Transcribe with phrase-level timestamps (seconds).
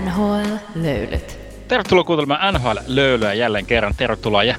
[0.00, 1.38] NHL-löylyt.
[1.68, 3.94] Tervetuloa kuuntelemaan NHL-löylyä jälleen kerran.
[3.96, 4.56] Tervetuloa jä-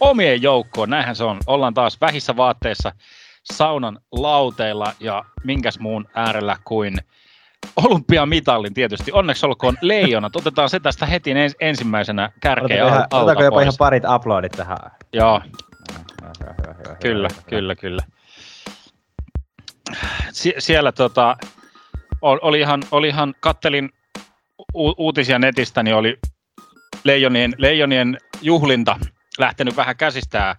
[0.00, 0.90] omien joukkoon.
[0.90, 1.38] Näinhän se on.
[1.46, 2.92] Ollaan taas vähissä vaatteissa
[3.44, 6.96] saunan lauteilla ja minkäs muun äärellä kuin
[7.76, 9.12] olympiamitalin tietysti.
[9.12, 10.36] Onneksi olkoon leijonat.
[10.36, 14.76] Otetaan se tästä heti ens- ensimmäisenä kärkeen al- alta Otetaanko jopa ihan parit uploadit tähän?
[15.12, 15.40] Joo,
[15.92, 17.42] Hyvä, hyvä, hyvä, hyvä, Kyllä, hyvä.
[17.48, 18.02] kyllä, kyllä.
[20.32, 21.36] Sie- siellä tota,
[22.22, 23.90] ol- oli ihan, oli ihan kattelin
[24.76, 26.18] u- uutisia netistä, niin oli
[27.04, 28.98] leijonien, leijonien juhlinta
[29.38, 30.56] lähtenyt vähän käsistään.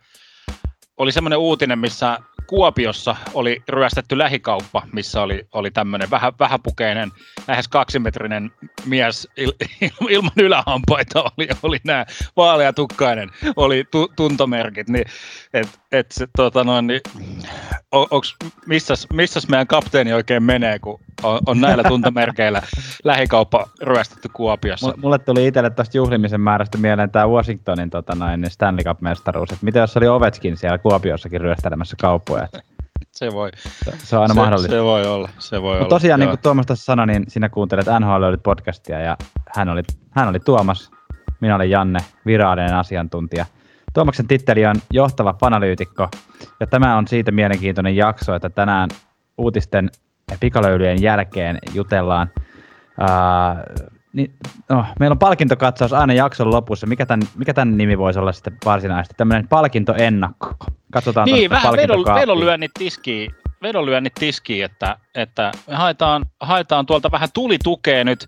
[0.98, 7.12] Oli semmoinen uutinen, missä Kuopiossa oli ryöstetty lähikauppa, missä oli, oli tämmöinen vähän, vähäpukeinen,
[7.48, 8.52] lähes kaksimetrinen
[8.86, 9.52] mies il,
[9.82, 12.05] il- ilman ylähampaita, oli, oli nämä
[12.38, 15.05] vaaleatukkainen, oli tu, tuntomerkit, niin
[15.54, 17.02] et, et se, tota noin, niin,
[17.91, 22.62] on, onks, missäs, missäs meidän kapteeni oikein menee, kun on, on näillä tuntomerkeillä
[23.04, 24.93] lähikauppa ryöstetty Kuopiossa?
[24.98, 29.62] Mulle- tuli itselle tästä juhlimisen määrästä mieleen tämä Washingtonin tota noin, Stanley Cup-mestaruus.
[29.62, 32.48] Mitä jos oli Ovechkin siellä Kuopiossakin ryöstelemässä kauppoja?
[33.12, 33.49] Se voi,
[34.03, 34.71] Se, on aina se, mahdollista.
[34.76, 35.29] se voi olla.
[35.40, 35.90] Se voi Mutta olla.
[35.90, 36.35] tosiaan, niin joo.
[36.35, 39.17] kuin Tuomas tässä sanoi, niin sinä kuuntelet NHL löydyt podcastia ja
[39.55, 39.81] hän oli,
[40.12, 40.91] hän oli Tuomas,
[41.40, 43.45] minä olin Janne, virallinen asiantuntija.
[43.93, 46.07] Tuomaksen titteli on johtava panalyytikko
[46.59, 48.90] ja tämä on siitä mielenkiintoinen jakso, että tänään
[49.37, 49.90] uutisten
[50.31, 52.29] ja pikalöylyjen jälkeen jutellaan.
[52.99, 53.63] Ää,
[54.18, 54.34] niin,
[54.70, 56.87] no, meillä on palkintokatsaus aina jakson lopussa.
[56.87, 59.13] Mikä tämän, mikä tämän nimi voisi olla sitten varsinaisesti?
[59.18, 60.54] Tämmöinen palkintoennakko.
[60.91, 61.74] Katsotaan Niin, vähän
[62.15, 68.25] vedonlyönnit tiskiin, vedonlyönnit tiskiin että, että me haetaan, haetaan tuolta vähän tulitukea nyt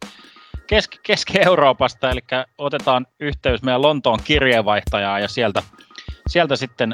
[0.67, 2.19] Keski- Keski-Euroopasta, eli
[2.57, 5.63] otetaan yhteys meidän Lontoon kirjeenvaihtajaan ja sieltä,
[6.27, 6.93] sieltä sitten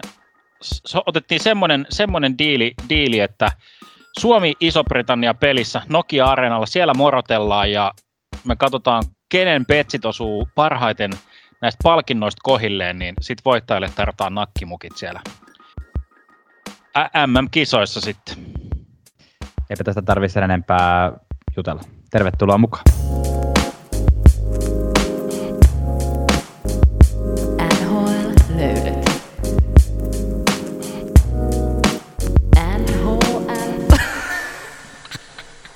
[0.63, 3.51] s- otettiin semmoinen, semmoinen diili, diili, että
[4.19, 7.91] Suomi-Iso-Britannia pelissä Nokia-areenalla, siellä morotellaan ja
[8.45, 11.11] me katsotaan, kenen petsit osuu parhaiten
[11.61, 15.21] näistä palkinnoista kohilleen, niin sit voittajille tarjotaan nakkimukit siellä
[17.27, 18.35] MM-kisoissa sitten.
[19.69, 21.11] Eipä tästä tarvitse enempää
[21.57, 21.81] jutella.
[22.11, 23.04] Tervetuloa mukaan.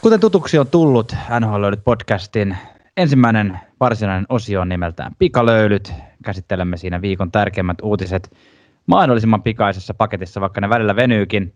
[0.01, 2.57] Kuten tutuksi on tullut NHL löydyt podcastin
[2.97, 5.93] ensimmäinen varsinainen osio on nimeltään Pikalöylyt.
[6.23, 8.37] Käsittelemme siinä viikon tärkeimmät uutiset
[8.85, 11.53] mahdollisimman pikaisessa paketissa, vaikka ne välillä venyykin.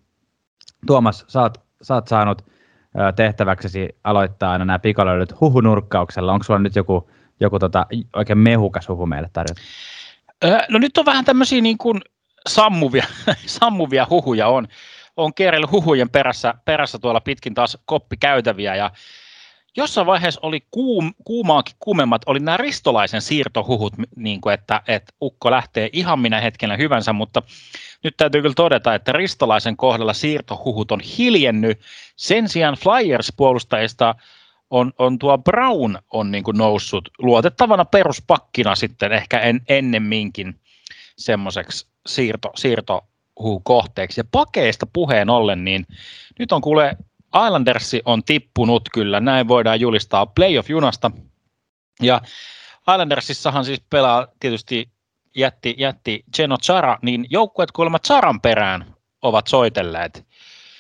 [0.87, 1.41] Tuomas, sä
[1.93, 2.45] oot saanut
[3.15, 6.33] tehtäväksesi aloittaa aina nämä pikalöylyt huhunurkkauksella.
[6.33, 7.09] Onko sulla nyt joku,
[7.39, 9.61] joku tota, oikein mehukas huhu meille tarjota?
[10.69, 12.01] No nyt on vähän tämmöisiä niin kuin
[12.49, 13.05] sammuvia,
[13.45, 14.67] sammuvia huhuja on.
[15.17, 18.91] On kierrellyt huhujen perässä, perässä tuolla pitkin taas koppikäytäviä ja
[19.77, 25.51] jossain vaiheessa oli kuum, kuumaakin kuumemmat, oli nämä ristolaisen siirtohuhut, niin kuin että, että ukko
[25.51, 27.41] lähtee ihan minä hetkenä hyvänsä, mutta
[28.03, 31.79] nyt täytyy kyllä todeta, että ristolaisen kohdalla siirtohuhut on hiljennyt.
[32.15, 34.15] Sen sijaan Flyers-puolustajista
[34.69, 40.59] on, on tuo Brown on niin kuin noussut luotettavana peruspakkina sitten ehkä en, ennemminkin
[41.17, 42.51] semmoiseksi siirto,
[43.33, 44.19] siirtohuukohteeksi.
[44.19, 45.85] Ja pakeista puheen ollen, niin
[46.39, 46.97] nyt on kuule
[47.45, 51.11] Islandersi on tippunut kyllä, näin voidaan julistaa playoff-junasta.
[52.01, 52.21] Ja
[52.81, 54.89] Islandersissahan siis pelaa tietysti
[55.35, 58.85] jätti, jätti Geno Chara, niin joukkueet kuulemma Charan perään
[59.21, 60.25] ovat soitelleet,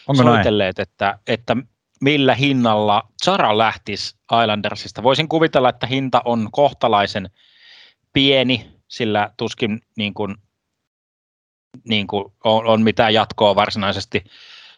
[0.07, 0.35] Onko näin?
[0.35, 1.57] soitelleet että, että
[2.01, 5.03] millä hinnalla Chara lähtisi Islandersista.
[5.03, 7.29] Voisin kuvitella, että hinta on kohtalaisen
[8.13, 10.35] pieni, sillä tuskin niin kuin,
[11.83, 14.23] niin kuin on, on mitään jatkoa varsinaisesti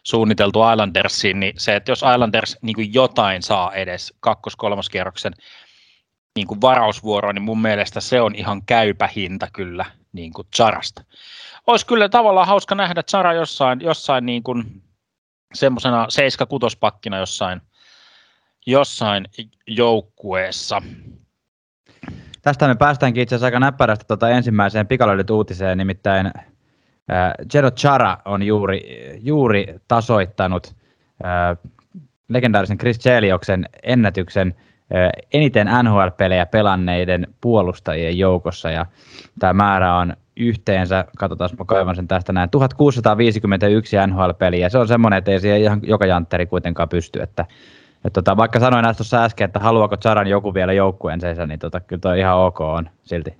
[0.02, 5.32] suunniteltu Islandersiin, niin se, että jos Islanders niin kuin jotain saa edes kakkos-kolmoskierroksen
[6.36, 11.04] niin kuin varausvuoroon, niin mun mielestä se on ihan käypä hinta kyllä niin kuin Charasta.
[11.66, 14.82] Olisi kyllä tavallaan hauska nähdä Chara jossain, jossain niin kuin
[15.54, 16.48] semmoisena 7
[16.80, 17.60] pakkina jossain,
[18.66, 19.24] jossain
[19.66, 20.82] joukkueessa.
[22.42, 26.32] Tästä me päästäänkin itse asiassa aika näppärästi tuota ensimmäiseen pikalöydyt uutiseen, nimittäin
[27.54, 28.80] Jero Chara on juuri,
[29.22, 30.74] juuri tasoittanut
[31.24, 31.72] äh,
[32.28, 34.54] legendaarisen Chris Chelioksen ennätyksen
[34.94, 38.86] äh, eniten NHL-pelejä pelanneiden puolustajien joukossa, ja
[39.38, 45.18] tämä määrä on yhteensä, katsotaan, mä kaivan sen tästä näin, 1651 NHL-peliä, se on semmoinen,
[45.18, 47.46] että ei siihen ihan joka jantteri kuitenkaan pysty, että
[48.04, 51.80] et tota, vaikka sanoin näistä tuossa äsken, että haluaako Charan joku vielä joukkueensa, niin tota,
[51.80, 53.34] kyllä toi ihan ok on silti.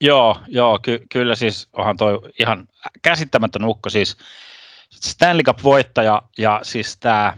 [0.00, 2.68] Joo, joo ky- kyllä siis onhan toi ihan
[3.02, 4.16] käsittämätön ukko siis
[4.90, 7.36] Stanley Cup-voittaja ja siis tämä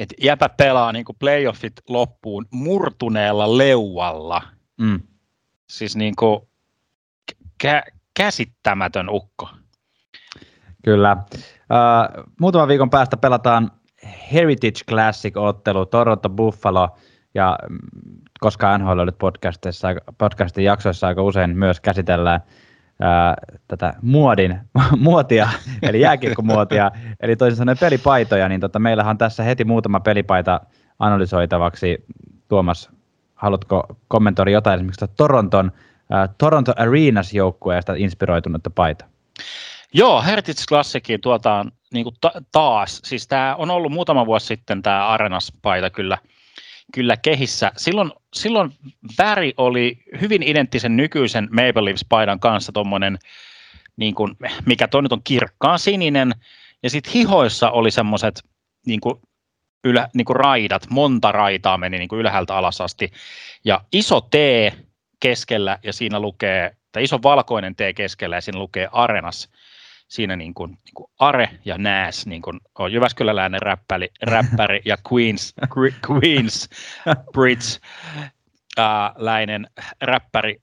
[0.00, 4.42] että jäpä pelaa niin playoffit loppuun murtuneella leualla.
[4.80, 5.00] Mm.
[5.70, 6.40] Siis niin kuin
[7.64, 9.48] kä- käsittämätön ukko.
[10.84, 11.16] Kyllä.
[11.30, 13.70] Uh, muutaman viikon päästä pelataan
[14.32, 16.88] Heritage Classic-ottelu Toronto Buffalo,
[17.34, 17.58] ja
[18.40, 19.88] koska NHL nyt podcastissa,
[20.18, 22.40] podcastin jaksoissa aika usein myös käsitellään
[23.00, 23.34] ää,
[23.68, 24.60] tätä muodin,
[24.96, 25.48] muotia,
[25.82, 30.60] eli jääkiekkomuotia, eli toisin sanoen pelipaitoja, niin tota, meillähän on tässä heti muutama pelipaita
[30.98, 32.04] analysoitavaksi.
[32.48, 32.90] Tuomas,
[33.34, 35.72] haluatko kommentoida jotain esimerkiksi Toronton,
[36.10, 39.04] ää, Toronto Arenas joukkueesta inspiroitunutta paita?
[39.94, 43.00] Joo, Heritage Classicin tuotaan niin ta- taas.
[43.04, 46.18] Siis tämä on ollut muutama vuosi sitten tämä Arenas-paita kyllä,
[46.92, 47.72] kyllä kehissä.
[47.76, 48.72] Silloin, silloin
[49.18, 53.18] väri oli hyvin identtisen nykyisen Maple Leafs-paidan kanssa tuommoinen,
[53.96, 54.14] niin
[54.66, 56.34] mikä toi nyt on kirkkaan sininen,
[56.82, 58.42] ja sitten hihoissa oli semmoiset
[58.86, 59.14] niin kuin,
[59.84, 63.12] ylä, niin kuin raidat, monta raitaa meni niin kuin ylhäältä alas asti,
[63.64, 64.34] ja iso T
[65.20, 69.48] keskellä, ja siinä lukee, tai iso valkoinen T keskellä, ja siinä lukee Arenas,
[70.10, 74.96] siinä niin kuin, niin kuin Are ja Nääs niin kuin on Jyväskyläläinen räppäri, räppäri ja
[75.12, 75.54] Queens,
[76.10, 76.68] Queens
[77.32, 77.78] Bridge
[78.76, 79.66] ää, läinen
[80.00, 80.56] räppäri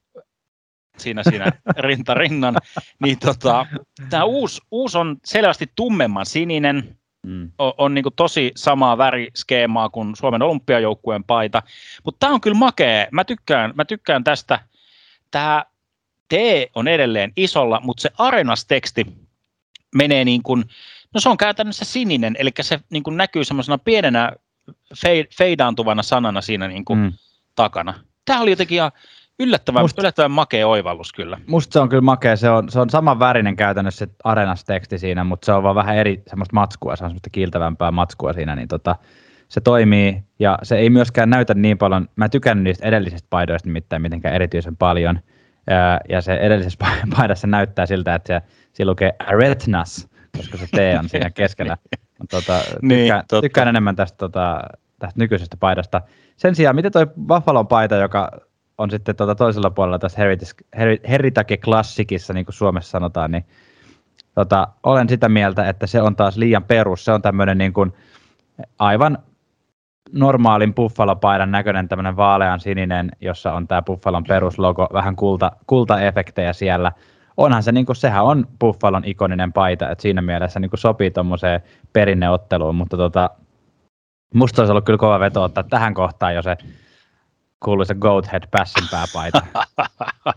[0.97, 2.57] siinä, siinä rinta rinnan,
[3.03, 3.65] niin tota,
[4.09, 7.51] tämä uusi, uusi on selvästi tummemman sininen, mm.
[7.57, 11.63] on, on niin tosi samaa väriskeemaa kuin Suomen olympiajoukkueen paita,
[12.03, 14.59] mutta tämä on kyllä makea, mä tykkään, mä tykkään tästä,
[15.31, 15.65] tämä
[16.27, 16.33] T
[16.75, 19.26] on edelleen isolla, mutta se arenas-teksti
[19.97, 20.63] menee niin kuin,
[21.13, 24.31] no se on käytännössä sininen, eli se niin kuin näkyy semmoisena pienenä
[25.37, 27.13] feidaantuvana sanana siinä niin kuin mm.
[27.55, 27.93] takana.
[28.25, 28.91] Tämä oli jotenkin ihan
[29.39, 31.37] yllättävän, Must, yllättävän makea oivallus kyllä.
[31.47, 35.23] Musta se on kyllä makea, se on, se on saman värinen käytännössä se arenas-teksti siinä,
[35.23, 38.67] mutta se on vaan vähän eri semmoista matskua, se on semmoista kiiltävämpää matskua siinä, niin
[38.67, 38.95] tota,
[39.47, 44.01] se toimii ja se ei myöskään näytä niin paljon, mä tykännyt niistä edellisistä paidoista nimittäin
[44.01, 45.19] mitenkään erityisen paljon,
[46.09, 46.79] ja se edellisessä
[47.17, 48.41] paidassa näyttää siltä, että se
[48.77, 50.07] siinä lukee Aretnas,
[50.37, 51.77] koska se T on siinä keskellä.
[52.31, 54.61] tota, niin, tykkään, niin, tykkään enemmän tästä, tota,
[54.99, 56.01] tästä nykyisestä paidasta.
[56.37, 58.31] Sen sijaan, miten toi Buffalon paita, joka
[58.77, 60.21] on sitten tuota toisella puolella tässä
[61.09, 63.45] Heritage Classicissa, niin kuin Suomessa sanotaan, niin
[64.35, 67.05] tota, olen sitä mieltä, että se on taas liian perus.
[67.05, 67.93] Se on tämmöinen niin kuin
[68.79, 69.17] aivan
[70.11, 76.91] normaalin Buffalo-paidan näköinen tämmöinen vaalean sininen, jossa on tämä Buffalon peruslogo, vähän kulta, kultaefektejä siellä–
[77.37, 81.11] onhan se, niin kuin, sehän on Buffalon ikoninen paita, että siinä mielessä niin kuin sopii
[81.11, 81.61] tuommoiseen
[81.93, 83.29] perinneotteluun, mutta tota,
[84.33, 86.57] musta olisi ollut kyllä kova veto ottaa tähän kohtaan jo se
[87.63, 88.43] kuuluisa Goat Head
[88.91, 89.41] pääpaita.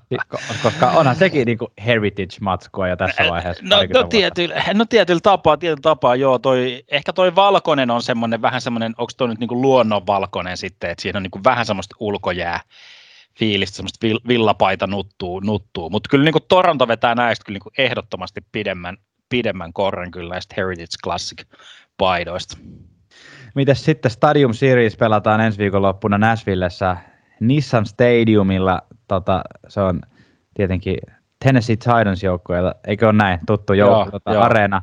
[0.62, 3.64] Koska onhan sekin niin kuin heritage-matskua jo tässä vaiheessa.
[3.66, 6.38] No, no, tietyllä, no tietyllä tapaa, tietyllä tapaa, joo.
[6.38, 10.90] Toi, ehkä toi valkoinen on semmoinen, vähän semmoinen, onko toi nyt niin kuin luonnonvalkoinen sitten,
[10.90, 12.60] että siinä on niin kuin vähän semmoista ulkojää
[13.40, 15.90] fiilistä, semmoista villapaita nuttuu, nuttuu.
[15.90, 18.96] mutta kyllä niin Toronto vetää näistä kyllä niin ehdottomasti pidemmän,
[19.28, 22.58] pidemmän korren kyllä näistä Heritage Classic-paidoista.
[23.54, 26.96] Mites sitten Stadium Series pelataan ensi viikonloppuna Nashvillessä
[27.40, 30.00] Nissan Stadiumilla, tota, se on
[30.54, 30.96] tietenkin
[31.44, 34.82] Tennessee Titans joukkueella, eikö ole näin, tuttu joukko, tota, areena.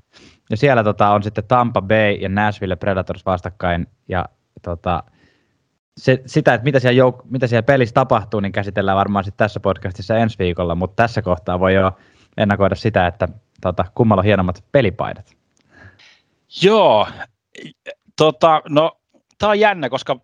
[0.50, 4.26] Ja siellä tota, on sitten Tampa Bay ja Nashville Predators vastakkain, ja
[4.62, 5.04] tota,
[5.98, 9.60] se, sitä, että mitä siellä, jouk- mitä siellä pelissä tapahtuu, niin käsitellään varmaan sitten tässä
[9.60, 11.92] podcastissa ensi viikolla, mutta tässä kohtaa voi jo
[12.38, 13.28] ennakoida sitä, että
[13.62, 15.38] tota, kummalla on hienommat pelipaidat.
[16.62, 17.08] Joo,
[18.18, 18.98] tota, no
[19.38, 20.20] tämä on jännä, koska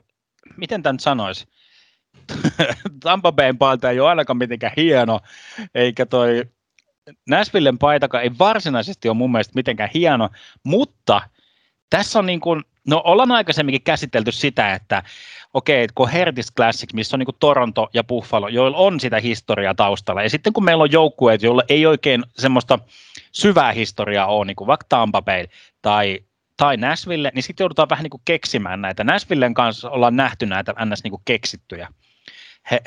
[0.58, 1.48] miten tämän sanoisi?
[3.04, 5.20] Tampa Bayn paita ei ole ainakaan mitenkään hieno,
[5.76, 6.44] eikä toi
[7.30, 10.30] Nashvillen paitakaan ei varsinaisesti ole mun mielestä mitenkään hieno,
[10.64, 11.22] mutta
[11.90, 15.04] tässä on niin kuin, no ollaan aikaisemminkin käsitelty sitä, että
[15.54, 19.76] okei, okay, kun Hertis Classic, missä on niin Toronto ja Buffalo, joilla on sitä historiaa
[19.76, 22.80] taustalla, ja sitten kun meillä on joukkueet, joilla ei oikein semmoista
[23.32, 25.46] syvää historiaa ole, niin kuin vaikka Tampa Bay
[25.82, 26.20] tai,
[26.58, 29.04] tai Nashville, niin sitten joudutaan vähän niin kuin keksimään näitä.
[29.04, 31.04] Nashvillen kanssa ollaan nähty näitä ns.
[31.04, 31.88] Niin keksittyjä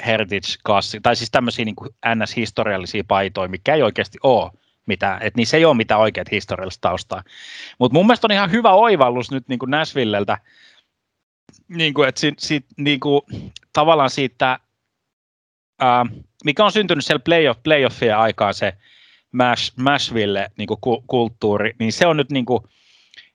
[0.07, 1.77] Heritage Classic, tai siis tämmöisiä niin
[2.15, 4.51] NS-historiallisia paitoja, mikä ei oikeasti ole
[4.87, 7.23] mitä, että niissä ei ole mitään oikeat historiallista taustaa.
[7.79, 10.39] Mutta mun mielestä on ihan hyvä oivallus nyt niin kuin Nashvilleltä,
[11.69, 13.23] niin kuin, että si, si, niin kuin,
[13.73, 14.59] tavallaan siitä,
[15.81, 16.07] ää,
[16.45, 18.73] mikä on syntynyt siellä playoff, playoffien aikaan se
[19.33, 22.63] Mash, Mashville niin kuin kulttuuri, niin se on nyt niin kuin,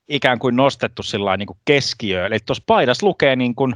[0.08, 2.26] ikään kuin nostettu sillä niin kuin keskiöön.
[2.26, 3.74] Eli tuossa paidassa lukee niin kuin,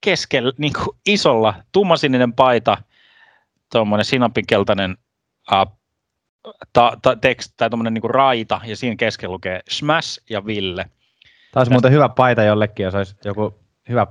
[0.00, 2.78] keskellä niin kuin isolla tummasininen paita,
[3.72, 4.96] tuommoinen sinapinkeltainen
[5.52, 5.77] uh,
[6.72, 10.84] ta, ta, tekst, tai tuommoinen niin raita, ja siinä keskellä lukee Smash ja Ville.
[11.52, 14.06] Tämä olisi muuten hyvä paita jollekin, jos olisi joku hyvä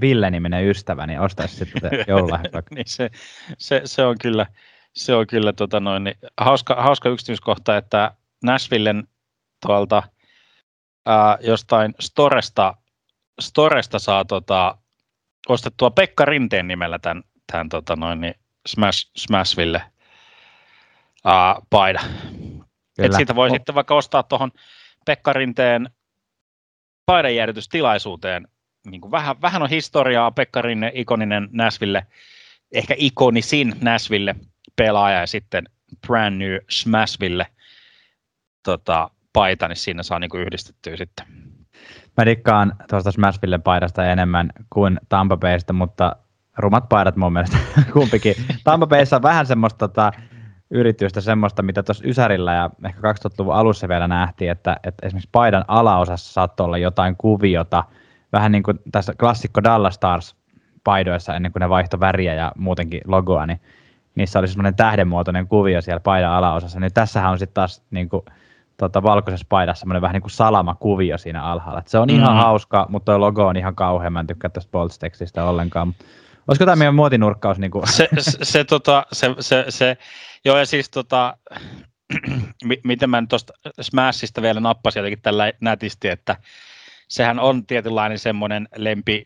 [0.00, 2.50] Ville-niminen ystävä, niin ostaisi sitten joululahja.
[2.70, 3.10] niin se,
[3.58, 4.46] se, se, on kyllä,
[4.92, 9.08] se on kyllä tota noin, niin hauska, hauska yksityiskohta, että Nashvillen
[9.66, 10.02] tuolta
[11.06, 12.74] ää, jostain Storesta,
[13.40, 14.78] Storesta saa tota,
[15.48, 17.22] ostettua Pekka Rinteen nimellä tämän,
[17.52, 18.34] tämän tota noin, niin
[18.68, 19.91] Smash, Smashville
[21.24, 22.00] ää, paida.
[22.98, 23.54] Et siitä voi oh.
[23.54, 24.50] sitten vaikka ostaa tuohon
[25.06, 25.90] Pekka Rinteen
[27.06, 28.48] paidanjäädytystilaisuuteen.
[28.86, 32.06] Niin kuin vähän, vähän on historiaa, Pekka Rinne, ikoninen Nashville,
[32.72, 34.34] ehkä ikonisin Nashville
[34.76, 35.64] pelaaja ja sitten
[36.06, 37.46] brand new Smashville
[38.64, 41.26] tota, paita, niin siinä saa niin yhdistettyä sitten.
[42.16, 46.16] Mä dikkaan tuosta Smashville paidasta enemmän kuin Tampa Baysta, mutta
[46.58, 47.56] rumat paidat mun mielestä
[47.92, 48.34] kumpikin.
[48.64, 50.12] Tampa Bayssa on vähän semmoista tota,
[50.72, 55.64] yritystä, semmoista, mitä tuossa Ysärillä ja ehkä 2000-luvun alussa vielä nähtiin, että, että esimerkiksi paidan
[55.68, 57.84] alaosassa saattoi olla jotain kuviota,
[58.32, 60.36] vähän niin kuin tässä klassikko Dallas Stars
[60.84, 63.60] paidoissa ennen kuin ne vaihto väriä ja muutenkin logoa, niin
[64.14, 66.80] niissä oli semmoinen tähdenmuotoinen kuvio siellä paidan alaosassa.
[66.80, 68.22] Niin tässähän on sitten taas niin kuin,
[68.76, 71.80] tota, valkoisessa paidassa semmoinen vähän niin kuin salamakuvio siinä alhaalla.
[71.80, 72.42] Et se on ihan mm-hmm.
[72.42, 74.12] hauska, mutta tuo logo on ihan kauhean.
[74.12, 75.94] Mä en tykkää tästä Bolts-tekstistä ollenkaan.
[76.48, 77.58] Olisiko tämä meidän muotinurkkaus?
[77.58, 77.88] Niin kuin?
[77.88, 79.96] Se, se, se, tota, se, se, se,
[80.44, 81.36] joo ja siis tota,
[82.84, 86.36] miten mä tuosta Smashista vielä nappasin jotenkin tällä nätisti, että
[87.08, 89.24] sehän on tietynlainen semmoinen lempi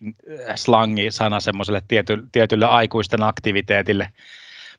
[0.48, 4.08] äh, slangi sana semmoiselle tiety, tietylle aikuisten aktiviteetille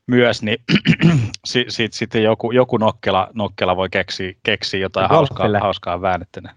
[0.06, 0.58] myös, niin
[1.44, 6.54] sitten sit, sit joku, joku nokkela, nokkela voi keksiä, keksiä jotain hauskaa, hauskaa väännettynä.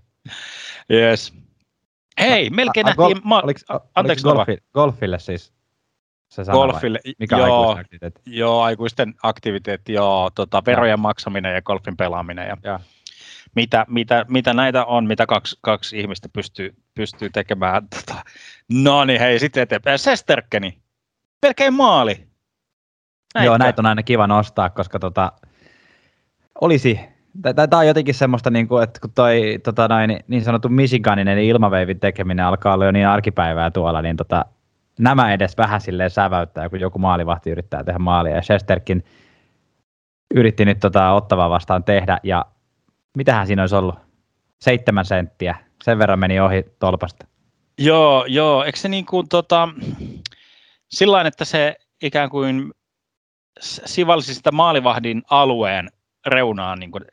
[0.92, 1.34] yes.
[2.20, 3.20] Hei, melkein a, a, nähtiin...
[3.24, 3.60] Ma- oliko,
[3.94, 5.55] anteeksi, golfi, golfille siis
[6.28, 7.14] se golfille, vai?
[7.18, 10.96] Mikä joo, aikuisten joo, aikuisten aktiviteetti, joo, tota, verojen ja.
[10.96, 12.48] maksaminen ja golfin pelaaminen.
[12.48, 12.80] Ja, ja.
[13.54, 17.82] Mitä, mitä, mitä, näitä on, mitä kaksi, kaksi ihmistä pystyy, pystyy tekemään.
[17.96, 18.22] Tota,
[18.72, 19.98] no niin, hei, sitten eteenpäin.
[19.98, 20.78] Sesterkeni,
[21.42, 22.26] melkein maali.
[23.34, 23.46] Näitä.
[23.46, 25.32] Joo, näitä on aina kiva nostaa, koska tota,
[26.60, 27.00] olisi
[27.42, 32.00] Tämä on jotenkin semmoista, niin kuin, että kun toi tota noin, niin sanottu Michiganinen ilmaveivin
[32.00, 34.44] tekeminen alkaa olla jo niin arkipäivää tuolla, niin tota,
[34.98, 38.34] nämä edes vähän silleen säväyttää, kun joku maalivahti yrittää tehdä maalia.
[38.34, 39.04] Ja Chesterkin
[40.34, 42.46] yritti nyt tota ottavaa vastaan tehdä, ja
[43.16, 43.94] mitähän siinä olisi ollut?
[44.60, 45.54] Seitsemän senttiä.
[45.84, 47.26] Sen verran meni ohi tolpasta.
[47.78, 48.64] Joo, joo.
[48.64, 49.68] Eikö se niin kuin tota,
[50.88, 52.72] sillä että se ikään kuin
[53.84, 55.88] sivalsi sitä maalivahdin alueen
[56.26, 57.04] reunaan niin kuin,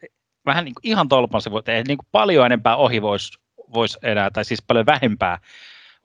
[0.45, 3.39] vähän niin kuin ihan tolpan se voi tehdä, niin kuin paljon enempää ohi voisi
[3.73, 5.39] vois enää, tai siis paljon vähempää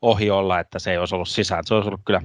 [0.03, 1.65] ohi olla, että se ei olisi ollut sisään.
[1.67, 2.23] Se olisi ollut kyllä,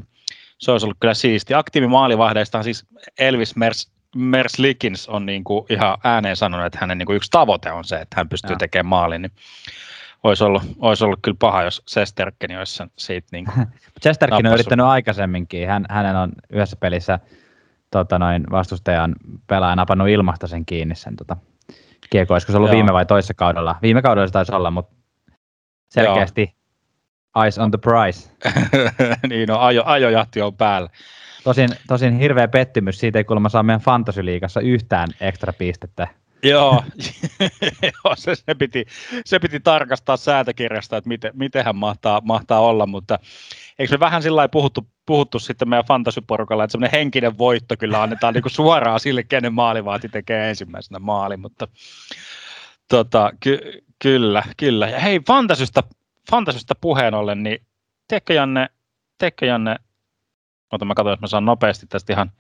[0.57, 1.53] se olisi ollut kyllä siisti.
[1.53, 2.85] Aktiivimaalivahdeista siis
[3.19, 7.31] Elvis Mers, Mers Likins on niin kuin ihan ääneen sanonut, että hänen niin kuin yksi
[7.31, 8.57] tavoite on se, että hän pystyy ja.
[8.57, 9.31] tekemään maalin, niin
[10.23, 13.67] olisi ollut, olisi ollut kyllä paha, jos Sesterkeni olisi siitä niin kuin
[14.01, 15.67] Sesterkin on yrittänyt aikaisemminkin.
[15.67, 17.19] Hän, hänen on yhdessä pelissä
[17.91, 19.15] tota noin, vastustajan
[19.47, 21.37] pelaaja napannut ilmasta sen kiinni sen tota,
[22.09, 22.33] kiekko.
[22.33, 22.75] Olisiko se ollut Joo.
[22.75, 23.75] viime vai toisessa kaudella?
[23.81, 24.95] Viime kaudella se taisi olla, mutta
[25.89, 26.62] selkeästi Joo.
[27.43, 28.29] Eyes on the prize.
[29.29, 30.89] niin, no ajo, ajojahti on päällä.
[31.43, 34.21] Tosin, tosin hirveä pettymys, siitä ei kuulemma saa meidän fantasy
[34.61, 36.07] yhtään ekstra pistettä.
[37.91, 38.85] Joo, se, se, piti,
[39.25, 43.19] se piti tarkastaa säätökirjasta, että miten, miten hän mahtaa, mahtaa olla, mutta
[43.79, 48.33] eikö me vähän sillä puhuttu, puhuttu sitten meidän fantasyporukalla, että semmoinen henkinen voitto kyllä annetaan
[48.33, 51.67] niin kuin suoraan sille, kenen maalivaati tekee ensimmäisenä maali, mutta
[52.89, 53.59] tota, ky,
[53.99, 54.89] kyllä, kyllä.
[54.89, 55.83] Ja hei, fantasystä,
[56.31, 57.65] fantasystä puheen ollen, niin
[58.07, 58.69] teekö Janne,
[59.17, 59.75] teekö Janne,
[60.71, 62.31] ota mä katson, jos mä saan nopeasti tästä ihan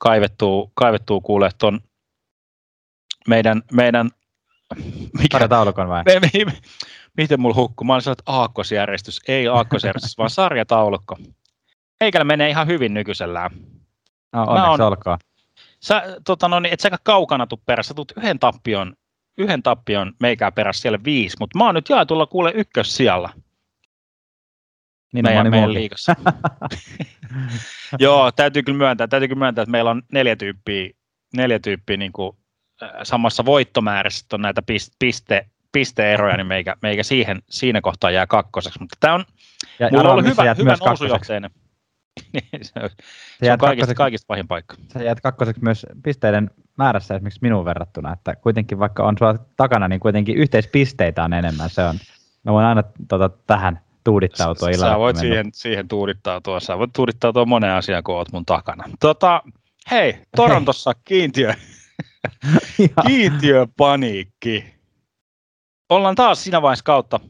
[0.00, 1.80] kaivettua, kaivettua kuulee tuon
[3.28, 4.10] meidän, meidän
[5.18, 6.02] mikä, taulukon vai?
[6.04, 6.52] Me, me,
[7.16, 7.84] miten mulla hukkuu?
[7.84, 9.20] Mä olin että aakkosjärjestys.
[9.28, 11.18] Ei aakkosjärjestys, vaan sarjataulukko.
[12.00, 13.50] Eikä menee ihan hyvin nykyisellään.
[14.32, 15.18] No, onneksi on, olkoon.
[15.80, 18.96] Sä, tota, no, niin, et sä kaukana tuu perässä, tuut yhden tappion,
[19.38, 23.32] yhden tappion meikää perässä siellä viisi, mutta mä oon nyt jaetulla kuule ykkössijalla.
[25.12, 26.16] Niin meidän, meidän liikassa.
[27.98, 30.90] Joo, täytyy kyllä myöntää, täytyy kyllä myöntää, että meillä on neljä tyyppiä,
[31.36, 32.36] neljä tyyppiä niin kuin
[33.02, 34.62] samassa voittomäärässä on näitä
[34.98, 38.80] piste, pisteeroja, niin meikä, meikä siihen, siinä kohtaa jää kakkoseksi.
[38.80, 39.24] Mutta tämä on,
[39.78, 41.50] ja, mulla on ollut hyvä, hyvä nousujohteinen.
[42.62, 42.90] se on,
[43.42, 44.76] se on kaikista, kaikista pahin paikka.
[44.92, 49.88] Sä jäät kakkoseksi myös pisteiden määrässä esimerkiksi minuun verrattuna, että kuitenkin vaikka on sua takana,
[49.88, 51.70] niin kuitenkin yhteispisteitä on enemmän.
[51.70, 51.98] Se on,
[52.44, 54.92] mä voin aina tota, tähän tuudittautua illalla.
[54.92, 58.84] Sä voit siihen, siihen tuudittautua, sä voit tuudittautua moneen asiaan, kun oot mun takana.
[59.00, 59.42] Tota,
[59.90, 61.54] hei, Torontossa kiintiö,
[63.06, 64.74] kiintiöpaniikki.
[65.88, 67.20] ollaan taas siinä vaiheessa kautta.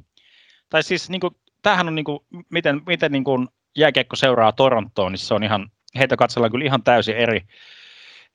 [0.70, 2.18] Tai siis niin kuin, tämähän on niin kuin,
[2.50, 6.82] miten, miten niin kuin jääkiekko seuraa Torontoon, niin se on ihan, heitä katsellaan kyllä ihan
[6.82, 7.40] täysin eri,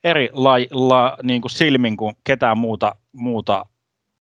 [0.03, 3.65] eri la, la, niin kuin silmin kuin ketään muuta, muuta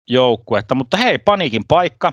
[0.09, 0.75] joukkuetta.
[0.75, 2.13] Mutta hei, paniikin paikka.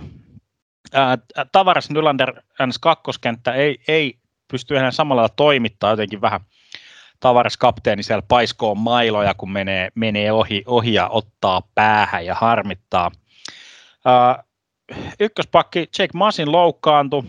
[0.93, 1.17] Ää,
[1.51, 4.19] Tavares Nylander NS2-kenttä ei, ei
[4.51, 6.39] pysty enää samalla lailla toimittaa jotenkin vähän
[7.19, 13.11] Tavares kapteeni siellä paiskoo mailoja, kun menee, menee ohi, ohi ja ottaa päähän ja harmittaa.
[14.05, 14.43] Ää,
[15.19, 17.23] ykköspakki Jake Masin loukkaantui.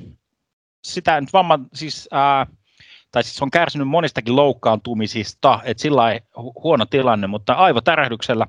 [0.84, 2.46] Sitä nyt vamma, siis, ää,
[3.12, 8.46] tai siis on kärsinyt monistakin loukkaantumisista, että sillä hu- huono tilanne, mutta aivotärähdyksellä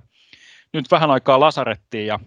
[0.74, 2.20] nyt vähän aikaa lasarettiin ja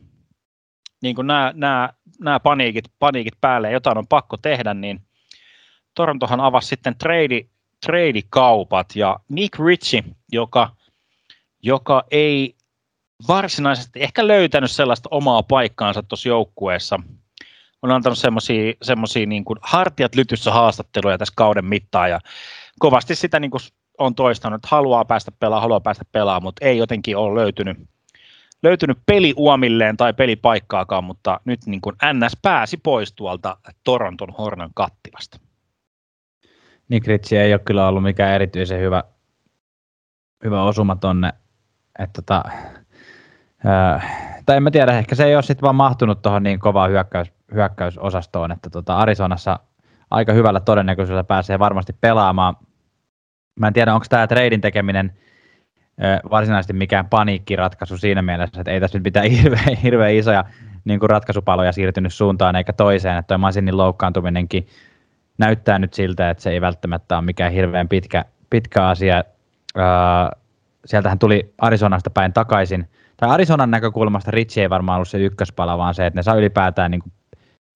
[1.02, 5.00] niin kuin nämä, nämä, nämä paniikit, paniikit päälle ja jotain on pakko tehdä, niin
[5.94, 7.44] Torontohan avasi sitten trade,
[7.86, 10.76] trade-kaupat ja Nick Ritchie, joka,
[11.62, 12.56] joka ei
[13.28, 17.00] varsinaisesti ehkä löytänyt sellaista omaa paikkaansa tuossa joukkueessa,
[17.82, 18.18] on antanut
[18.82, 22.20] semmoisia niin kuin hartiat lytyssä haastatteluja tässä kauden mittaan ja
[22.78, 23.60] kovasti sitä niin kuin
[23.98, 27.76] on toistanut, että haluaa päästä pelaamaan, haluaa päästä pelaamaan, mutta ei jotenkin ole löytynyt,
[28.62, 35.38] löytynyt peliuomilleen tai pelipaikkaakaan, mutta nyt niin kuin NS pääsi pois tuolta Toronton Hornan kattilasta.
[36.88, 39.04] Nick Ritchie ei ole kyllä ollut mikään erityisen hyvä,
[40.44, 41.32] hyvä osuma tonne.
[41.98, 42.42] Että tota,
[43.64, 44.02] ää,
[44.46, 47.32] tai en mä tiedä, ehkä se ei ole sitten vaan mahtunut tuohon niin kovaan hyökkäys,
[47.54, 49.58] hyökkäysosastoon, että tota Arizonassa
[50.10, 52.56] aika hyvällä todennäköisyydellä pääsee varmasti pelaamaan.
[53.60, 55.12] Mä en tiedä, onko tämä treidin tekeminen
[56.30, 60.44] varsinaisesti mikään paniikkiratkaisu siinä mielessä, että ei tässä nyt mitään hirveän, hirveän isoja
[60.84, 64.66] niin kuin ratkaisupaloja siirtynyt suuntaan eikä toiseen, että tuo Masinin loukkaantuminenkin
[65.38, 69.24] näyttää nyt siltä, että se ei välttämättä ole mikään hirveän pitkä, pitkä asia.
[70.86, 72.88] sieltähän tuli Arizonasta päin takaisin.
[73.22, 76.90] Tai Arizonan näkökulmasta Ritchie ei varmaan ollut se ykköspala, vaan se, että ne saa ylipäätään
[76.90, 77.12] niin kuin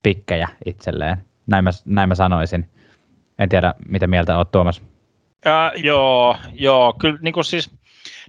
[0.02, 1.24] pikkejä itselleen.
[1.46, 2.70] Näin mä, näin mä sanoisin.
[3.38, 4.82] En tiedä, mitä mieltä olet Tuomas.
[5.44, 7.70] Ja, joo, joo, kyllä niin kuin siis,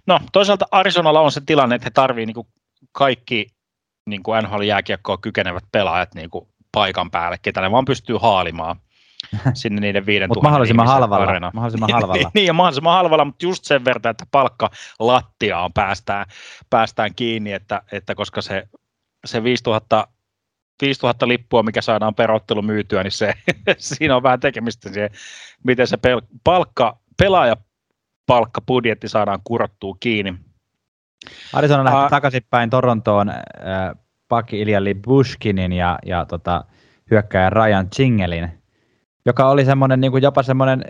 [0.08, 2.48] no toisaalta Arizonalla on se tilanne, että he tarvii niin kuin
[2.92, 3.48] kaikki
[4.10, 8.80] niin kuin NHL-jääkiekkoa kykenevät pelaajat niin kuin paikan päälle, ketä ne vaan pystyy haalimaan
[9.54, 11.52] sinne niiden viiden Mutta mahdollisimman halvalla.
[11.54, 12.32] Mahdollisimman halvalla.
[12.34, 16.26] niin, ja mahdollisimman halvalla, mutta just sen verran, että palkka lattiaan päästään,
[16.70, 18.68] päästään kiinni, että, että koska se,
[19.26, 20.08] se 5000
[20.82, 23.34] 5000 lippua, mikä saadaan perottelu myytyä, niin se,
[23.78, 25.10] siinä on vähän tekemistä siihen,
[25.64, 27.58] miten se pel, palkka, pelaaja
[28.28, 30.36] palkkapudjetti saadaan kurottua kiinni.
[31.54, 33.38] Arizona lähti uh, takaisinpäin Torontoon äh,
[34.28, 36.64] pakki Ilja Bushkinin ja, ja tota,
[37.12, 38.57] hyökkäjä Ryan Chingelin
[39.28, 40.82] joka oli semmoinen niin kuin jopa semmoinen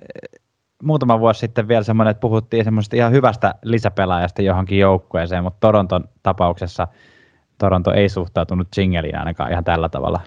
[0.84, 6.10] muutama vuosi sitten vielä semmoinen, että puhuttiin semmoista ihan hyvästä lisäpelaajasta johonkin joukkueeseen, mutta Toronton
[6.24, 6.88] tapauksessa
[7.58, 10.20] Toronto ei suhtautunut Jingeliin ainakaan ihan tällä tavalla.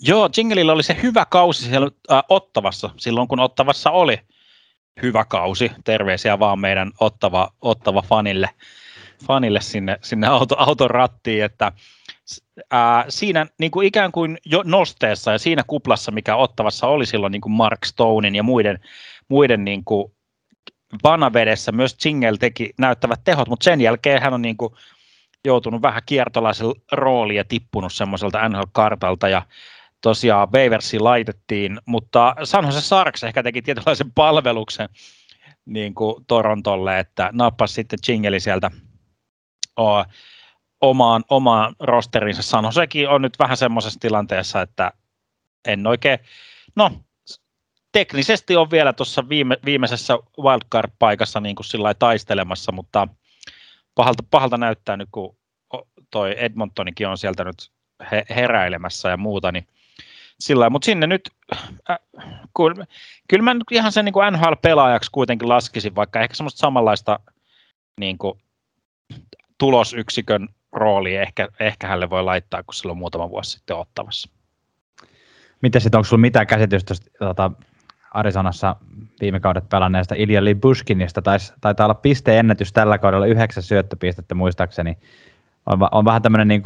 [0.00, 4.18] Joo, Jingelillä oli se hyvä kausi siellä äh, Ottavassa, silloin kun Ottavassa oli
[5.02, 5.72] hyvä kausi.
[5.84, 8.50] Terveisiä vaan meidän Ottava, Ottava fanille,
[9.26, 11.72] fanille sinne, sinne auto, auton rattiin, että
[12.70, 17.30] ää, siinä niin kuin ikään kuin jo nosteessa ja siinä kuplassa, mikä ottavassa oli silloin
[17.30, 18.78] niin kuin Mark Stonein ja muiden,
[19.28, 20.12] muiden niin kuin
[21.04, 24.74] vanavedessä, myös Chingel teki näyttävät tehot, mutta sen jälkeen hän on niin kuin
[25.44, 29.42] joutunut vähän kiertolaisen rooliin ja tippunut semmoiselta NHL-kartalta ja
[30.00, 34.88] tosiaan Waversi laitettiin, mutta San Jose Sarks ehkä teki tietynlaisen palveluksen
[35.64, 38.70] niin kuin Torontolle, että nappasi sitten Chingeli sieltä
[39.76, 40.06] oh,
[40.80, 42.42] omaan, omaan rosterinsa.
[42.42, 44.92] Sano sekin on nyt vähän semmoisessa tilanteessa, että
[45.68, 46.18] en oikein,
[46.76, 46.90] no
[47.92, 53.08] teknisesti on vielä tuossa viime, viimeisessä wildcard-paikassa niin kuin sillä taistelemassa, mutta
[53.94, 55.36] pahalta, pahalta näyttää nyt, kun
[56.10, 57.70] toi Edmontonikin on sieltä nyt
[58.10, 59.66] he, heräilemässä ja muuta, niin
[60.40, 61.30] sillä mutta sinne nyt,
[61.90, 61.98] äh,
[62.54, 62.74] kun,
[63.28, 67.18] kyllä mä nyt ihan sen niin kuin NHL-pelaajaksi kuitenkin laskisin, vaikka ehkä semmoista samanlaista
[68.00, 68.40] niin kuin,
[69.58, 74.30] tulosyksikön rooli ehkä, ehkä hänelle voi laittaa, kun silloin muutama vuosi sitten ottavassa.
[75.62, 77.50] Miten sitten, onko sinulla mitään käsitystä tota,
[78.14, 78.76] Arizonassa
[79.20, 81.22] viime kaudet pelanneesta Ilja Libuskinista?
[81.22, 84.98] Tais, taitaa olla pisteennätys tällä kaudella yhdeksän syöttöpistettä muistaakseni.
[85.66, 86.62] On, on vähän tämmöinen niin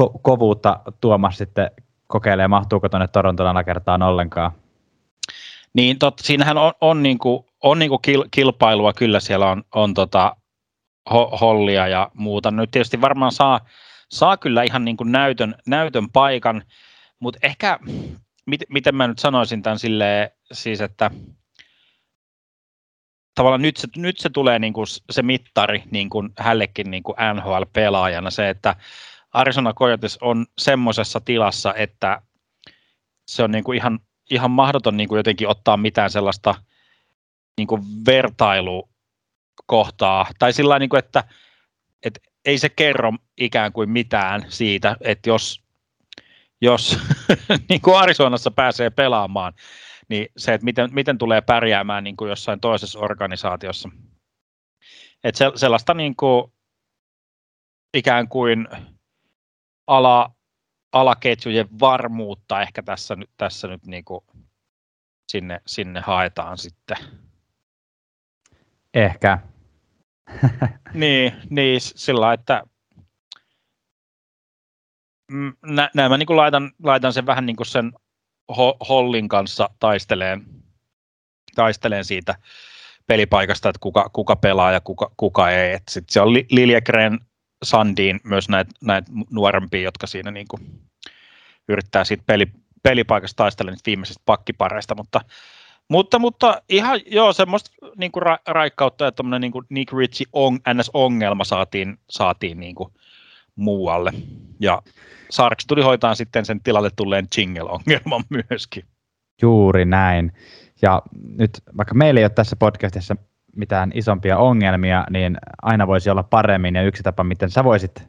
[0.00, 1.70] ko- kovuutta Tuomas sitten
[2.06, 4.52] kokeilee, mahtuuko tuonne Toronton alakertaan ollenkaan.
[5.74, 9.64] Niin, totta, siinähän on, on, niin kuin, on niin kuin kil, kilpailua, kyllä siellä on,
[9.74, 10.36] on tota,
[11.10, 12.50] ho- hollia ja muuta.
[12.50, 13.60] Nyt tietysti varmaan saa,
[14.08, 16.62] saa kyllä ihan niin kuin näytön, näytön paikan,
[17.20, 17.78] mutta ehkä,
[18.46, 21.10] mit, miten mä nyt sanoisin tämän silleen, siis että
[23.34, 27.16] tavallaan nyt se, nyt se tulee niin kuin se mittari niin kuin hänellekin niin kuin
[27.34, 28.76] NHL-pelaajana, se, että
[29.32, 32.22] Arizona Coyotes on semmoisessa tilassa, että
[33.28, 36.54] se on niin kuin ihan, ihan mahdoton niin kuin jotenkin ottaa mitään sellaista
[37.58, 37.82] niin kuin
[39.60, 40.26] vertailukohtaa.
[40.38, 41.24] Tai sillä niin että,
[42.02, 45.64] että ei se kerro ikään kuin mitään siitä, että jos,
[46.60, 46.98] jos
[47.68, 49.52] niin kuin Arizonassa pääsee pelaamaan,
[50.08, 53.88] niin se, että miten, miten tulee pärjäämään niin kuin jossain toisessa organisaatiossa.
[55.24, 56.52] Että se, sellaista niin kuin,
[57.94, 58.68] ikään kuin
[59.86, 60.30] ala,
[60.92, 64.24] alaketjujen varmuutta ehkä tässä tässä nyt niin kuin
[65.28, 66.96] sinne, sinne haetaan sitten.
[68.94, 69.38] Ehkä.
[70.94, 72.62] niin, niin, sillä että
[75.66, 77.92] nä, näin mä niin laitan, laitan sen vähän niin kuin sen
[78.88, 80.46] Hollin kanssa taisteleen,
[81.54, 82.34] taisteleen siitä
[83.06, 85.78] pelipaikasta, että kuka, kuka pelaa ja kuka, kuka ei.
[85.90, 87.18] Sitten se on Liljegren,
[87.64, 90.62] Sandiin myös näitä näit nuorempia, jotka siinä niin kuin
[91.68, 92.46] yrittää siitä peli,
[92.82, 95.20] pelipaikasta taistella niistä viimeisistä pakkipareista, mutta,
[95.90, 100.54] mutta, mutta ihan joo, semmoista niin kuin ra, raikkautta ja tuommoinen niin Nick Ritchie on,
[100.74, 102.92] NS-ongelma saatiin, saatiin niin kuin
[103.56, 104.12] muualle.
[104.60, 104.82] Ja
[105.30, 108.84] Sarks tuli hoitaa sitten sen tilalle tulleen jingle-ongelman myöskin.
[109.42, 110.32] Juuri näin.
[110.82, 111.02] Ja
[111.38, 113.16] nyt vaikka meillä ei ole tässä podcastissa
[113.56, 116.74] mitään isompia ongelmia, niin aina voisi olla paremmin.
[116.74, 118.08] Ja yksi tapa, miten sä voisit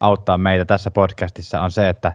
[0.00, 2.12] auttaa meitä tässä podcastissa on se, että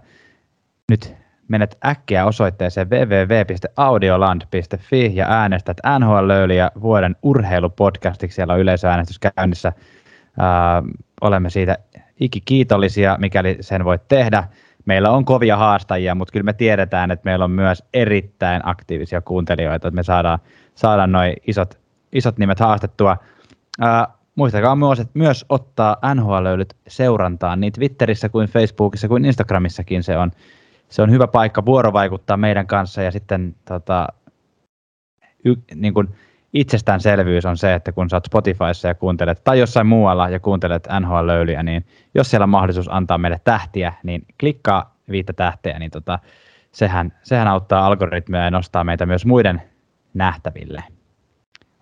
[0.91, 1.15] nyt
[1.47, 8.36] menet äkkiä osoitteeseen www.audioland.fi ja äänestät NHL löyliä vuoden urheilupodcastiksi.
[8.36, 9.73] Siellä on yleisöäänestys käynnissä.
[10.39, 10.84] Ää,
[11.21, 11.77] olemme siitä
[12.19, 14.43] ikikiitollisia, mikäli sen voit tehdä.
[14.86, 19.88] Meillä on kovia haastajia, mutta kyllä me tiedetään, että meillä on myös erittäin aktiivisia kuuntelijoita,
[19.88, 20.39] että me saadaan,
[20.75, 21.79] saadaan noin isot,
[22.13, 23.17] isot nimet haastettua.
[23.81, 30.17] Ää, muistakaa myös, että myös ottaa NHL-löylyt seurantaan niin Twitterissä kuin Facebookissa kuin Instagramissakin se
[30.17, 30.31] on,
[30.89, 34.07] se on hyvä paikka vuorovaikuttaa meidän kanssa ja sitten tota,
[35.45, 36.15] y, niin kuin,
[36.53, 40.87] itsestäänselvyys on se, että kun sä oot Spotifyssa ja kuuntelet, tai jossain muualla ja kuuntelet
[40.99, 46.19] NHL-löylyjä, niin jos siellä on mahdollisuus antaa meille tähtiä, niin klikkaa viittä tähteä, niin tota,
[46.71, 49.61] sehän, sehän auttaa algoritmia ja nostaa meitä myös muiden
[50.13, 50.83] nähtäville.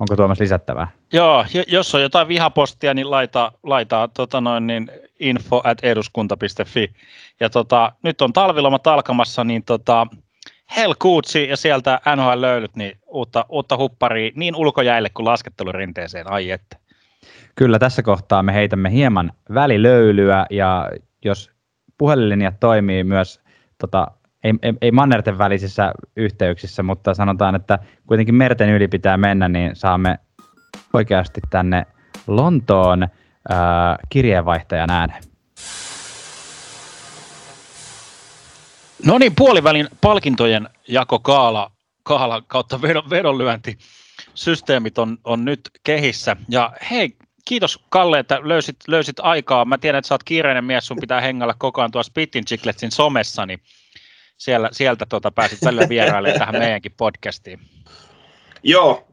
[0.03, 0.87] Onko Tuomas lisättävää?
[1.13, 6.93] Joo, jos on jotain vihapostia, niin laita, laita tota noin, niin info at eduskunta.fi.
[7.39, 10.07] Ja tota, nyt on talvilomat alkamassa, niin tota,
[10.77, 16.77] Hellkuutsi ja sieltä NHL löylyt, niin uutta, uutta hupparia niin ulkojäille kuin laskettelurinteeseen, ai että.
[17.55, 20.89] Kyllä, tässä kohtaa me heitämme hieman välilöylyä ja
[21.25, 21.51] jos
[21.97, 23.41] puhelinlinjat toimii myös,
[23.77, 24.07] tota,
[24.43, 29.75] ei, ei, ei mannerten välisissä yhteyksissä, mutta sanotaan, että kuitenkin merten yli pitää mennä, niin
[29.75, 30.19] saamme
[30.93, 31.86] oikeasti tänne
[32.27, 33.08] Lontoon
[33.49, 35.23] ää, kirjeenvaihtajan äänen.
[39.06, 41.71] No niin, puolivälin palkintojen jako kaala,
[42.47, 43.77] kautta vedon, vedonlyönti
[44.34, 46.36] systeemit on, on nyt kehissä.
[46.49, 49.65] Ja hei, kiitos Kalle, että löysit, löysit aikaa.
[49.65, 52.91] Mä tiedän, että sä oot kiireinen mies, sun pitää hengällä koko ajan tuossa Spittin Chicletsin
[52.91, 53.60] somessa, niin
[54.43, 57.60] siellä, sieltä tuota, pääsit välillä vierailemaan tähän meidänkin podcastiin.
[58.63, 59.08] Joo,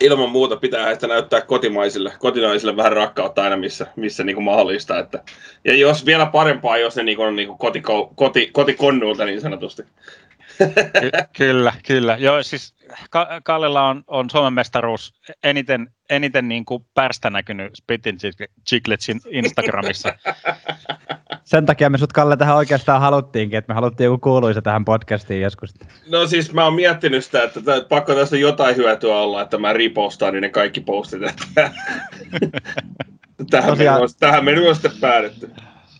[0.00, 4.98] ilman muuta pitää heistä näyttää kotimaisille, kotinaisille vähän rakkautta aina missä, missä niin kuin mahdollista.
[4.98, 5.22] Että,
[5.64, 7.82] ja jos vielä parempaa, jos ne niin kuin on niin kuin koti,
[8.14, 9.82] koti, kotikonnulta niin sanotusti.
[11.00, 12.16] Ky- kyllä, kyllä.
[12.16, 12.74] Joo, siis
[13.44, 18.18] Kallella on, on Suomen mestaruus eniten, eniten niin kuin pärstä näkynyt Spitin
[18.68, 20.14] Chicletsin Instagramissa.
[21.44, 25.42] Sen takia me sut Kalle tähän oikeastaan haluttiinkin, että me haluttiin joku kuuluisa tähän podcastiin
[25.42, 25.74] joskus.
[26.10, 30.32] No siis mä oon miettinyt sitä, että pakko tästä jotain hyötyä olla, että mä ripostaan
[30.32, 31.22] niin ne kaikki postit.
[31.22, 31.70] Että
[33.50, 34.00] tähän, Tosiaan...
[34.00, 35.50] me, tähän me on sitten päädytty.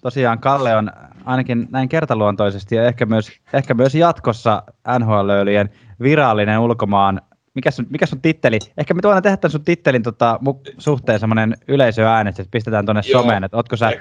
[0.02, 0.90] Tosiaan Kalle on
[1.24, 4.62] ainakin näin kertaluontoisesti ja ehkä myös, ehkä myös jatkossa
[4.98, 5.70] NHL-löylyjen
[6.02, 7.20] virallinen ulkomaan
[7.58, 8.58] mikä sun, mikä sun titteli?
[8.78, 10.40] Ehkä me voidaan tehdä tämän sun tittelin tota,
[10.78, 13.92] suhteen semmoinen yleisöäänestys, että pistetään tuonne someen, että ootko sä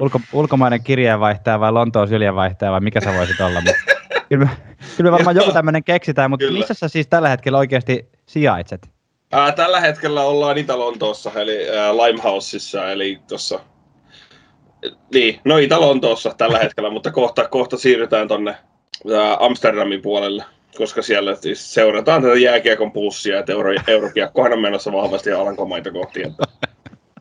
[0.00, 3.62] ulko, ulkomainen kirjeenvaihtaja vai Lontoon syljeenvaihtaja vai mikä sä voisit olla.
[4.28, 4.50] kyllä, me,
[4.96, 6.58] kyllä me varmaan joku tämmöinen keksitään, mutta kyllä.
[6.58, 8.88] missä sä siis tällä hetkellä oikeasti sijaitset?
[9.32, 13.60] Ää, tällä hetkellä ollaan Itä-Lontoossa, eli ää, Limehouseissa, eli tuossa
[15.14, 18.54] niin, no Itä-Lontoossa tällä hetkellä, mutta kohta, kohta siirrytään tonne
[19.40, 20.44] Amsterdamin puolelle
[20.76, 26.22] koska siellä siis seurataan tätä jääkiekon pulssia, että euro, eurokiekkohan on menossa vahvasti alankomaita kohti.
[26.22, 26.44] Että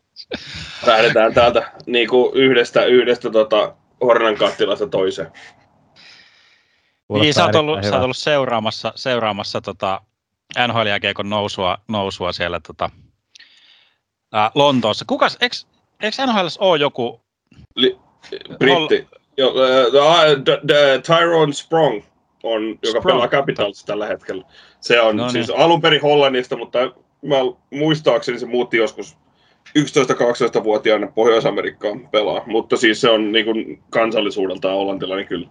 [0.87, 5.31] lähdetään täältä niin kuin yhdestä, yhdestä tota, Hornan kattilasta toiseen.
[7.09, 10.01] niin, sä oot, ollut, sä oot ollut seuraamassa, seuraamassa tota
[10.67, 12.89] NHL-jääkiekon nousua, nousua siellä tota,
[14.33, 15.05] ää, Lontoossa.
[15.07, 15.55] Kukas, eikö,
[16.01, 17.21] eikö NHL ole joku
[17.75, 17.99] Li-
[18.59, 19.07] britti.
[19.37, 19.55] Jo, uh,
[20.45, 22.03] d- d- Tyrone Sprong
[22.45, 23.05] on, joka Sprong.
[23.05, 24.43] pelaa Capitals tällä hetkellä.
[24.79, 25.45] Se on No no niin.
[25.45, 26.79] siis alun perin Hollannista, mutta
[27.21, 27.35] mä
[27.71, 29.17] muistaakseni se muutti joskus
[29.79, 35.47] 11-12-vuotiaana Pohjois-Amerikkaan pelaa, mutta siis se on niin kuin kansallisuudeltaan hollantilainen kyllä.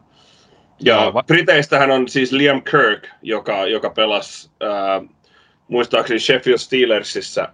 [0.80, 5.02] Ja Joo, va- Briteistähän on siis Liam Kirk, joka, joka pelasi ää,
[5.68, 7.48] muistaakseni Sheffield Steelersissa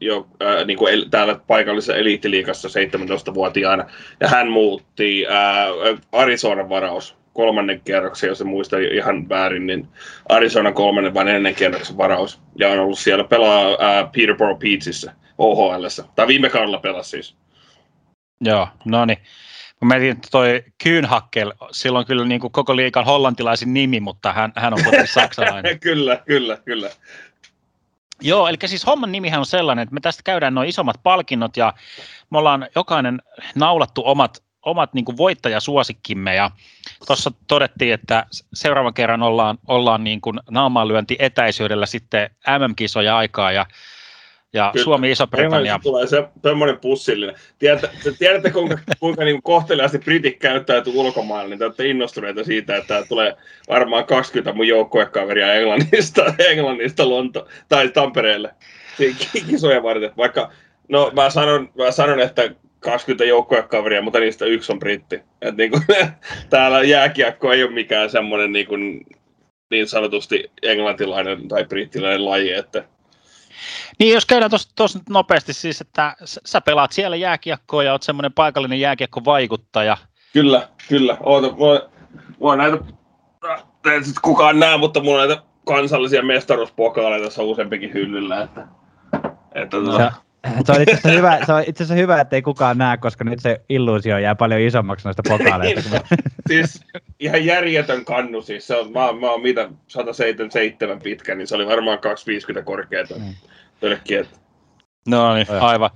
[0.00, 3.84] jo ää, niin kuin el, täällä paikallisessa eliittiliigassa 17-vuotiaana.
[4.20, 5.66] Ja hän muutti ää,
[6.12, 9.88] Arizonan varaus kolmannen kierroksen, jos en muista ihan väärin, niin
[10.28, 12.40] Arizonan kolmannen vai neljännen kierroksen varaus.
[12.58, 16.04] Ja on ollut siellä pelaa ää, Peterborough Beatsissä, OHLssä.
[16.14, 17.36] Tai viime kaudella pelasi siis.
[18.40, 19.18] Joo, no niin.
[19.80, 24.32] Mä mietin, että toi Kühnhackel, sillä on kyllä niin kuin koko liikan hollantilaisin nimi, mutta
[24.32, 25.80] hän, hän on kuitenkin saksalainen.
[25.80, 26.90] kyllä, kyllä, kyllä.
[28.20, 31.72] Joo, eli siis homman nimihän on sellainen, että me tästä käydään noin isommat palkinnot ja
[32.30, 33.22] me ollaan jokainen
[33.54, 36.50] naulattu omat, omat niin kuin voittajasuosikkimme ja
[37.06, 43.66] tuossa todettiin, että seuraavan kerran ollaan, ollaan niin kuin naamaanlyönti etäisyydellä sitten MM-kisoja aikaa ja,
[44.52, 44.84] ja Kyllä.
[44.84, 45.80] Suomi Iso-Britannia.
[45.82, 47.34] Tulee se semmoinen pussillinen.
[47.58, 52.76] Tiedätte, te tiedätte kuinka, kuinka niin kohteliaasti britit käyttäytyy ulkomailla, niin te olette innostuneita siitä,
[52.76, 53.36] että tulee
[53.68, 58.54] varmaan 20 mun joukkuekaveria Englannista, Englannista Lonto, tai Tampereelle
[59.48, 60.12] kisoja varten.
[60.16, 60.52] Vaikka,
[60.88, 65.20] no mä sanon, mä sanon että 20 joukkuekaveria, mutta niistä yksi on britti.
[65.42, 65.82] Et niin kuin,
[66.50, 69.06] täällä jääkiekko ei ole mikään semmoinen niin, kuin,
[69.70, 72.84] niin sanotusti englantilainen tai brittiläinen laji, että
[73.98, 78.32] Niin, jos käydään tuossa nyt nopeasti siis, että sä- pelaat siellä jääkiekkoa ja oot semmoinen
[78.32, 79.96] paikallinen jääkiekkovaikuttaja.
[80.32, 81.16] Kyllä, kyllä.
[81.20, 81.80] Oota, mua,
[82.38, 82.78] mua näitä,
[83.92, 88.68] ei sit kukaan näe, mutta mulla on näitä kansallisia mestaruuspokaaleja tässä useampikin hyllyllä, että,
[89.54, 90.12] että tota,
[90.66, 93.24] se on itse asiassa hyvä, se on itse asiassa hyvä, että ei kukaan näe, koska
[93.24, 95.82] nyt se illuusio jää paljon isommaksi noista pokaaleista.
[95.82, 96.16] kun me-
[96.48, 96.84] siis
[97.20, 98.66] ihan järjetön kannu siis.
[98.66, 103.14] Se on, mä, oon- mä oon mitä 177 pitkä, niin se oli varmaan 250 korkeata.
[103.18, 103.34] Mm.
[103.80, 104.36] Tölkki, että
[105.08, 105.90] No niin, aivan.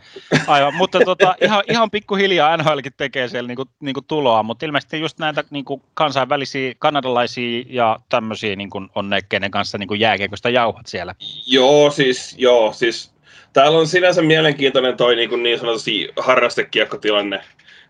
[0.46, 0.74] aivan.
[0.74, 5.44] Mutta tota, ihan, ihan pikkuhiljaa NHLkin tekee siellä niinku, niinku tuloa, mutta ilmeisesti just näitä
[5.50, 11.14] niinku kansainvälisiä kanadalaisia ja tämmöisiä niinku on ne, kenen kanssa niinku jääkiekosta jauhat siellä.
[11.46, 13.14] Joo, siis, joo, siis
[13.52, 17.40] täällä on sinänsä mielenkiintoinen toi niin, kuin niin sanotusti harrastekiekkotilanne,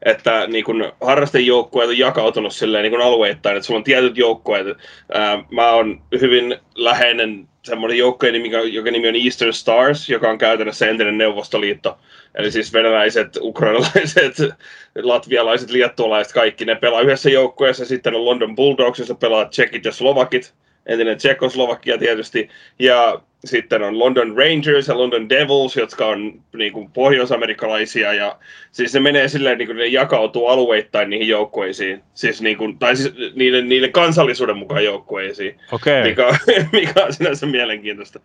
[0.02, 4.66] että niin kuin harrastejoukkueet on jakautunut silleen niin kuin alueittain, että sulla on tietyt joukkueet.
[5.12, 8.30] Ää, mä oon hyvin läheinen semmoinen joukkue,
[8.72, 11.98] joka nimi on Eastern Stars, joka on käytännössä entinen Neuvostoliitto.
[12.34, 14.36] Eli siis venäläiset, ukrainalaiset,
[15.02, 17.84] latvialaiset, liettualaiset, kaikki ne pelaa yhdessä joukkueessa.
[17.84, 20.54] Sitten on London Bulldogs, jossa pelaa tsekit ja slovakit,
[20.86, 22.48] entinen Tsekoslovakia tietysti.
[22.78, 28.12] Ja sitten on London Rangers ja London Devils, jotka on niin kuin pohjoisamerikkalaisia.
[28.12, 28.38] Ja
[28.72, 32.02] siis ne menee silleen, niin kuin ne jakautuu alueittain niihin joukkueisiin.
[32.14, 36.36] Siis niin kuin, tai siis niiden, niiden kansallisuuden mukaan joukkueisiin, Okei, mikä,
[36.72, 38.20] mikä on sinänsä mielenkiintoista.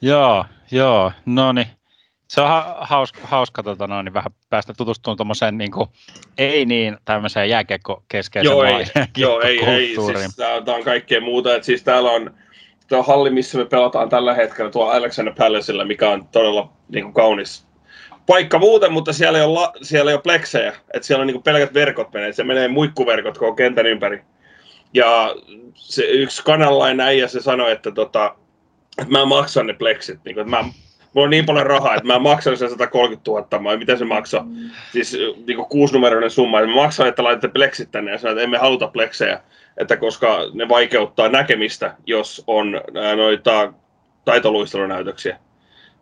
[0.00, 1.66] joo, joo, no niin.
[2.32, 5.70] Se on ha- hauska, hauska tota noin, niin vähän päästä tutustumaan tuommoiseen niin
[6.38, 8.84] ei niin tämmöiseen jääkiekkokeskeiseen Joo, ei,
[9.16, 11.56] joo, ei, ei siis tää on kaikkea muuta.
[11.56, 12.34] Et siis täällä on
[12.88, 17.14] tuo halli, missä me pelataan tällä hetkellä tuolla Alexander Palacella, mikä on todella niin kuin,
[17.14, 17.66] kaunis
[18.26, 20.76] paikka muuten, mutta siellä ei ole, la, siellä ei ole pleksejä.
[20.94, 22.32] Et siellä on niin kuin, pelkät verkot menee.
[22.32, 24.22] Se menee muikkuverkot koko kentän ympäri.
[24.94, 25.34] Ja
[25.74, 28.34] se yksi kanalainen äijä se sanoi, että, tota,
[28.98, 30.24] että mä maksan ne pleksit.
[30.24, 30.64] Niin kuin, että mä,
[31.14, 34.46] mulla on niin paljon rahaa, että mä maksan sen 130 000, vai mitä se maksaa?
[34.92, 38.58] Siis niin kuusinumeroinen summa, että mä maksan, että laitatte pleksit tänne ja sanoin, että emme
[38.58, 39.40] haluta pleksejä,
[39.76, 43.72] että koska ne vaikeuttaa näkemistä, jos on ää, noita
[44.24, 45.38] taitoluistelunäytöksiä.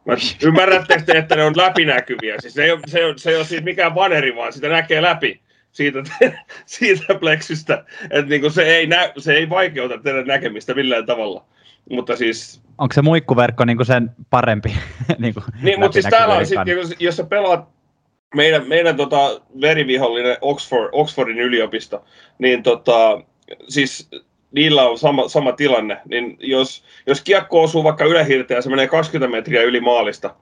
[0.04, 0.14] Mä
[0.46, 2.34] ymmärrättekö te, että ne on läpinäkyviä?
[2.38, 4.68] Siis se ei ole, se ei ole, se ei ole siis mikään vaneri, vaan sitä
[4.68, 5.40] näkee läpi
[5.72, 5.98] siitä,
[6.66, 7.84] siitä pleksistä.
[8.10, 11.44] Että niin se, ei nä, se ei vaikeuta teidän näkemistä millään tavalla.
[11.90, 14.76] Mutta siis Onko se muikkuverkko niin sen parempi?
[15.18, 17.68] niin, kuin niin, mutta siis täällä on sitten, jos, jos sä pelaat
[18.34, 22.04] meidän, meidän tota, verivihollinen Oxford, Oxfordin yliopisto,
[22.38, 23.20] niin tota,
[23.68, 24.08] siis
[24.52, 26.00] niillä on sama, sama tilanne.
[26.04, 30.34] Niin jos, jos kiekko osuu vaikka ylähirteen ja se menee 20 metriä yli maalista,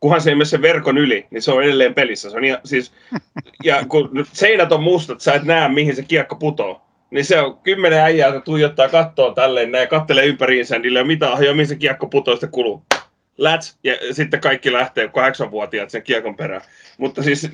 [0.00, 2.30] kunhan se ei mene sen verkon yli, niin se on edelleen pelissä.
[2.30, 2.92] Se on ihan, siis,
[3.64, 6.82] ja kun nyt seinät on mustat, sä et näe mihin se kiekko putoo.
[7.12, 11.06] Niin se on kymmenen äijää, jotka tuijottaa kattoa tälleen, näin kattelee ympäriinsä, niillä ei ole
[11.06, 12.82] mitään ahjoa, mihin se kiekko putoo, sitten kuluu.
[13.38, 16.62] Läts, ja sitten kaikki lähtee kahdeksanvuotiaat sen kiekon perään.
[16.98, 17.50] Mutta siis,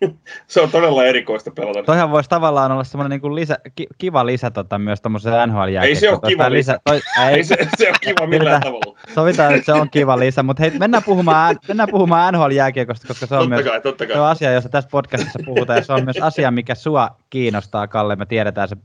[0.46, 1.82] se on todella erikoista pelata.
[1.82, 5.76] Toihan voisi tavallaan olla semmoinen niin kuin lisä, ki, kiva lisä tota, myös tuommoiseen nhl
[5.82, 6.78] Ei se ole kiva lisä.
[6.84, 8.98] Toi, ei, ei se, se ole kiva millään tavalla.
[9.14, 13.34] Sovitaan, että se on kiva lisä, mutta hei, mennään puhumaan, mennään puhumaan NHL-jääkiekosta, koska se
[13.34, 14.16] on totta myös kai, totta kai.
[14.16, 17.86] se on asia, josta tässä podcastissa puhutaan, ja se on myös asia, mikä sua kiinnostaa,
[17.86, 18.16] Kalle.
[18.16, 18.76] Me tiedetään se,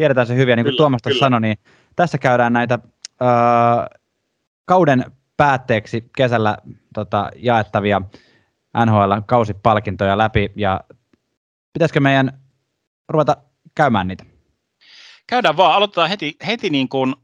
[0.00, 1.58] tiedetään se hyvin, ja niin kuin Kyllä, Tuomas tuossa sanoi, niin
[1.96, 2.78] tässä käydään näitä
[3.22, 4.00] äh,
[4.64, 5.04] kauden
[5.36, 6.58] päätteeksi kesällä
[6.94, 8.02] tota, jaettavia
[8.86, 10.80] NHL-kausipalkintoja läpi, ja
[11.72, 12.40] pitäisikö meidän
[13.08, 13.36] ruveta
[13.74, 14.24] käymään niitä?
[15.26, 17.14] Käydään vaan, aloitetaan heti, heti niin kuin,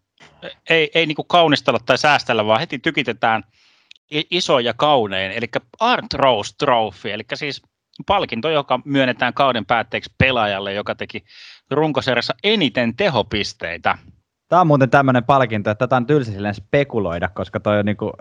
[0.71, 3.45] ei, ei niin kuin kaunistella tai säästellä, vaan heti tykitetään
[4.11, 5.47] iso ja kaunein, eli
[5.81, 7.63] Art Rose Trophy, eli siis
[8.07, 11.25] palkinto, joka myönnetään kauden päätteeksi pelaajalle, joka teki
[11.71, 13.99] runkosarjassa eniten tehopisteitä.
[14.49, 18.13] Tämä on muuten tämmöinen palkinto, että tätä on tylsä silleen spekuloida, koska toi on, niinku,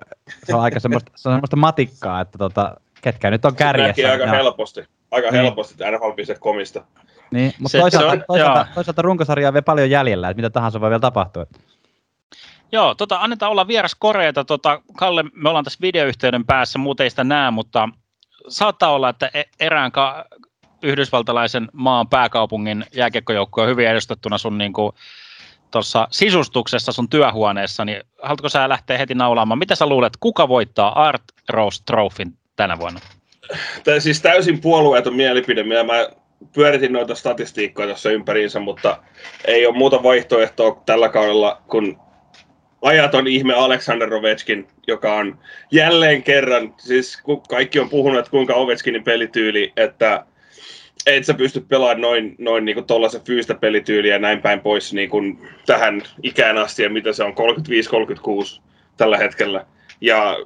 [0.43, 3.87] se on aika semmoista, se on semmoista matikkaa, että tota, ketkä nyt on Se kärjessä.
[3.89, 4.85] näkee aika ne on- helposti.
[5.11, 5.41] Aika Niin.
[5.43, 6.83] helposti NHL.comista.
[7.31, 8.67] Niin, mutta Se- toisaalta, se on- toisaalta, joo.
[8.75, 11.45] toisaalta runkosarjaa on vielä paljon jäljellä, että mitä tahansa voi vielä tapahtua.
[12.71, 14.45] Joo, tota, annetaan olla vieras Koreata.
[14.45, 17.89] Tota, Kalle, me ollaan tässä videoyhteyden päässä, muuten ei sitä näe, mutta
[18.47, 20.25] saattaa olla, että e- erään ka-
[20.85, 24.91] yhdysvaltalaisen maan pääkaupungin jääkiekkojoukkue on hyvin edustettuna sun niin kuin,
[25.71, 29.59] tuossa sisustuksessa sun työhuoneessa, niin haluatko sä lähteä heti naulaamaan?
[29.59, 32.99] Mitä sä luulet, kuka voittaa Art Rose Trophyn tänä vuonna?
[33.83, 36.09] Tämä siis täysin puolueeton mielipide, mitä mä
[36.53, 38.97] pyöritin noita statistiikkoja tuossa ympäriinsä, mutta
[39.45, 41.97] ei ole muuta vaihtoehtoa tällä kaudella kuin
[42.81, 45.39] ajaton ihme Alexander Ovechkin, joka on
[45.71, 50.25] jälleen kerran, siis kun kaikki on puhunut, että kuinka Ovechkinin pelityyli, että
[51.05, 54.93] et sä pysty pelaamaan noin, noin niin kuin tollaisen fyysistä pelityyliä ja näin päin pois
[54.93, 57.33] niin kuin tähän ikään asti, ja mitä se on,
[58.57, 58.61] 35-36
[58.97, 59.65] tällä hetkellä.
[60.01, 60.37] Ja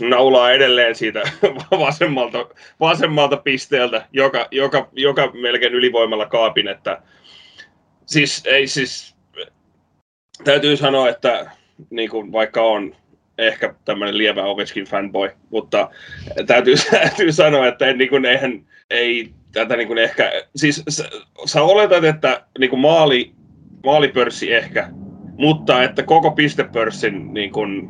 [0.00, 1.22] naulaa edelleen siitä
[1.70, 2.46] vasemmalta,
[2.80, 7.02] vasemmalta pisteeltä, joka, joka, joka melkein ylivoimalla kaapin, että
[8.06, 9.16] siis ei siis,
[10.44, 11.50] täytyy sanoa, että
[11.90, 12.96] niin kuin vaikka on
[13.38, 15.90] ehkä tämmöinen lievä Ovechkin fanboy, mutta
[16.46, 21.04] täytyy, täytyy sanoa, että en, niin kuin, eihän, ei tätä niin kuin ehkä, siis sä,
[21.44, 23.32] sä oletat, että niin kuin maali,
[23.84, 24.88] maalipörssi ehkä,
[25.38, 27.88] mutta että koko pistepörssin niin kuin,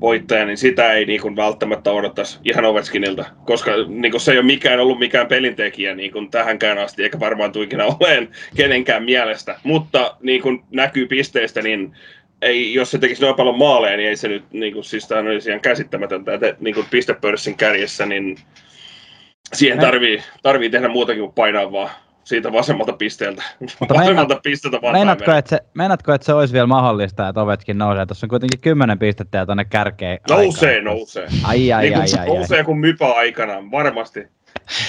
[0.00, 4.38] voittaja, niin sitä ei niin kuin, välttämättä odottaisi ihan Ovechkinilta, koska niin kuin, se ei
[4.38, 9.04] ole mikään ollut mikään pelintekijä niin kuin, tähänkään asti, eikä varmaan tule ikinä oleen kenenkään
[9.04, 11.96] mielestä, mutta niin kuin näkyy pisteistä, niin
[12.42, 15.30] ei, jos se tekisi noin paljon maaleja, niin ei se nyt, niin kuin, siis tämä
[15.30, 18.36] olisi ihan käsittämätöntä, että niin kuin pistepörssin kärjessä, niin
[19.52, 21.90] siihen tarvii, tarvii tehdä muutakin kuin painaa vaan
[22.24, 23.42] siitä vasemmalta pisteeltä.
[23.80, 27.42] Mutta vasemmalta pisteeltä vaan Meinaatko päin että, se, meinaatko, että se olisi vielä mahdollista, että
[27.42, 28.06] Ovechkin nousee?
[28.06, 30.18] Tuossa on kuitenkin kymmenen pistettä ja tuonne kärkeen.
[30.30, 30.94] Nousee, aikaa.
[30.94, 31.28] nousee.
[31.44, 32.26] Ai, ai, niin ai, ai, ai.
[32.26, 34.26] nousee kuin mypä aikanaan, varmasti.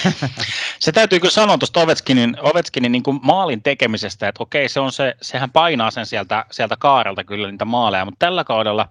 [0.78, 4.92] Se täytyy kyllä sanoa tuosta Ovechkinin, Ovechkinin niin kuin maalin tekemisestä, että okei, se on
[4.92, 8.88] se, sehän painaa sen sieltä, sieltä kaarelta kyllä niitä maaleja, mutta tällä kaudella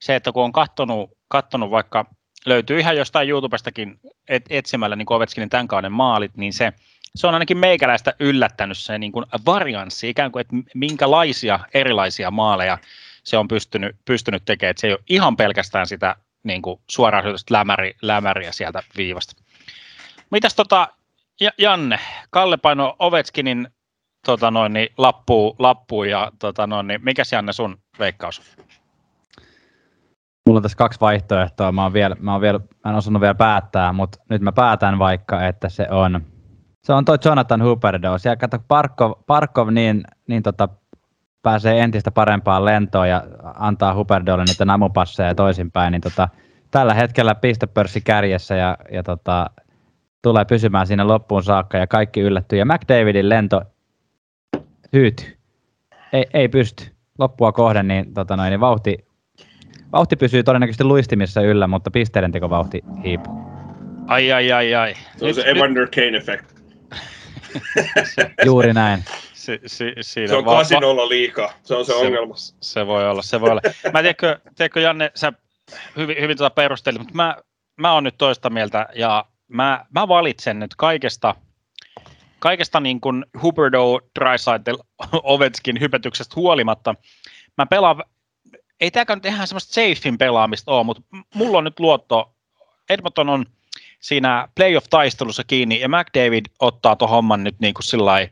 [0.00, 2.06] se, että kun on kattonut, kattonut vaikka,
[2.46, 6.72] löytyy ihan jostain YouTubestakin et, etsimällä niin Ovechkinin tämän kauden maalit, niin se,
[7.14, 12.78] se on ainakin meikäläistä yllättänyt se niin kuin varianssi, ikään kuin, että minkälaisia erilaisia maaleja
[13.24, 17.24] se on pystynyt, pystynyt tekemään, että se ei ole ihan pelkästään sitä niin kuin suoraan
[17.50, 19.42] lämäri, lämäriä sieltä viivasta.
[20.30, 20.88] Mitäs tota,
[21.40, 21.98] Ja- Janne,
[22.30, 23.68] Kalle paino Ovechkinin
[24.26, 28.42] tota noin, niin lappuun, lappuun ja tota noin, niin mikäs Janne sun veikkaus?
[30.46, 31.72] Mulla on tässä kaksi vaihtoehtoa.
[31.72, 34.98] Mä, oon vielä, mä, oon vielä, mä en osannut vielä päättää, mutta nyt mä päätän
[34.98, 36.20] vaikka, että se on,
[36.84, 38.18] se on toi Jonathan Huberdeau.
[38.18, 40.68] Siellä kato Parkov, Parkov niin, niin tota,
[41.42, 43.24] pääsee entistä parempaan lentoon ja
[43.54, 46.28] antaa Huberdeaulle niitä namupasseja ja toisinpäin, niin tota,
[46.70, 49.50] tällä hetkellä pistepörssi kärjessä ja, ja tota,
[50.22, 52.58] tulee pysymään siinä loppuun saakka ja kaikki yllättyy.
[52.58, 53.62] Ja McDavidin lento
[54.92, 55.36] hyytyy.
[56.12, 56.84] Ei, ei pysty.
[57.18, 59.06] Loppua kohden, niin, tota noin, niin vauhti,
[59.92, 63.34] vauhti pysyy todennäköisesti luistimissa yllä, mutta pisteiden tekovauhti hiipuu.
[64.06, 64.94] Ai, ai, ai, ai.
[65.16, 66.52] Se on se Evander Kane effect.
[68.46, 69.04] Juuri näin.
[69.32, 71.52] si, si, siinä Se on va- kasinolla liikaa.
[71.62, 72.34] Se on se, Se- ongelma.
[72.60, 73.60] Se voi olla, se voi olla.
[73.92, 75.32] Mä tiedätkö, tiedätkö Janne, sä
[75.96, 77.36] hyvin, hyvin tuota perustelit, mutta mä,
[77.80, 81.34] mä oon nyt toista mieltä ja mä, mä valitsen nyt kaikesta,
[82.38, 84.78] kaikesta niin kuin Huberdo, Drysaitel,
[85.12, 86.94] Ovechkin hypetyksestä huolimatta.
[87.58, 88.02] Mä pelaan,
[88.82, 91.02] ei tämäkään nyt ihan semmoista safein pelaamista ole, mutta
[91.34, 92.34] mulla on nyt luotto,
[92.90, 93.46] Edmonton on
[94.00, 98.28] siinä playoff-taistelussa kiinni ja McDavid ottaa tuon homman nyt niin kuin sillä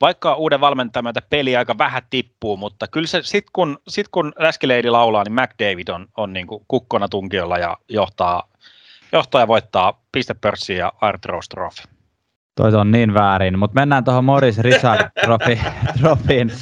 [0.00, 4.90] vaikka uuden valmentajan peli aika vähän tippuu, mutta kyllä se sit kun, sit kun Läskileidi
[4.90, 8.48] laulaa, niin McDavid on, on niin kuin kukkona tunkiolla ja johtaa,
[9.12, 11.93] johtaa ja voittaa pistepörssiä ja Art Rose Trophy.
[12.56, 15.00] Toi on niin väärin, mutta mennään tuohon Morris Richard
[16.00, 16.52] trofiin.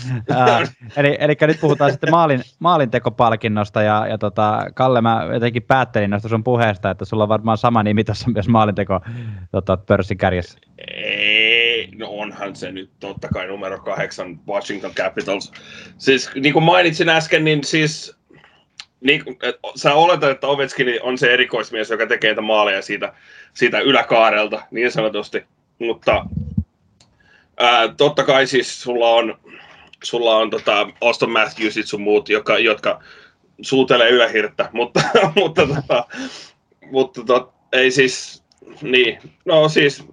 [0.97, 6.28] eli, eli, nyt puhutaan sitten maalin, maalintekopalkinnosta ja, ja tota, Kalle, mä jotenkin päättelin noista
[6.28, 9.01] sun puheesta, että sulla on varmaan sama nimi tässä myös maalinteko
[9.51, 10.59] tota, pörssin kärjessä.
[10.97, 15.53] Ei, no onhan se nyt totta kai numero kahdeksan Washington Capitals.
[15.99, 18.16] Siis niin kuin mainitsin äsken, niin siis
[19.01, 19.22] niin,
[19.74, 23.12] sä oletat, että Ovechkin on se erikoismies, joka tekee maaleja siitä,
[23.55, 25.45] siitä yläkaarelta, niin sanotusti
[25.87, 26.26] mutta
[27.57, 29.39] ää, totta kai siis sulla on,
[30.05, 33.03] sulla on tota Auston Matthewsit sun muut, jotka, jotka
[33.62, 35.01] suutelee ylähirttä, mutta,
[35.37, 36.05] mutta, tota,
[36.91, 38.45] mutta tot, ei siis,
[38.83, 40.05] niin, no siis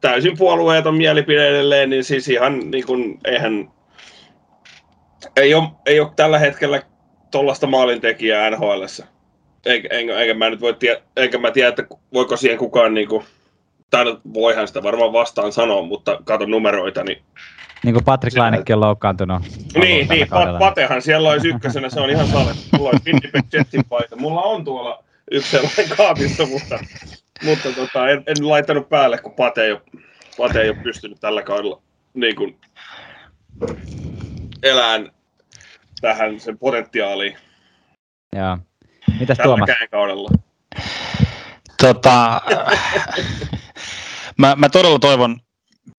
[0.00, 3.70] täysin puolueeton mielipide edelleen, niin siis ihan niin kuin, eihän,
[5.36, 6.82] ei ole, ei ole tällä hetkellä
[7.30, 8.84] tuollaista maalintekijää NHL.
[9.66, 13.08] Eikä, eikä, eikä mä nyt voi tiedä, eikä mä tiedä, että voiko siihen kukaan niin
[13.08, 13.24] kuin,
[13.92, 17.22] no, voihan sitä varmaan vastaan sanoa, mutta kato numeroita, niin...
[17.84, 19.42] Niin kuin Patrick Lainekin on loukkaantunut.
[19.74, 22.52] Niin, niin Pat, Patehan siellä olisi ykkösenä, se on ihan sale.
[22.72, 24.16] Mulla olisi Winnipeg Jetsin paita.
[24.16, 26.78] Mulla on tuolla yksi sellainen kaapissa, mutta,
[27.44, 29.80] mutta tota, en, en, laittanut päälle, kun Pate ei ole,
[30.36, 31.82] Pate ei ole pystynyt tällä kaudella
[32.14, 32.58] niin kuin,
[34.62, 35.12] elään
[36.00, 37.36] tähän sen potentiaaliin.
[38.36, 38.58] Joo.
[39.20, 39.68] Mitäs Tuomas?
[39.90, 40.30] kaudella.
[41.82, 42.40] Tota,
[44.38, 45.40] mä, mä todella toivon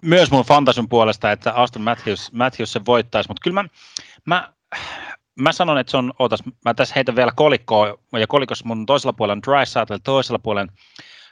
[0.02, 3.70] myös mun fantasun puolesta, että Aston Matthews, Matthews se voittaisi, mutta kyllä mä,
[4.26, 4.54] mä,
[5.40, 9.14] mä sanon, että se on, ootas, mä tässä heitän vielä kolikkoa, ja kolikossa mun toisella
[9.14, 10.72] puolella on Dry toisella puolella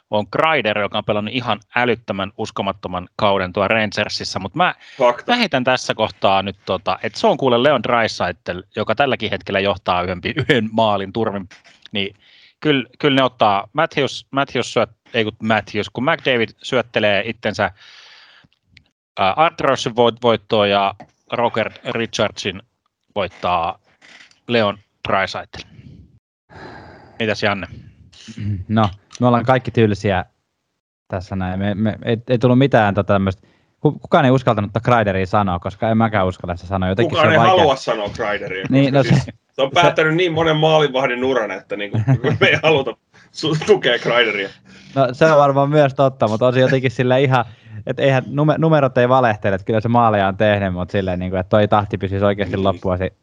[0.09, 4.75] on Kreider, joka on pelannut ihan älyttömän uskomattoman kauden tuo Rangersissa, mutta mä,
[5.27, 9.59] mä heitän tässä kohtaa nyt, tota, että se on kuule Leon Draisaitl, joka tälläkin hetkellä
[9.59, 11.49] johtaa yhden, yhden maalin turvin,
[11.91, 12.15] niin
[12.59, 19.33] kyllä, kyllä ne ottaa, Matthews, Matthews syöt, ei kun Matthews, kun McDavid syöttelee itsensä äh,
[19.35, 20.95] Arthursin voittoa ja
[21.31, 22.61] Roger Richardsin
[23.15, 23.79] voittaa
[24.47, 24.77] Leon
[25.07, 25.61] Draisaitl.
[27.19, 27.67] Mitäs Janne?
[28.67, 28.89] No,
[29.19, 30.25] me ollaan kaikki tyylisiä
[31.07, 31.59] tässä näin.
[31.59, 33.47] Me, me, ei, ei tullut mitään tota tämmöistä.
[33.79, 36.89] Kukaan ei uskaltanut Kreideria sanoa, koska en mäkään uskalla sitä sanoa.
[36.89, 37.57] Jotenkin Kukaan se ei vaikea.
[37.57, 38.65] halua sanoa Kreideria.
[38.69, 42.03] Niin, no siis, se, se on päättänyt se, niin monen maalivahdin uran, että niin kuin,
[42.39, 42.97] me ei haluta
[43.65, 44.49] tukea Kreideria.
[44.95, 47.45] No se on varmaan myös totta, mutta on se jotenkin sille ihan,
[47.85, 48.23] että eihän
[48.57, 51.67] numerot ei valehtele, että kyllä se maaleja on tehnyt, mutta silleen, niin kuin, että toi
[51.67, 53.13] tahti pysyisi oikeasti loppuasi.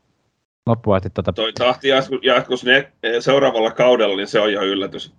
[0.67, 1.33] loppuasti tota...
[1.33, 1.89] Toi tahti
[2.23, 5.15] jatkus ne, seuraavalla kaudella, niin se on ihan yllätys.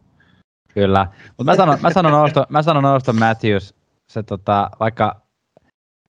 [0.73, 1.07] Kyllä,
[1.37, 3.75] mutta mä sanon, mä sanon, Auston, mä sanon Auston Matthews,
[4.07, 5.21] se tota, vaikka,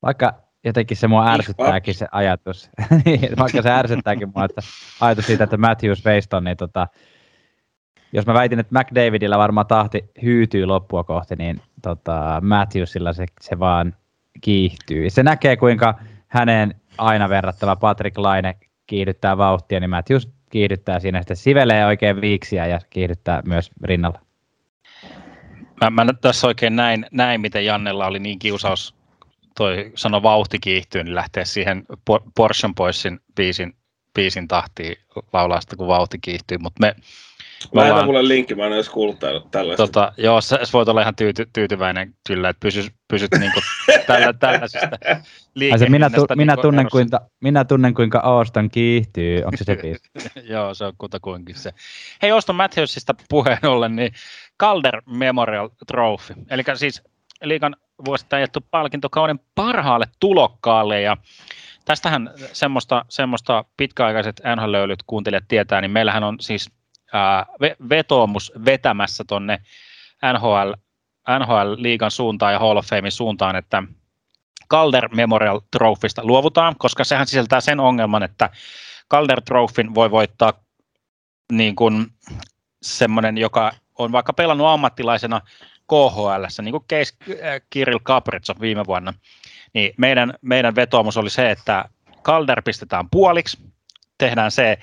[0.03, 2.71] vaikka jotenkin se mua ärsyttääkin se ajatus,
[3.05, 4.61] niin, vaikka se ärsyttääkin mua, että
[5.01, 6.89] ajatus siitä, että Matthews Weiston, niin tota,
[8.13, 13.59] jos mä väitin, että McDavidillä varmaan tahti hyytyy loppua kohti, niin tota, Matthewsilla se, se
[13.59, 13.95] vaan
[14.41, 15.11] kiihtyy.
[15.11, 15.95] Se näkee, kuinka
[16.29, 22.67] hänen aina verrattava Patrick Laine kiihdyttää vauhtia, niin Matthews kiihdyttää siinä, sitten sivelee oikein viiksiä
[22.67, 24.21] ja kiihdyttää myös rinnalla.
[25.81, 28.95] Mä, mä tässä oikein näin, näin, miten Jannella oli niin kiusaus
[29.57, 31.87] toi sano vauhti kiihtyy, niin lähtee siihen
[32.37, 33.77] Porsche Boysin biisin,
[34.15, 34.97] biisin tahtiin
[35.33, 36.95] laulaa sitä, kun vauhti kiihtyy, mutta me,
[37.75, 38.07] Mä ollaan...
[38.07, 39.19] mulle linkki, mä en edes kuullut
[39.51, 39.87] tällaista.
[39.87, 43.61] Tota, joo, sä voit olla ihan tyyty, tyytyväinen kyllä, että pysyt, pysyt niinku
[44.07, 44.99] tällä, tällaisesta
[45.55, 45.91] liikehdinnästä.
[45.91, 49.43] Minä, tu, minä, niinku tunnen, kuinka, minä tunnen, kuinka Auston kiihtyy.
[49.45, 51.73] Onko se se joo, se on kutakuinkin se.
[52.23, 54.13] Hei, Auston Matthewsista puheen ollen, niin
[54.61, 57.03] Calder Memorial Trophy, eli siis
[57.43, 61.17] liikan vuosittain jaettu palkinto kauden parhaalle tulokkaalle, ja
[61.85, 66.71] tästähän semmoista, semmoista pitkäaikaiset NHL-löylyt kuuntelijat tietää, niin meillähän on siis
[67.89, 69.59] vetoomus vetämässä tonne
[70.33, 70.73] NHL,
[71.39, 73.83] NHL-liigan suuntaan ja Hall of Famein suuntaan, että
[74.71, 78.51] Calder Memorial Trophysta luovutaan, koska sehän sisältää sen ongelman, että
[79.11, 80.53] Calder Trophyn voi voittaa
[81.53, 82.07] niin kuin
[82.83, 85.41] semmoinen, joka on vaikka pelannut ammattilaisena
[85.89, 87.15] KHL, niin kuin case
[87.71, 89.15] Kirill Kaprizov viime vuonna,
[89.75, 91.85] niin meidän, meidän vetoomus oli se, että
[92.23, 93.59] Calder pistetään puoliksi,
[94.19, 94.79] tehdään se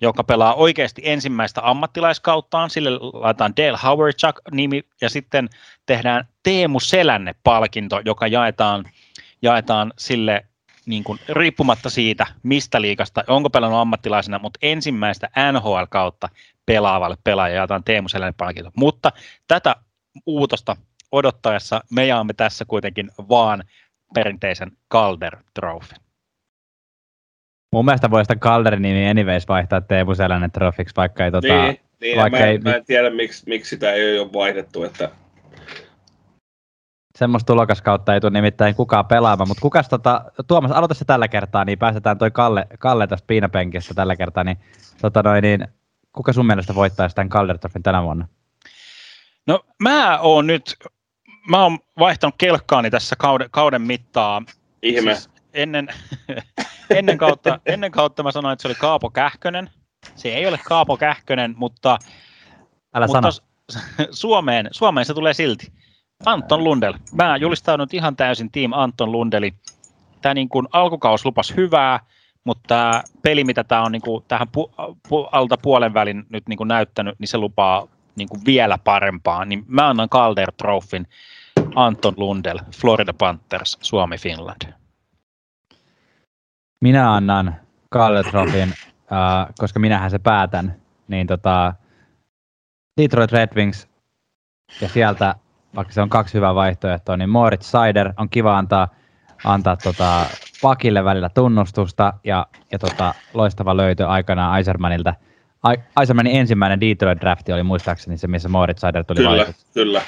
[0.00, 2.70] joka pelaa oikeasti ensimmäistä ammattilaiskauttaan.
[2.70, 5.48] Sille laitetaan Dale Howardchuk nimi ja sitten
[5.86, 8.84] tehdään Teemu Selänne-palkinto, joka jaetaan,
[9.42, 10.46] jaetaan sille
[10.86, 16.28] niin kuin, riippumatta siitä, mistä liikasta, onko pelannut ammattilaisena, mutta ensimmäistä NHL-kautta
[16.66, 18.70] pelaavalle pelaajalle jaetaan Teemu Selänne-palkinto.
[18.76, 19.12] Mutta
[19.48, 19.76] tätä
[20.26, 20.76] uutosta
[21.12, 23.64] odottaessa me jaamme tässä kuitenkin vaan
[24.14, 25.94] perinteisen Calder Trophy.
[27.72, 31.46] Mun mielestä voi sitä Calderin nimi anyways vaihtaa Teemu Selänne Trofiksi, vaikka ei tota...
[31.48, 34.84] Niin, niin vaikka mä, en, ei, mä en tiedä, miksi, miksi sitä ei ole vaihdettu,
[34.84, 35.10] että...
[37.18, 41.64] semmoista tulokaskautta ei tule nimittäin kukaan pelaamaan, mutta kukas tota, Tuomas, aloita se tällä kertaa,
[41.64, 44.58] niin päästetään toi Kalle, Kalle tästä piinapenkistä tällä kertaa, niin,
[45.02, 45.68] tota noin, niin
[46.12, 48.28] kuka sun mielestä voittaisi tämän Calder Trophyn tänä vuonna?
[49.46, 50.76] No mä oon nyt,
[51.48, 54.42] mä oon vaihtanut kelkkaani tässä kauden, kauden mittaa.
[54.82, 55.14] Ihme.
[55.14, 55.88] Siis ennen,
[56.90, 59.70] ennen, kautta, ennen kautta mä sanoin, että se oli Kaapo Kähkönen.
[60.14, 61.98] Se ei ole Kaapo Kähkönen, mutta,
[62.94, 63.46] Älä mutta sano.
[64.10, 65.72] Suomeen, Suomeen se tulee silti.
[66.26, 66.94] Anton Lundell.
[67.12, 69.54] Mä julistaudun ihan täysin Team Anton Lundeli.
[70.22, 72.00] Tämä niin kuin alkukaus lupas hyvää,
[72.44, 74.70] mutta peli, mitä tämä on niin kuin tähän pu,
[75.08, 79.44] pu, alta puolen välin nyt niin kuin näyttänyt, niin se lupaa niin kuin vielä parempaa.
[79.44, 81.06] Niin mä annan Calder Trophyn
[81.74, 84.81] Anton Lundell, Florida Panthers, Suomi, Finland.
[86.82, 87.56] Minä annan
[87.94, 90.74] Calder Trophyn, äh, koska minähän se päätän,
[91.08, 91.74] niin tota,
[93.00, 93.88] Detroit Red Wings
[94.80, 95.34] ja sieltä,
[95.74, 98.88] vaikka se on kaksi hyvää vaihtoehtoa, niin Moritz Seider on kiva antaa,
[99.44, 100.26] antaa tota,
[100.62, 105.14] pakille välillä tunnustusta ja, ja tota, loistava löytö aikanaan Eisermanilta.
[106.00, 109.66] Eisermanin ensimmäinen Detroit drafti oli muistaakseni se, missä Moritz Seider tuli Kyllä, valituksi.
[109.74, 110.02] kyllä.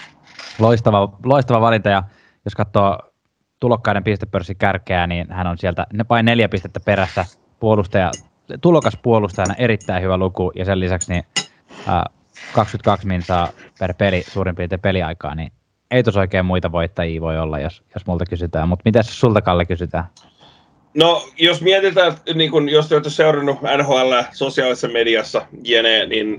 [0.59, 2.03] Loistava, loistava valinta ja
[2.45, 3.14] jos katsoo
[3.61, 7.25] tulokkaiden pistepörssin kärkeä, niin hän on sieltä ne vain neljä pistettä perässä
[7.61, 8.11] puolustaja,
[8.61, 11.25] tulokas puolustajana erittäin hyvä luku ja sen lisäksi niin,
[11.87, 12.05] ää,
[12.53, 13.49] 22 minsaa
[13.79, 15.53] per peli suurin piirtein peliaikaa, niin
[15.91, 18.69] ei tos oikein muita voittajia voi olla, jos, jos multa kysytään.
[18.69, 20.05] Mutta mitä sulta Kalle kysytään?
[20.95, 26.37] No, jos mietitään, niin kun, jos te olette seurannut NHL sosiaalisessa mediassa, jene, niin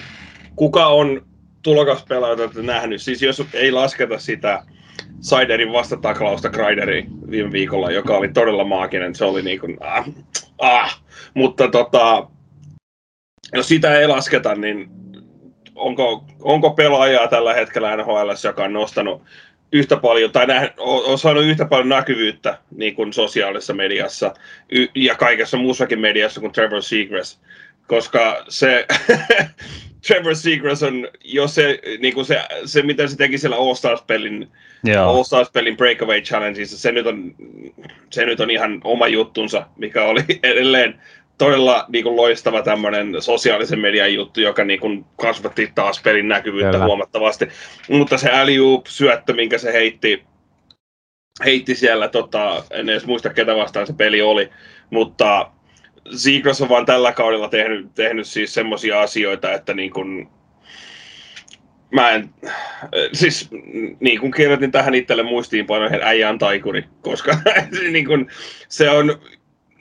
[0.55, 1.25] kuka on
[1.61, 3.01] tulokaspelaaja, jota olette nähnyt?
[3.01, 4.63] Siis jos ei lasketa sitä
[5.21, 10.05] Siderin vastataklausta Kreideriin viime viikolla, joka oli todella maaginen, se oli niin kuin, ah,
[10.57, 11.01] ah.
[11.33, 12.27] mutta tota,
[13.53, 14.89] jos sitä ei lasketa, niin
[15.75, 19.21] onko, onko pelaajaa tällä hetkellä NHL, joka on nostanut
[19.71, 24.33] yhtä paljon, tai näh, on saanut yhtä paljon näkyvyyttä niin kuin sosiaalisessa mediassa
[24.69, 27.39] y- ja kaikessa muussakin mediassa kuin Trevor Seagrass.
[27.87, 28.85] Koska se
[30.07, 34.47] Trevor Seagrass on, jos se, niin kuin se, se, mitä se teki siellä All-Stars-pelin,
[35.05, 37.35] All-Stars-pelin Breakaway Challengeissa, se nyt, on,
[38.09, 41.01] se nyt on ihan oma juttunsa, mikä oli edelleen
[41.37, 46.71] todella niin kuin, loistava tämmöinen sosiaalisen median juttu, joka niin kuin, kasvatti taas pelin näkyvyyttä
[46.71, 46.85] Kyllä.
[46.85, 47.47] huomattavasti.
[47.89, 50.23] Mutta se alley syöttö, minkä se heitti,
[51.45, 54.49] heitti siellä, tota, en edes muista ketä vastaan se peli oli,
[54.89, 55.51] mutta
[56.11, 60.27] Seagrass on vaan tällä kaudella tehnyt, tehnyt siis semmoisia asioita, että niin kuin,
[61.91, 62.29] mä en,
[63.13, 63.49] siis
[63.99, 67.37] niin kuin kirjoitin tähän itselle muistiinpanoihin, äijä on taikuri, koska
[67.91, 68.27] niin kuin,
[68.67, 69.19] se on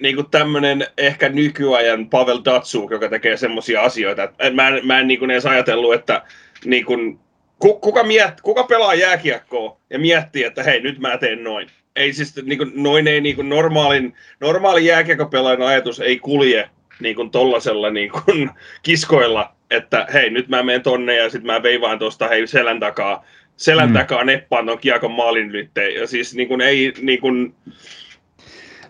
[0.00, 5.08] niin kuin tämmöinen ehkä nykyajan Pavel Datsuk, joka tekee semmoisia asioita, mä en, mä en
[5.08, 6.22] niin kuin edes ajatellut, että
[6.64, 7.18] niin kuin,
[7.58, 11.70] ku- kuka, miet, kuka pelaa jääkiekkoa ja miettii, että hei, nyt mä teen noin.
[11.96, 16.70] Ei siis, niin kuin, noin ei niin kuin normaalin, normaalin jääkiekkopelaajan ajatus ei kulje
[17.00, 18.50] niin kuin tollasella niin kuin
[18.82, 23.24] kiskoilla, että hei, nyt mä menen tonne ja sitten mä veivaan tuosta hei selän takaa,
[23.56, 23.94] selän Mm.
[23.94, 25.94] takaa neppaan ton kiekon maalin ylitteen.
[25.94, 27.54] Ja siis niin kuin, ei niin kuin,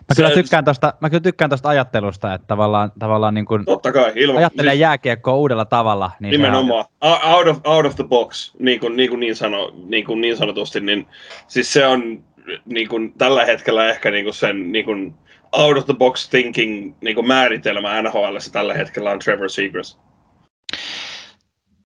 [0.09, 3.91] Mä kyllä tykkään tosta, mä kyllä tykkään tosta ajattelusta, että tavallaan, tavallaan niin kuin totta
[3.91, 6.11] kai, ilman, ajattelee siis jääkiekkoa uudella tavalla.
[6.19, 10.05] Niin nimenomaan, out of, out of the box, niin kuin niin, kuin niin, sano, niin,
[10.05, 11.07] kuin niin sanotusti, niin
[11.47, 12.23] siis se on
[12.65, 15.15] niin kuin, tällä hetkellä ehkä niin kuin sen niin kuin,
[15.51, 19.99] out of the box thinking niin kuin määritelmä NHL tällä hetkellä on Trevor Seagrass.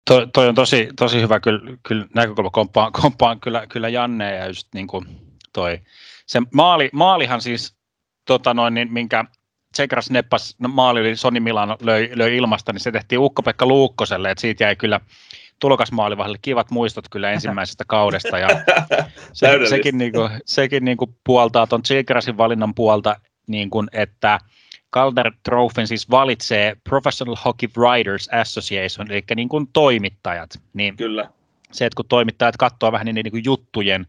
[0.06, 4.48] To, toi on tosi, tosi hyvä kyllä, kyllä näkökulma, komppaan, komppaan kyllä, kyllä Janne ja
[4.48, 5.06] just niin kuin
[5.54, 5.80] toi.
[6.26, 7.78] Se maali, maalihan siis,
[8.26, 9.26] tota noin, niin, minkä
[9.74, 14.32] Tsekras neppas no, maali oli Soni Milano löi, löi ilmasta, niin se tehtiin Ukko-Pekka Luukkoselle,
[14.32, 15.00] että siitä jäi kyllä
[15.60, 18.48] tulokasmaalivahdelle kivat muistot kyllä ensimmäisestä kaudesta ja
[19.34, 23.16] se, sekin, niin kuin, sekin niin kuin puoltaa tuon Tsekrasin valinnan puolta,
[23.48, 24.40] niin kuin, että
[24.94, 30.50] Calder Trophyn siis valitsee Professional Hockey Writers Association, eli niin kuin toimittajat.
[30.74, 31.30] Niin Kyllä,
[31.72, 34.08] se, että kun toimittajat katsoo vähän niin, niin kuin juttujen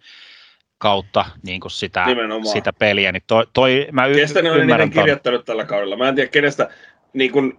[0.78, 2.46] kautta niin kuin sitä, Nimenomaan.
[2.46, 5.96] sitä peliä, niin toi, toi mä y- kestä ne on ymmärrän eniten kirjoittanut tällä kaudella.
[5.96, 6.70] Mä en tiedä kenestä
[7.12, 7.59] niin kuin,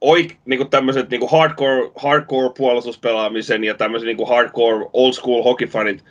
[0.00, 5.12] oik, niin kuin tämmöiset niin kuin hardcore, hardcore puolustuspelaamisen ja tämmöiset niin kuin hardcore old
[5.12, 6.04] school hockeyfanit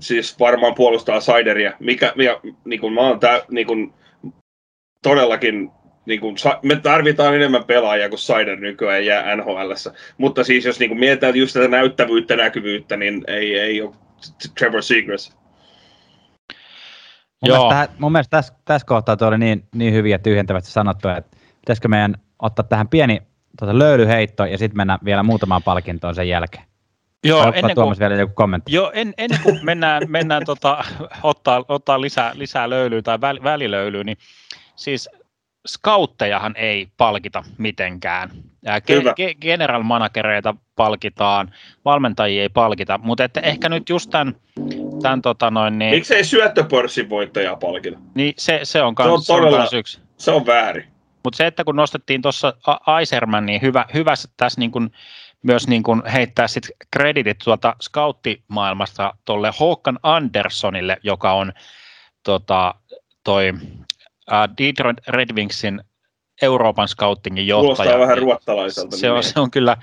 [0.00, 1.72] siis varmaan puolustaa Sideria.
[1.80, 3.94] Mikä, mikä niin kuin, mä oon tää, niin kuin,
[5.02, 5.70] todellakin
[6.06, 9.92] niin kuin, me tarvitaan enemmän pelaajia kuin Sider nykyään jää NHLssä.
[10.18, 13.94] Mutta siis jos niin kuin mietitään just tätä näyttävyyttä, näkyvyyttä, niin ei, ei ole
[14.58, 15.36] Trevor Seagrass.
[17.42, 17.68] Mun Joo.
[17.68, 21.36] mielestä, mun mielestä tässä, tässä kohtaa tuo oli niin, niin hyvin ja tyhjentävästi sanottu, että
[21.60, 23.22] pitäisikö meidän ottaa tähän pieni
[23.58, 26.64] tuota, löylyheitto ja sitten mennä vielä muutamaan palkintoon sen jälkeen.
[27.24, 28.72] Joo, Haluatko ennen kuin, vielä joku kommentti?
[28.72, 30.84] joo, en, ennen kuin mennään, mennään tota,
[31.22, 34.16] ottaa, ottaa lisää, lisää löylyä tai väl, välilöylyä, niin
[34.76, 35.08] siis
[35.68, 38.30] scouttejahan ei palkita mitenkään.
[38.64, 38.80] Ja
[39.16, 41.50] ge, general managereita palkitaan,
[41.84, 44.34] valmentajia ei palkita, mutta että ehkä nyt just tämän,
[45.02, 47.98] tämän tota noin, niin, Miksei syöttöpörssin voittajaa palkita?
[48.14, 50.00] niin se, se on, Se on kans, se on todella- kans yksi.
[50.16, 50.84] Se on väärin.
[51.24, 52.52] Mutta se, että kun nostettiin tuossa
[52.86, 54.90] Aiserman, niin hyvä, hyvä tässä niin kun
[55.42, 61.52] myös niin kun heittää sit kreditit tuolta scouttimaailmasta tuolle Håkan Anderssonille, joka on
[62.22, 62.74] tota,
[63.24, 65.80] toi uh, Detroit Red Wingsin
[66.42, 67.74] Euroopan scoutingin johtaja.
[67.74, 68.96] Kuulostaa vähän Niin ruottalaiselta.
[68.96, 69.76] se on, se on kyllä,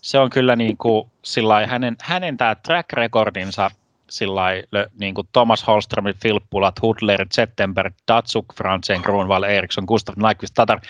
[0.00, 3.70] se on kyllä niin kuin, sillai, hänen, hänen tämä track recordinsa
[4.10, 10.54] sillai, lö- niin kuin Thomas Holströmit, Filppulat, Hudler, Zettenberg, Datsuk, Franzen, Grunwald, Eriksson, Gustav Nyquist,
[10.54, 10.80] Tatar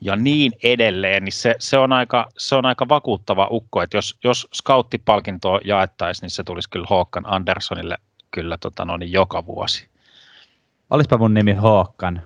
[0.00, 4.18] ja niin edelleen, niin se, se, on aika, se on aika vakuuttava ukko, että jos,
[4.24, 7.98] jos scouttipalkintoa jaettaisiin, niin se tulisi kyllä Håkan Anderssonille
[8.30, 9.88] kyllä tota, no, niin joka vuosi.
[10.90, 12.22] Olispa mun nimi Håkan.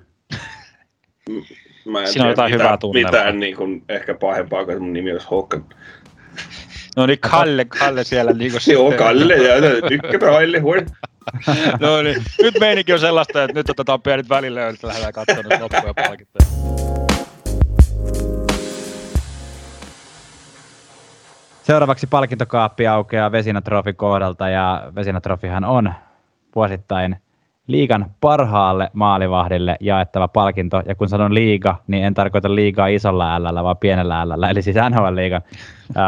[1.85, 3.11] Mä en Siinä on jotain mitään, hyvää tunnelmaa.
[3.11, 5.65] mitään niin kuin, ehkä pahempaa kuin mun nimi olisi Håkan.
[6.97, 10.87] No niin, Kalle, Kalle siellä niin kuin Joo, Kalle ja tykkää Kalle huon.
[11.81, 15.95] No niin, nyt meininki on sellaista, että nyt otetaan pienet välilöydät ja lähdetään katsomaan loppuja
[15.95, 16.47] palkintoja.
[21.63, 25.95] Seuraavaksi palkintokaappi aukeaa Vesinatrofi kohdalta ja Vesinatrofihan on
[26.55, 27.17] vuosittain
[27.67, 30.83] liigan parhaalle maalivahdille jaettava palkinto.
[30.87, 34.77] Ja kun sanon liiga, niin en tarkoita liigaa isolla L, vaan pienellä L, eli siis
[34.77, 35.43] NHL-liigan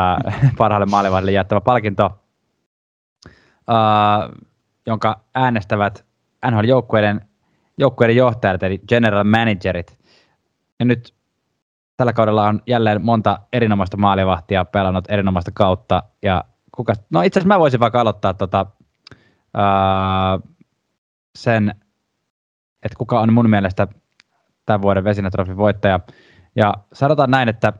[0.58, 2.18] parhaalle maalivahdille jaettava palkinto,
[3.68, 4.28] ää,
[4.86, 6.04] jonka äänestävät
[6.50, 7.20] NHL-joukkueiden
[7.78, 9.98] joukkueiden johtajat, eli general managerit.
[10.78, 11.14] Ja nyt
[11.96, 16.02] tällä kaudella on jälleen monta erinomaista maalivahtia pelannut erinomaista kautta.
[16.22, 18.66] Ja kuka, no itse asiassa mä voisin vaikka aloittaa tota,
[19.54, 20.38] ää,
[21.36, 21.74] sen,
[22.82, 23.88] että kuka on mun mielestä
[24.66, 26.00] tämän vuoden Vesinatrofin voittaja.
[26.56, 27.72] Ja sanotaan näin, että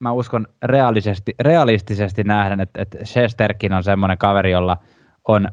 [0.00, 4.76] mä uskon realistisesti, realistisesti nähdä, että, että Shesterkin on semmoinen kaveri, jolla
[5.28, 5.48] on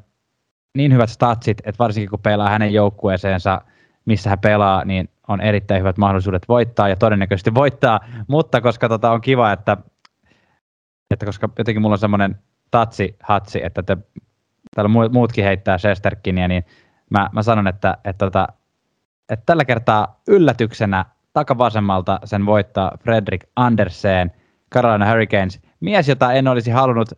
[0.78, 3.62] niin hyvät statsit, että varsinkin kun pelaa hänen joukkueeseensa,
[4.06, 9.12] missä hän pelaa, niin on erittäin hyvät mahdollisuudet voittaa ja todennäköisesti voittaa, mutta koska tota
[9.12, 9.78] on kiva, että,
[11.12, 12.40] että koska jotenkin mulla on semmoinen
[12.72, 13.98] tatsi hatsi, että te,
[14.76, 16.66] täällä mu- muutkin heittää Shesterkiniä, niin
[17.10, 18.48] mä, mä sanon, että, että, että,
[19.30, 24.32] että tällä kertaa yllätyksenä takavasemmalta sen voittaa Fredrik Andersen,
[24.74, 27.10] Carolina Hurricanes, mies, jota en olisi halunnut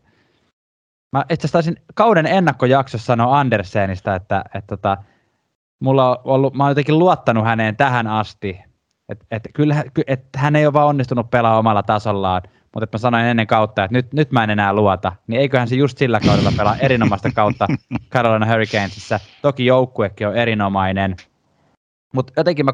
[1.11, 4.97] Mä itse asiassa taisin kauden ennakkojaksossa sanoa Andersenista, että, että, että
[5.79, 8.61] mulla on ollut, mä oon jotenkin luottanut häneen tähän asti.
[9.09, 9.49] Että et,
[10.07, 12.41] et hän ei ole vaan onnistunut pelaamaan omalla tasollaan,
[12.73, 15.11] mutta että mä sanoin ennen kautta, että nyt, nyt mä en enää luota.
[15.27, 17.67] Niin eiköhän se just sillä kaudella pelaa erinomaista kautta
[18.11, 19.19] Carolina Hurricanesissa.
[19.41, 21.15] Toki joukkuekin on erinomainen.
[22.13, 22.73] Mutta jotenkin mä,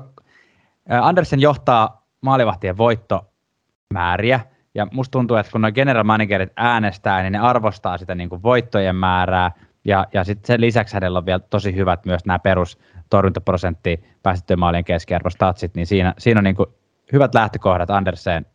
[1.01, 4.39] Andersen johtaa maalivahtien voittomääriä.
[4.75, 8.43] Ja musta tuntuu, että kun nuo general managerit äänestää, niin ne arvostaa sitä niin kuin
[8.43, 9.51] voittojen määrää.
[9.85, 12.79] Ja, ja sitten sen lisäksi hänellä on vielä tosi hyvät myös nämä perus
[13.09, 16.69] torjuntaprosentti, päästettyjen maalien keskiarvostatsit, niin siinä, siinä on niin kuin
[17.13, 18.45] hyvät lähtökohdat Andersen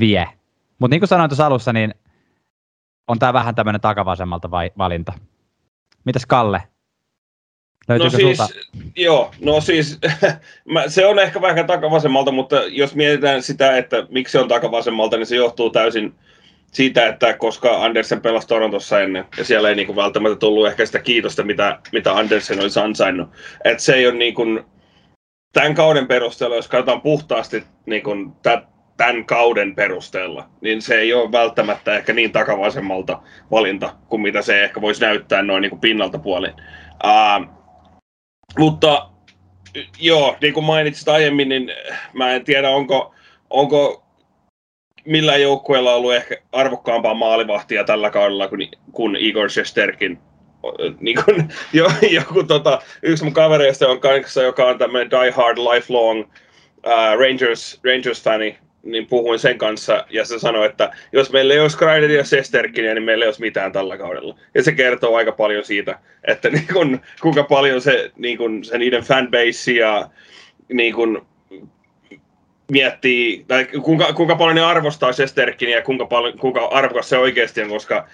[0.00, 0.28] vie.
[0.78, 1.94] Mutta niin kuin sanoin tuossa alussa, niin
[3.08, 5.12] on tämä vähän tämmöinen takavasemmalta vai, valinta.
[6.04, 6.62] Mitäs Kalle?
[7.88, 8.54] No Löytyykö siis, sulta?
[8.96, 9.98] joo, no siis
[10.88, 15.26] se on ehkä vähän takavasemmalta, mutta jos mietitään sitä, että miksi se on takavasemmalta, niin
[15.26, 16.14] se johtuu täysin
[16.72, 20.98] siitä, että koska Andersen pelasi Torontossa ennen, ja siellä ei niinku välttämättä tullut ehkä sitä
[20.98, 23.28] kiitosta, mitä, mitä Andersen olisi ansainnut.
[23.64, 24.42] Että se ei ole niinku,
[25.52, 28.10] tämän kauden perusteella, jos katsotaan puhtaasti niinku,
[28.96, 33.18] tämän kauden perusteella, niin se ei ole välttämättä ehkä niin takavasemmalta
[33.50, 36.52] valinta, kuin mitä se ehkä voisi näyttää noin niinku pinnalta puolin.
[37.04, 37.46] Uh,
[38.58, 39.08] mutta
[39.98, 41.72] joo, niin kuin mainitsit aiemmin, niin
[42.12, 43.14] mä en tiedä, onko,
[43.50, 44.04] onko
[45.04, 50.18] millään joukkueella ollut ehkä arvokkaampaa maalivahtia tällä kaudella kuin, kuin Igor Shesterkin.
[51.00, 55.58] Niin kuin, jo, joku, tota, yksi mun kavereista on kanssa, joka on tämmöinen die hard
[55.58, 61.60] lifelong uh, Rangers, Rangers-fani, niin puhuin sen kanssa ja se sanoi, että jos meillä ei
[61.60, 64.38] olisi Kreider ja Sesterkinia, niin meillä ei olisi mitään tällä kaudella.
[64.54, 68.78] Ja se kertoo aika paljon siitä, että niin kun, kuinka paljon se, niin kun, se
[68.78, 70.08] niiden fanbase ja
[70.72, 71.26] niin kun,
[72.70, 77.62] miettii, tai kuinka, kuinka paljon ne arvostaa Sesterkinia ja kuinka, paljon, kuinka arvokas se oikeasti
[77.62, 78.08] on, koska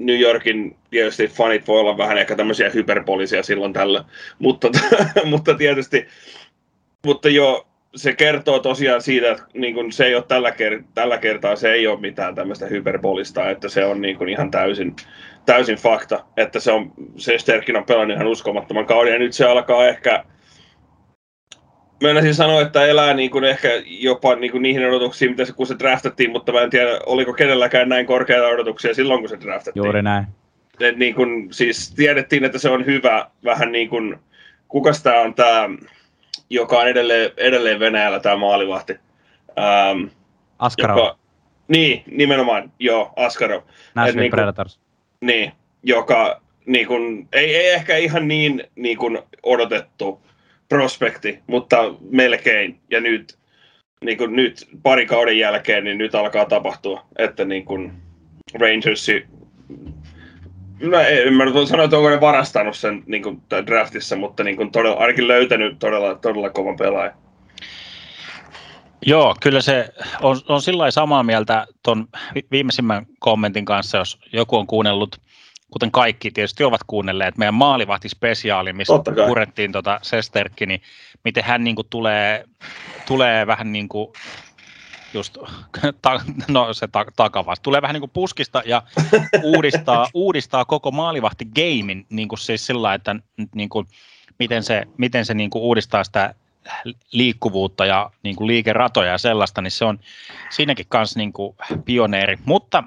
[0.00, 4.04] New Yorkin tietysti fanit voi olla vähän ehkä tämmöisiä hyperpolisia silloin tällä,
[4.38, 4.68] mutta,
[5.24, 6.06] mutta tietysti,
[7.06, 11.18] mutta joo, se kertoo tosiaan siitä, että niin kun se ei ole tällä, ker- tällä
[11.18, 14.96] kertaa, se ei ole mitään tämmöistä hyperbolista, että se on niin kun ihan täysin,
[15.46, 19.44] täysin fakta, että se on, se Sterkin on pelannut ihan uskomattoman kauden, ja nyt se
[19.44, 20.24] alkaa ehkä,
[22.02, 25.66] Meinasin sanoa, että elää niin kuin ehkä jopa niin kuin niihin odotuksiin, mitä se, kun
[25.66, 29.84] se draftattiin, mutta mä en tiedä, oliko kenelläkään näin korkeita odotuksia silloin, kun se draftattiin.
[29.84, 30.26] Juuri näin.
[30.80, 34.18] Et niin kuin, siis tiedettiin, että se on hyvä, vähän niin kuin,
[34.68, 35.68] kukas tämä on tämä,
[36.50, 38.92] joka on edelleen, edelleen Venäjällä tämä maalivahti.
[39.58, 40.06] Ähm,
[40.58, 41.18] Askarov, joka,
[41.68, 43.62] niin, nimenomaan, joo, Askarov.
[43.94, 44.80] Nashville niin Predators.
[45.20, 50.20] Niin, joka niin kun, ei, ei ehkä ihan niin, niin kun odotettu
[50.68, 52.80] prospekti, mutta melkein.
[52.90, 53.38] Ja nyt,
[54.04, 57.92] niin kun nyt pari kauden jälkeen, niin nyt alkaa tapahtua, että niin kun
[58.54, 59.26] Rangersi
[60.80, 64.44] Mä en, en mä nyt sano, että onko ne varastanut sen niin kuin, draftissa, mutta
[64.44, 67.14] niin kuin, todella, ainakin löytänyt todella, todella kovan pelaajan.
[69.06, 69.88] Joo, kyllä se
[70.22, 72.08] on, on sillä samaa mieltä tuon
[72.50, 75.16] viimeisimmän kommentin kanssa, jos joku on kuunnellut,
[75.70, 78.94] kuten kaikki tietysti ovat kuunnelleet, meidän maalivahtispesiaali, missä
[79.26, 80.82] purettiin tota Sesterkki, niin
[81.24, 82.44] miten hän niin kuin tulee,
[83.06, 84.12] tulee vähän niin kuin
[85.14, 85.38] just,
[86.02, 88.82] ta, no se ta, takavasta, tulee vähän niin kuin puskista ja
[89.42, 93.16] uudistaa, uudistaa koko maalivahti gamein, niin kuin siis sillä että
[93.54, 93.86] niin kuin,
[94.38, 96.34] miten se, miten se niin kuin uudistaa sitä
[97.12, 99.98] liikkuvuutta ja niin kuin liikeratoja ja sellaista, niin se on
[100.50, 102.38] siinäkin kanssa niin kuin pioneeri.
[102.44, 102.84] Mutta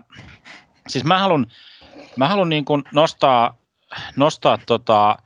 [0.87, 1.47] siis mä haluan,
[2.15, 3.57] mä haluan niin kuin nostaa,
[4.15, 5.17] nostaa tota,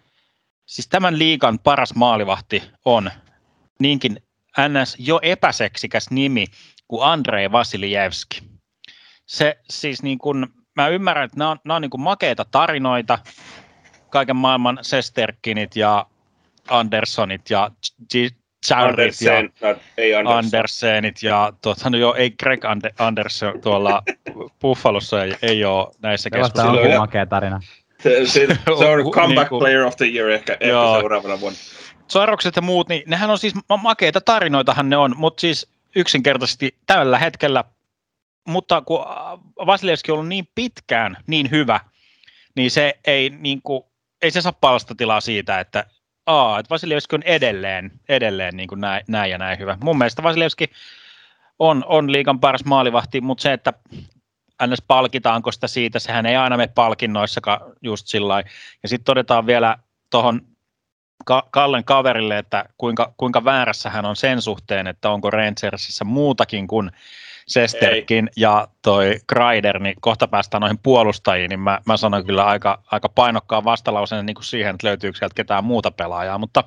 [0.66, 3.12] siis tämän liigan paras maalivahti on
[3.80, 4.24] niinkin
[4.70, 4.96] ns.
[5.00, 6.46] jo epäseksikäs nimi
[6.92, 8.42] kuin Andrei Vasiljevski.
[9.26, 13.20] Se siis niin kuin, mä ymmärrän, että nämä on, nämä on niin kuin makeita tarinoita,
[14.10, 16.06] kaiken maailman Sesterkinit ja
[16.70, 17.72] Anderssonit ja
[18.14, 18.36] G-
[18.70, 19.52] Jarrit ja Andersen,
[19.98, 20.38] ei Andersen.
[20.38, 24.04] Andersenit ja tuota, no joo, ei Greg Ander, Anderson tuolla
[24.62, 27.00] Buffalossa ei, ei ole näissä Se vasta Silloin- on keskusteluissa.
[27.02, 27.60] makea tarina.
[28.04, 28.48] Se, se,
[28.80, 30.66] se on Hu- comeback niinku- player of the year ehkä, ehkä
[31.00, 31.60] seuraavana vuonna.
[32.08, 36.78] Sairaukset ja muut, niin nehän on siis ma- makeita tarinoitahan ne on, mutta siis yksinkertaisesti
[36.86, 37.64] tällä hetkellä,
[38.48, 41.80] mutta kun äh, Vasilevski on ollut niin pitkään niin hyvä,
[42.56, 43.84] niin se ei, niin kuin,
[44.22, 45.86] ei se saa palstatilaa siitä, että
[46.26, 49.78] aa, että Vasilevski on edelleen, edelleen niin kuin näin, näin ja näin hyvä.
[49.84, 50.72] Mun mielestä Vasilevski
[51.60, 53.74] on, on liigan paras maalivahti, mutta se, että
[54.68, 54.82] ns.
[54.88, 58.44] palkitaanko sitä siitä, sehän ei aina mene palkinnoissakaan just sillä.
[58.84, 59.78] Ja sitten todetaan vielä
[60.12, 60.42] tuohon
[61.52, 66.92] Kallen kaverille, että kuinka, kuinka väärässä hän on sen suhteen, että onko Rangersissa muutakin kuin
[67.48, 72.84] Sesterkin ja toi Kreider, niin kohta päästään noihin puolustajiin, niin mä, mä sanon kyllä aika,
[72.92, 76.64] aika painokkaan vastalauseen niin kuin siihen, että löytyykö sieltä ketään muuta pelaajaa, mutta,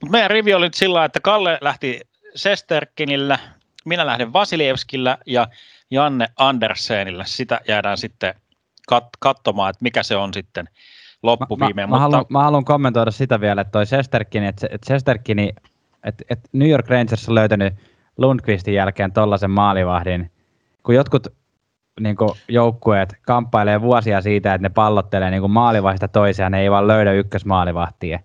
[0.00, 2.00] mutta meidän rivi oli nyt sillä että Kalle lähti
[2.34, 3.38] Sesterkinillä,
[3.84, 5.48] minä lähden Vasilievskillä ja
[5.90, 7.24] Janne Andersenillä.
[7.24, 8.34] Sitä jäädään sitten
[8.94, 10.68] kat- katsomaan, että mikä se on sitten
[11.22, 11.74] loppuviimeen.
[11.74, 15.52] mä, mä, mutta haluan, mä haluan kommentoida sitä vielä, että toi Sesterkini, että, että Sesterkini,
[16.04, 17.74] että, että New York Rangers on löytänyt
[18.18, 20.30] Lundqvistin jälkeen tollaisen maalivahdin,
[20.82, 21.26] kun jotkut
[22.00, 26.88] niin kuin joukkueet kamppailee vuosia siitä, että ne pallottelee niin maalivahdista toiseen, ne ei vaan
[26.88, 28.20] löydä ykkösmaalivahtia.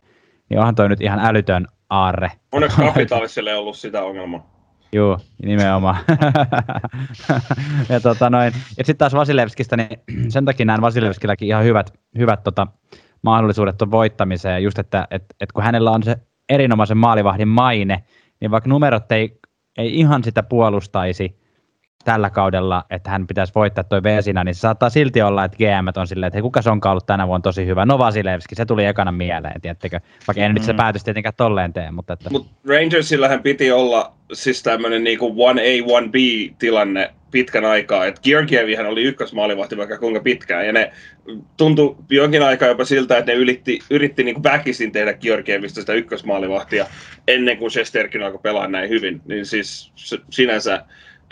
[0.49, 2.31] Niin onhan toi nyt ihan älytön aarre.
[2.51, 4.54] Onneksi kapitaaliselle ei ollut sitä ongelmaa.
[4.95, 5.97] Joo, nimenomaan.
[7.89, 9.89] ja tota noin, ja sitten taas Vasilevskista, niin
[10.31, 12.67] sen takia näen Vasilevskilläkin ihan hyvät, hyvät tota,
[13.21, 16.15] mahdollisuudet tuon voittamiseen, just että et, et kun hänellä on se
[16.49, 18.03] erinomaisen maalivahdin maine,
[18.41, 19.39] niin vaikka numerot ei,
[19.77, 21.39] ei ihan sitä puolustaisi
[22.05, 25.99] tällä kaudella, että hän pitäisi voittaa toi Vesina, niin se saattaa silti olla, että GM
[25.99, 27.85] on silleen, että hei, kuka se onkaan ollut tänä vuonna tosi hyvä.
[27.85, 29.99] No Vasilevski, se tuli ekana mieleen, tiettekö?
[30.27, 30.77] Vaikka en nyt se Mm.
[30.77, 32.29] päätös tietenkään tolleen tee, mutta että...
[32.29, 38.05] Mutta Rangersillähän piti olla siis tämmöinen niinku 1A, 1B-tilanne pitkän aikaa.
[38.05, 40.65] Et Georgievihän oli ykkösmaalivahti vaikka kuinka pitkään.
[40.65, 40.91] Ja ne
[41.57, 46.85] tuntui jonkin aikaa jopa siltä, että ne yritti, yritti niinku väkisin tehdä Georgievista sitä ykkösmaalivahtia
[47.27, 49.21] ennen kuin Shesterkin alkoi pelaa näin hyvin.
[49.25, 50.21] Niin siis s-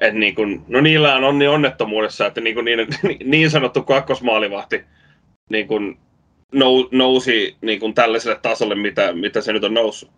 [0.04, 2.88] sinänsä, että niinku, no niillä on onni onnettomuudessa, että niinku niin,
[3.32, 4.86] niin sanottu kakkosmaalivahti
[5.50, 5.80] niinku
[6.54, 10.12] nou, nousi niinku tällaiselle tasolle, mitä, mitä se nyt on noussut.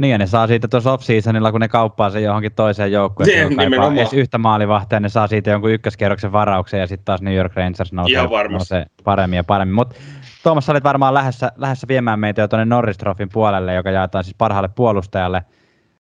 [0.00, 3.52] Niin, ja ne saa siitä tuossa off-seasonilla, kun ne kauppaa sen johonkin toiseen joukkueeseen, Niin,
[3.52, 3.98] joka nimenomaan.
[3.98, 7.92] edes yhtä maalivahtia, ne saa siitä jonkun ykköskierroksen varauksen, ja sitten taas New York Rangers
[7.92, 9.74] nousee, nousee paremmin ja paremmin.
[9.74, 9.94] Mutta
[10.42, 14.24] Tuomas, sä olit varmaan lähdössä, lähdössä viemään meitä jo tuonne Norris Trophyn puolelle, joka jaetaan
[14.24, 15.42] siis parhaalle puolustajalle.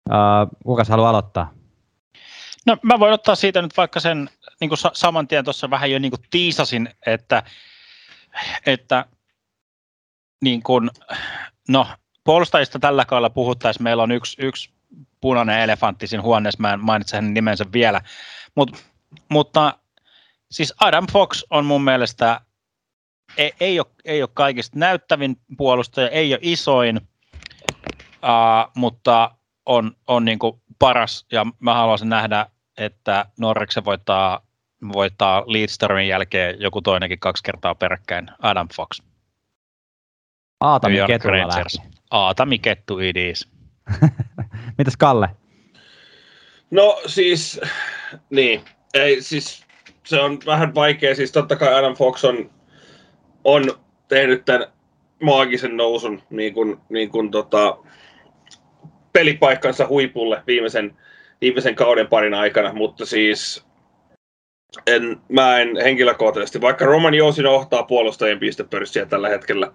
[0.10, 1.57] Uh, kukas haluaa aloittaa?
[2.68, 4.30] No mä voin ottaa siitä nyt vaikka sen
[4.61, 7.43] niin kuin sa- saman tien tuossa vähän jo niin kuin tiisasin, että,
[8.65, 9.05] että
[10.41, 10.89] niin kuin,
[11.68, 11.88] no
[12.24, 14.70] puolustajista tällä kaudella puhuttaisiin, meillä on yksi, yksi
[15.22, 18.01] punainen elefantti siinä huoneessa, mä en mainitse hänen nimensä vielä,
[18.55, 18.84] Mut,
[19.30, 19.80] mutta
[20.51, 22.41] siis Adam Fox on mun mielestä,
[23.38, 29.32] ei, ei, ole, ei ole kaikista näyttävin puolustaja, ei ole isoin, uh, mutta
[29.65, 32.45] on, on niin kuin paras, ja mä haluaisin nähdä,
[32.78, 34.41] että Norriksen voittaa,
[34.93, 39.01] voittaa Leadstormin jälkeen joku toinenkin kaksi kertaa peräkkäin, Adam Fox.
[40.59, 41.63] Aatami Ketulla
[42.11, 43.49] Aatami Kettu idis.
[44.78, 45.30] Mitäs Kalle?
[46.71, 47.61] No siis,
[48.30, 48.61] niin,
[48.93, 49.63] ei siis,
[50.03, 52.51] se on vähän vaikea, siis totta kai Adam Fox on,
[53.43, 53.63] on
[54.07, 54.67] tehnyt tämän
[55.23, 57.78] maagisen nousun niin kuin, niin kuin tota,
[59.13, 60.97] pelipaikkansa huipulle viimeisen,
[61.42, 63.68] viimeisen kauden parin aikana, mutta siis
[64.88, 69.72] en, mä en henkilökohtaisesti, vaikka Roman Josin ohtaa puolustajien pistepörssiä tällä hetkellä,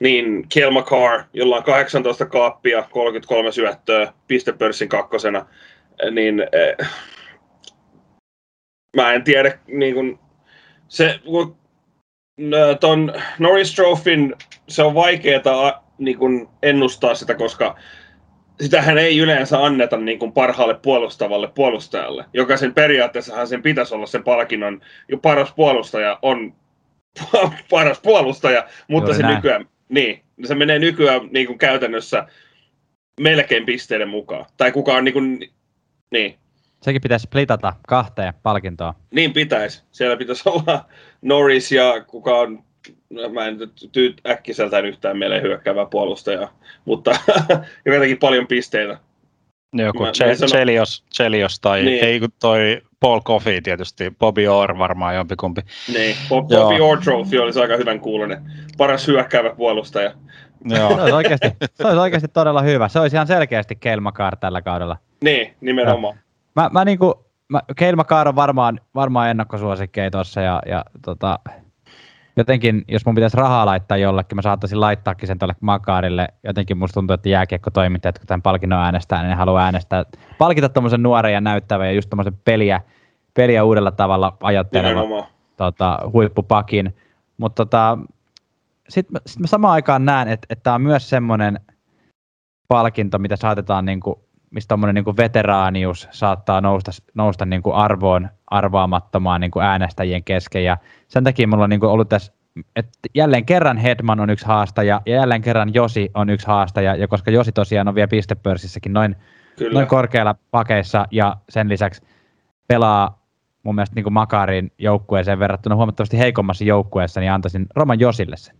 [0.00, 5.46] niin Kel Carr, jolla on 18 kaappia, 33 syöttöä, pistepörssin kakkosena,
[6.10, 6.88] niin eh,
[8.96, 10.18] mä en tiedä, niin kun,
[10.88, 11.56] se, kun,
[12.80, 14.36] ton Norris Trophyn,
[14.68, 17.76] se on vaikeaa niin kun ennustaa sitä, koska
[18.62, 22.24] sitähän ei yleensä anneta niin kuin parhaalle puolustavalle puolustajalle.
[22.32, 26.54] Jokaisen periaatteessahan sen pitäisi olla sen palkinnon, jo paras puolustaja on
[27.70, 29.34] paras puolustaja, mutta Juuri se näin.
[29.34, 32.26] nykyään, niin, se menee nykyään niin kuin käytännössä
[33.20, 34.46] melkein pisteiden mukaan.
[34.56, 35.50] Tai kuka on niin kuin,
[36.10, 36.38] niin.
[36.82, 38.94] Sekin pitäisi splitata kahteen palkintoon.
[39.10, 39.82] Niin pitäisi.
[39.90, 40.84] Siellä pitäisi olla
[41.22, 42.64] Norris ja kuka on
[43.32, 46.48] mä en nyt äkkiseltään yhtään mieleen hyökkäävää puolustaja,
[46.84, 47.10] mutta
[47.86, 48.98] jotenkin paljon pisteitä.
[49.72, 50.04] Joku
[50.46, 52.04] Chelios, Chelios tai niin.
[52.04, 55.60] ei toi Paul Coffey tietysti, Bobby Orr varmaan jompikumpi.
[55.92, 58.42] Niin, Bobby Orr Trophy olisi aika hyvän kuulonen.
[58.78, 60.12] Paras hyökkäävä puolustaja.
[60.64, 60.88] Joo.
[60.88, 62.88] se, olisi oikeasti, se olisi oikeasti todella hyvä.
[62.88, 64.96] Se olisi ihan selkeästi Kelmakar tällä kaudella.
[65.24, 66.18] Niin, nimenomaan.
[66.56, 71.38] Mä, mä niinku, mä, Keilmakar on varmaan, varmaan ennakkosuosikkeja tuossa ja, ja tota,
[72.36, 76.28] jotenkin, jos mun pitäisi rahaa laittaa jollekin, mä saattaisin laittaakin sen tuolle Makaarille.
[76.44, 80.04] Jotenkin musta tuntuu, että jääkiekko-toimittajat, kun tämän palkinnon äänestää, niin ne haluaa äänestää,
[80.38, 82.80] palkita tuommoisen nuoren ja näyttävän ja just tuommoisen peliä,
[83.34, 85.24] peliä uudella tavalla ajattelevan
[85.56, 86.96] tota, huippupakin.
[87.38, 87.98] Mutta tota,
[88.88, 91.60] sitten sit mä samaan aikaan näen, että, että tämä on myös semmoinen
[92.68, 94.16] palkinto, mitä saatetaan niin kuin
[94.52, 100.64] mistä tuommoinen niin veteraanius saattaa nousta, nousta niin kuin arvoon arvaamattomaan niin kuin äänestäjien kesken.
[100.64, 100.76] Ja
[101.12, 102.32] sen takia mulla on niin ollut tässä,
[102.76, 106.96] että jälleen kerran Hedman on yksi haastaja ja jälleen kerran Josi on yksi haastaja.
[106.96, 109.16] Ja koska Josi tosiaan on vielä pistepörssissäkin noin,
[109.72, 112.02] noin korkealla pakeissa ja sen lisäksi
[112.68, 113.22] pelaa
[113.62, 118.56] mun mielestä niin kuin Makarin joukkueeseen verrattuna huomattavasti heikommassa joukkueessa, niin antaisin Roman Josille sen.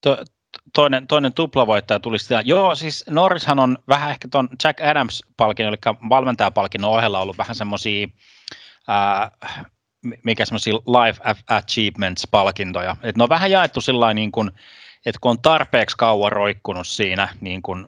[0.00, 0.24] To,
[0.74, 2.42] toinen, toinen tuplavoittaja tuli sitä.
[2.44, 8.08] Joo, siis Norrishan on vähän ehkä tuon Jack Adams-palkinnon, eli valmentajapalkinnon ohella ollut vähän semmoisia,
[10.22, 12.96] mikä semmoisia Life Achievements-palkintoja.
[13.02, 14.50] Et ne on vähän jaettu sillä niin kuin,
[15.06, 17.86] että kun on tarpeeksi kauan roikkunut siinä, niin kuin,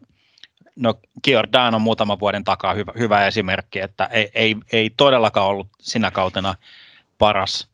[0.76, 0.94] no
[1.24, 6.10] Giordano on muutaman vuoden takaa hyvä, hyvä esimerkki, että ei, ei, ei todellakaan ollut sinä
[6.10, 6.54] kautena
[7.18, 7.68] paras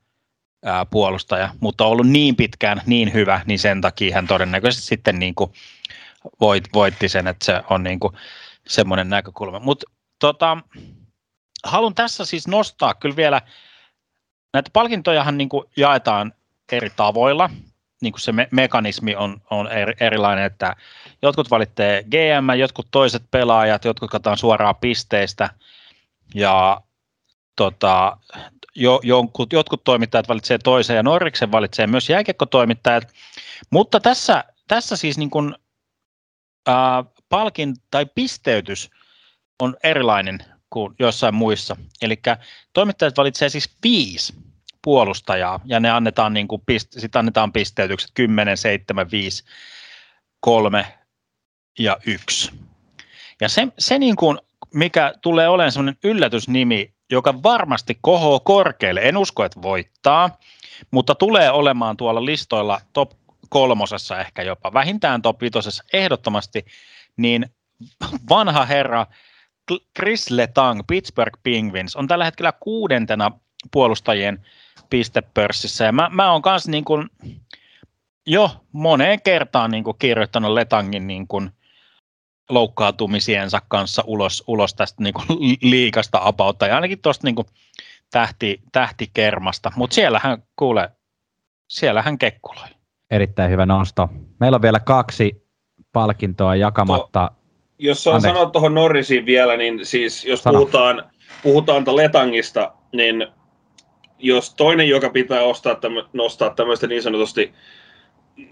[0.65, 5.35] ää, puolustaja, mutta ollut niin pitkään niin hyvä, niin sen takia hän todennäköisesti sitten niin
[5.35, 5.53] kuin
[6.41, 8.15] voit, voitti sen, että se on niin kuin
[8.67, 9.61] semmoinen näkökulma.
[9.61, 10.59] Mutta tota,
[11.65, 13.41] haluan tässä siis nostaa kyllä vielä,
[14.55, 16.33] näitä palkintojahan niin kuin jaetaan
[16.73, 17.51] eri tavoilla,
[18.03, 20.77] niin kuin se me- mekanismi on, on eri, erilainen, että
[21.23, 25.51] jotkut valitsee GM, jotkut toiset pelaajat, jotkut katsotaan suoraan pisteistä,
[26.35, 26.81] ja
[27.57, 28.17] tota,
[28.75, 33.09] jo, jonkut, jotkut toimittajat valitsee toisen ja Norriksen valitsee myös jääkiekkotoimittajat,
[33.71, 35.55] mutta tässä, tässä siis niin kuin,
[36.67, 38.91] ää, palkin tai pisteytys
[39.61, 41.77] on erilainen kuin jossain muissa.
[42.03, 42.21] Eli
[42.73, 44.35] toimittajat valitsee siis viisi
[44.83, 49.45] puolustajaa ja ne annetaan, niin kuin, sit annetaan pisteytykset 10, 7, 5,
[50.41, 50.87] 3
[51.79, 52.53] ja 1.
[53.41, 54.39] Ja se, se niin kuin,
[54.75, 59.01] mikä tulee olemaan sellainen yllätysnimi joka varmasti kohoo korkealle.
[59.01, 60.39] En usko, että voittaa,
[60.91, 63.11] mutta tulee olemaan tuolla listoilla top
[63.49, 66.65] kolmosessa ehkä jopa, vähintään top vitosessa ehdottomasti,
[67.17, 67.47] niin
[68.29, 69.07] vanha herra
[69.99, 73.31] Chris Letang, Pittsburgh Penguins, on tällä hetkellä kuudentena
[73.73, 74.47] puolustajien
[74.91, 75.85] pistepörssissä.
[75.85, 77.11] Ja mä, mä oon kanssa niin kuin
[78.27, 81.51] jo moneen kertaan niin kuin kirjoittanut Letangin niin kuin
[82.51, 87.47] loukkaantumisiensa kanssa ulos, ulos tästä niin kuin liikasta apautta ja ainakin tuosta niin
[88.11, 90.93] tähti, tähtikermasta, mutta siellähän kuule,
[91.69, 92.69] siellähän kekkuloi.
[93.11, 94.09] erittäin hyvä nosto.
[94.41, 95.49] Meillä on vielä kaksi
[95.93, 97.31] palkintoa jakamatta.
[97.79, 98.37] Jos saan Anteeksi.
[98.37, 100.59] sanoa tuohon Norrisiin vielä, niin siis jos Sano.
[100.59, 101.05] puhutaan,
[101.43, 103.27] puhutaan Letangista, niin
[104.19, 107.53] jos toinen, joka pitää ostaa tämmö, nostaa tämmöistä niin sanotusti,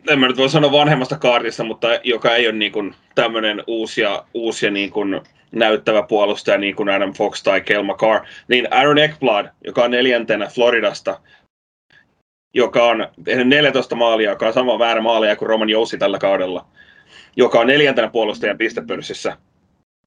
[0.09, 4.01] en mä nyt voi sanoa vanhemmasta kaartista, mutta joka ei ole niin kuin tämmöinen uusi
[4.01, 5.21] ja, uusi ja niin kuin
[5.53, 10.47] näyttävä puolustaja niin kuin Adam Fox tai Kel McCarr, niin Aaron Ekblad, joka on neljäntenä
[10.47, 11.21] Floridasta,
[12.55, 16.67] joka on tehnyt 14 maalia, joka on sama määrä maalia kuin Roman Joussi tällä kaudella,
[17.37, 19.37] joka on neljäntenä puolustajan pistepörssissä.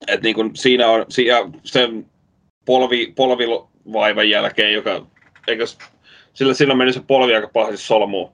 [0.07, 2.05] Et niin kun siinä on siinä sen
[2.65, 5.05] polvi, polvivaivan jälkeen, joka,
[5.47, 5.77] eikös,
[6.33, 8.31] sillä silloin meni se polvi aika pahasti solmuun.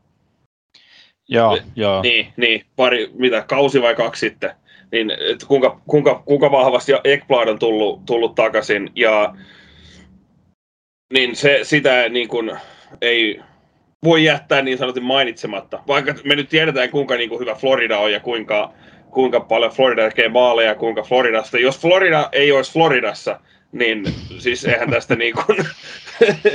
[1.30, 2.02] Joo, joo.
[2.02, 4.52] Niin, niin, pari, mitä, kausi vai kaksi sitten.
[4.92, 8.89] Niin, et kuinka, kuinka, kuinka vahvasti Ekblad on tullut, tullut takaisin.
[8.96, 9.36] Ja
[11.14, 12.52] niin se, sitä niin kuin,
[13.02, 13.42] ei
[14.04, 15.80] voi jättää niin sanotusti mainitsematta.
[15.88, 18.74] Vaikka me nyt tiedetään, kuinka niin kuin hyvä Florida on ja kuinka,
[19.12, 21.58] kuinka paljon Florida tekee maaleja ja kuinka Floridasta.
[21.58, 23.39] Jos Florida ei olisi Floridassa,
[23.72, 24.06] niin
[24.39, 25.58] siis eihän tästä niin kuin,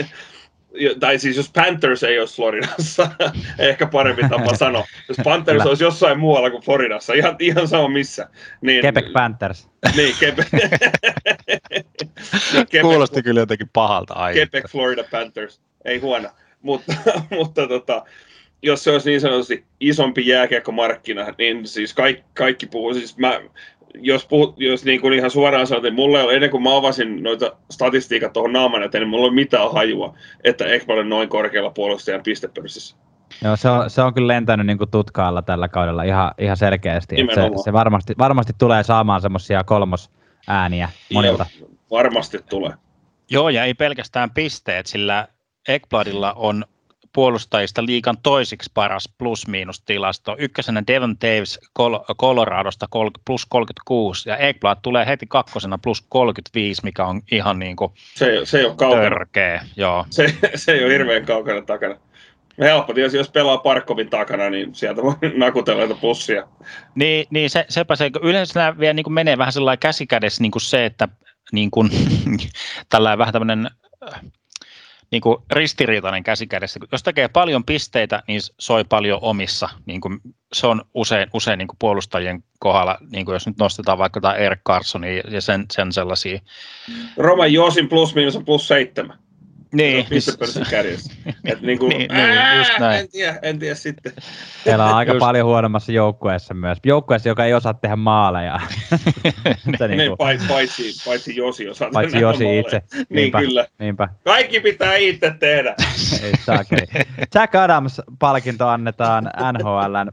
[1.01, 3.11] tai siis jos Panthers ei olisi Floridassa,
[3.59, 4.85] ehkä parempi tapa sanoa.
[5.09, 5.69] Jos Panthers Kyllä.
[5.69, 8.29] olisi jossain muualla kuin Floridassa, ihan, ihan sama missä.
[8.61, 9.69] Niin, Quebec Panthers.
[9.97, 10.47] Niin, Quebec.
[12.55, 14.51] Quebec, Kuulosti kyllä jotenkin pahalta aiheelta.
[14.53, 15.61] Quebec, Florida Panthers.
[15.85, 16.29] Ei huono.
[16.63, 16.93] Mutta,
[17.39, 18.05] mutta tota,
[18.63, 22.95] jos se olisi niin sanotusti isompi jääkiekkomarkkina, niin siis kaikki, kaikki puhuu.
[22.95, 23.41] Siis mä,
[23.95, 26.77] jos, puhut, jos niin kuin ihan suoraan sanotaan, että mulla ei ole, ennen kuin mä
[26.77, 31.09] avasin noita statistiikat tuohon naaman eteen, niin mulla ei ole mitään hajua, että Ekman on
[31.09, 32.97] noin korkealla puolustajan pistepörssissä.
[33.45, 37.21] Joo, se on, se on kyllä lentänyt niin kuin tutkaalla tällä kaudella ihan, ihan selkeästi.
[37.21, 41.47] että Se, se varmasti, varmasti tulee saamaan semmoisia kolmosääniä monilta.
[41.61, 42.73] Joo, varmasti tulee.
[43.31, 45.29] Joo, ja ei pelkästään pisteet, sillä
[45.69, 46.65] Ekbladilla on
[47.13, 50.37] puolustajista liikan toisiksi paras plus-miinus tilasto.
[50.39, 56.81] Ykkösenä Devon Davis Col- Coloradosta kol- plus 36 ja Ekblad tulee heti kakkosena plus 35,
[56.85, 59.03] mikä on ihan niin kuin Se, se ei ole kaukana.
[59.03, 59.65] törkeä.
[59.77, 60.07] Joo.
[60.11, 61.97] Se, se ei ole hirveän kaukana takana.
[62.61, 66.49] Helppo, tietysti jos pelaa Parkkovin takana, niin sieltä voi nakutella näitä plussia.
[66.95, 70.53] Niin, niin se, sepä se, yleensä nämä vielä niin kuin menee vähän sellainen käsikädessä niin
[70.53, 71.09] kuin se, että
[71.53, 71.91] niin kuin,
[72.89, 73.71] tällainen vähän tämmöinen
[75.11, 76.81] niin kuin ristiriitainen käsikädessä.
[76.93, 79.69] Jos tekee paljon pisteitä, niin soi paljon omissa.
[79.87, 80.21] Niin kuin
[80.53, 84.37] se on usein, usein niin kuin puolustajien kohdalla, niin kuin jos nyt nostetaan vaikka jotain
[84.37, 86.41] Eric Carsonia ja sen, sen sellaisia.
[87.17, 89.19] Roman Joosin plus miinus plus seitsemän.
[89.73, 91.13] Niin, Pistepörssin kärjessä.
[91.45, 93.01] Et niin kuin, Niin, niin, just näin.
[93.01, 94.13] En tiedä, en tiedä sitten.
[94.65, 96.79] Siellä on aika Just- paljon huonommassa joukkueessa myös.
[96.87, 98.61] Joukkueessa, joka ei osaa tehdä maaleja.
[99.89, 102.61] Niin, niin kuin, paitsi, paitsi, paitsi Josi osaa paitsi tehdä Josi maaleja.
[102.61, 102.83] itse.
[102.95, 103.67] Niin Niinpä, kyllä.
[103.79, 104.09] niinpä.
[104.25, 105.75] Kaikki pitää itse tehdä.
[106.23, 106.87] Ei saakeli.
[107.35, 110.11] Jack Adams-palkinto annetaan NHLn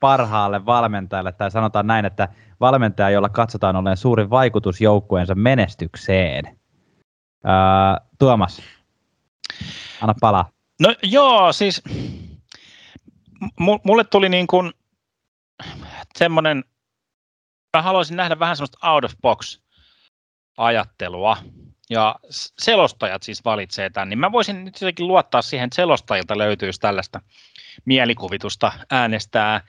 [0.00, 2.28] parhaalle valmentajalle, tai sanotaan näin, että
[2.60, 6.44] valmentaja, jolla katsotaan olleen suurin vaikutus joukkueensa menestykseen.
[7.44, 8.62] Öö, Tuomas,
[10.00, 10.50] anna palaa.
[10.80, 11.82] No joo, siis
[13.84, 14.72] mulle tuli niin kuin
[16.18, 16.64] semmoinen,
[17.76, 19.60] mä haluaisin nähdä vähän semmoista out of box
[20.56, 21.36] ajattelua.
[21.90, 22.16] Ja
[22.58, 27.20] selostajat siis valitsee tämän, niin mä voisin nyt jotenkin luottaa siihen, että selostajilta löytyisi tällaista
[27.84, 29.60] mielikuvitusta äänestää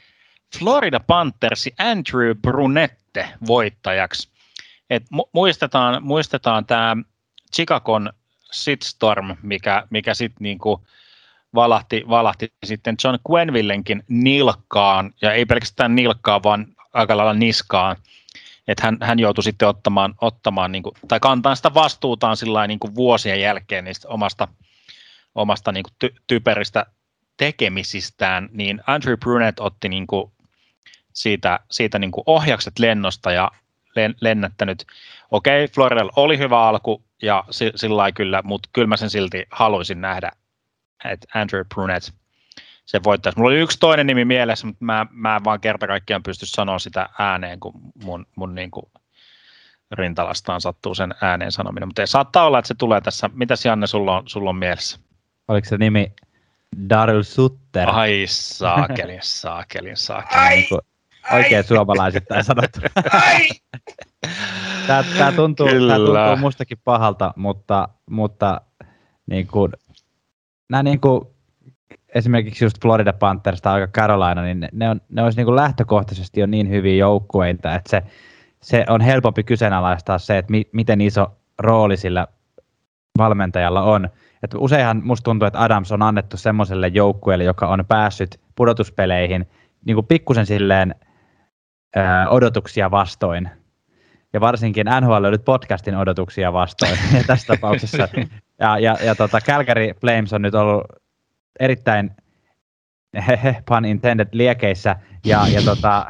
[0.60, 4.30] Florida Panthersi Andrew Brunette voittajaksi.
[4.90, 6.96] Et mu- muistetaan, muistetaan tämä
[7.54, 8.10] Chicagon
[8.54, 10.86] shitstorm, mikä, mikä sitten niinku
[11.56, 17.96] valahti, valahti sitten John Quenvillenkin nilkkaan, ja ei pelkästään nilkkaan, vaan aika lailla niskaan.
[18.68, 23.42] Että hän, hän joutui sitten ottamaan, ottamaan niinku, tai kantamaan sitä vastuutaan sillä niinku vuosien
[23.42, 24.48] jälkeen niistä omasta,
[25.36, 26.86] omasta niinku ty, typeristä
[27.38, 30.34] tekemisistään, niin Andrew Brunet otti niinku
[31.14, 33.52] siitä, siitä niinku ohjakset lennosta ja
[33.96, 34.86] len, lennättänyt.
[35.32, 40.02] Okei, Floridalla oli hyvä alku ja si, sillä kyllä, mutta kyllä mä sen silti haluaisin
[40.02, 40.32] nähdä,
[41.06, 42.14] että Andrew Brunet
[42.86, 43.40] se voittaisi.
[43.40, 46.80] Mulla oli yksi toinen nimi mielessä, mutta mä, mä en vaan kerta kaikkiaan pysty sanoa
[46.80, 48.86] sitä ääneen, kun mun, mun niin kuin
[49.92, 51.88] rintalastaan sattuu sen ääneen sanominen.
[51.88, 53.30] Mutta saattaa olla, että se tulee tässä.
[53.34, 55.00] Mitäs Janne sulla on, sulla on mielessä?
[55.48, 56.14] Oliko se nimi
[56.90, 57.90] Daryl Sutter?
[57.90, 60.50] Ai saakelin, saakelin, saakelin.
[60.50, 60.82] Niin kuin
[61.34, 62.80] oikein suomalaisittain sanottu.
[64.88, 68.62] Tämä, tämä, tuntuu, tämä tuntuu mustakin pahalta, mutta, mutta
[69.26, 69.72] niin kuin,
[70.70, 71.22] nämä niin kuin,
[72.16, 75.56] esimerkiksi just Florida Panthers tai aika Carolina, niin ne, ne, on, ne olisi niin kuin
[75.56, 78.04] lähtökohtaisesti jo niin hyviä joukkueita, että se,
[78.62, 81.28] se on helpompi kyseenalaistaa se, että mi, miten iso
[81.60, 82.28] rooli sillä
[83.18, 84.10] valmentajalla on.
[84.44, 89.48] että useinhan musta tuntuu, että Adams on annettu semmoiselle joukkueelle, joka on päässyt pudotuspeleihin
[89.86, 90.96] niin kuin pikkusen silleen
[92.30, 93.50] odotuksia vastoin.
[94.34, 98.08] Ja varsinkin NHL nyt podcastin odotuksia vastoin ja tässä tapauksessa.
[98.60, 100.84] Ja, ja, ja tota, Calgary Flames on nyt ollut
[101.60, 102.12] erittäin
[103.70, 106.06] pun intended liekeissä ja, ja, tota,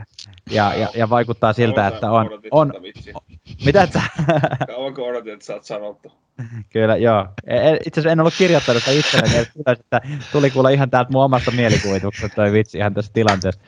[0.52, 2.74] ja, ja, ja, vaikuttaa siltä, että on, on,
[3.66, 4.02] mitä sä?
[4.68, 6.12] Kauanko odotin, että sä oot sanottu?
[6.70, 7.28] Kyllä, joo.
[7.48, 11.24] E, e, itse asiassa en ollut kirjoittanut sitä itselleni, että tuli kuulla ihan täältä mun
[11.24, 13.62] omasta mielikuvituksesta toi vitsi ihan tässä tilanteessa.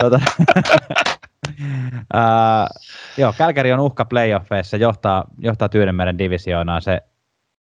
[0.00, 0.20] Tuota,
[2.14, 2.82] uh,
[3.16, 6.82] joo, Kälkäri on uhka playoffeissa, johtaa, johtaa Tyynemeren divisioonaan.
[6.82, 7.00] Se,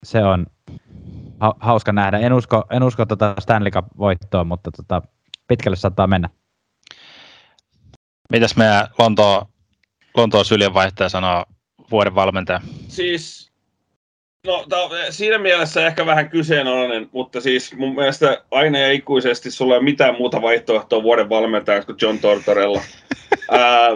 [0.03, 0.47] se on
[1.41, 2.19] ha, hauska nähdä.
[2.19, 5.03] En usko, en usko tota Stanley Cup-voittoon, mutta tota,
[5.47, 6.29] pitkälle saattaa mennä.
[8.33, 9.47] Mitäs meidän Lontoon,
[10.17, 11.45] Lontoon syljenvaihtaja sanoo
[11.91, 12.61] vuoden valmentaja?
[12.89, 13.48] Siis,
[14.47, 19.75] no tää, siinä mielessä ehkä vähän kyseenalainen, mutta siis mun mielestä aina ja ikuisesti sulla
[19.75, 22.83] ei ole mitään muuta vaihtoehtoa vuoden valmentajaksi kuin John Tortorella.
[23.51, 23.89] Ää,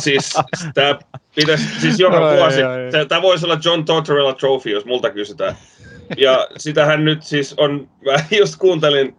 [0.00, 0.34] siis
[0.74, 0.98] tämä
[1.34, 2.60] pitäisi, siis joka vuosi,
[3.08, 5.56] tämä voisi olla John Tortorella Trophy, jos multa kysytään.
[6.16, 9.16] Ja sitähän nyt siis on, mä just kuuntelin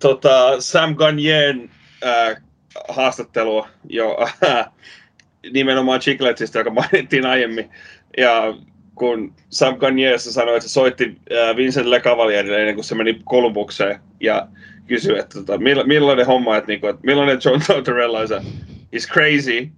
[0.00, 1.70] tota, Sam Gagnien
[2.06, 2.42] äh,
[2.88, 4.70] haastattelua jo äh,
[5.52, 7.70] nimenomaan Chicletsista, joka mainittiin aiemmin.
[8.16, 8.54] Ja
[8.94, 13.20] kun Sam Gagnier sanoi, että se soitti äh, Vincent Le Cavalierille ennen kuin se meni
[13.24, 14.48] Kolumbukseen ja
[14.86, 18.44] kysyi, että tota, mill, millainen homma, että, niinku, että millainen John Tortorella on
[18.92, 19.68] he's crazy,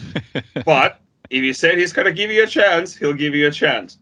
[0.64, 0.92] but
[1.30, 4.00] if he said he's gonna give you a chance, he'll give you a chance.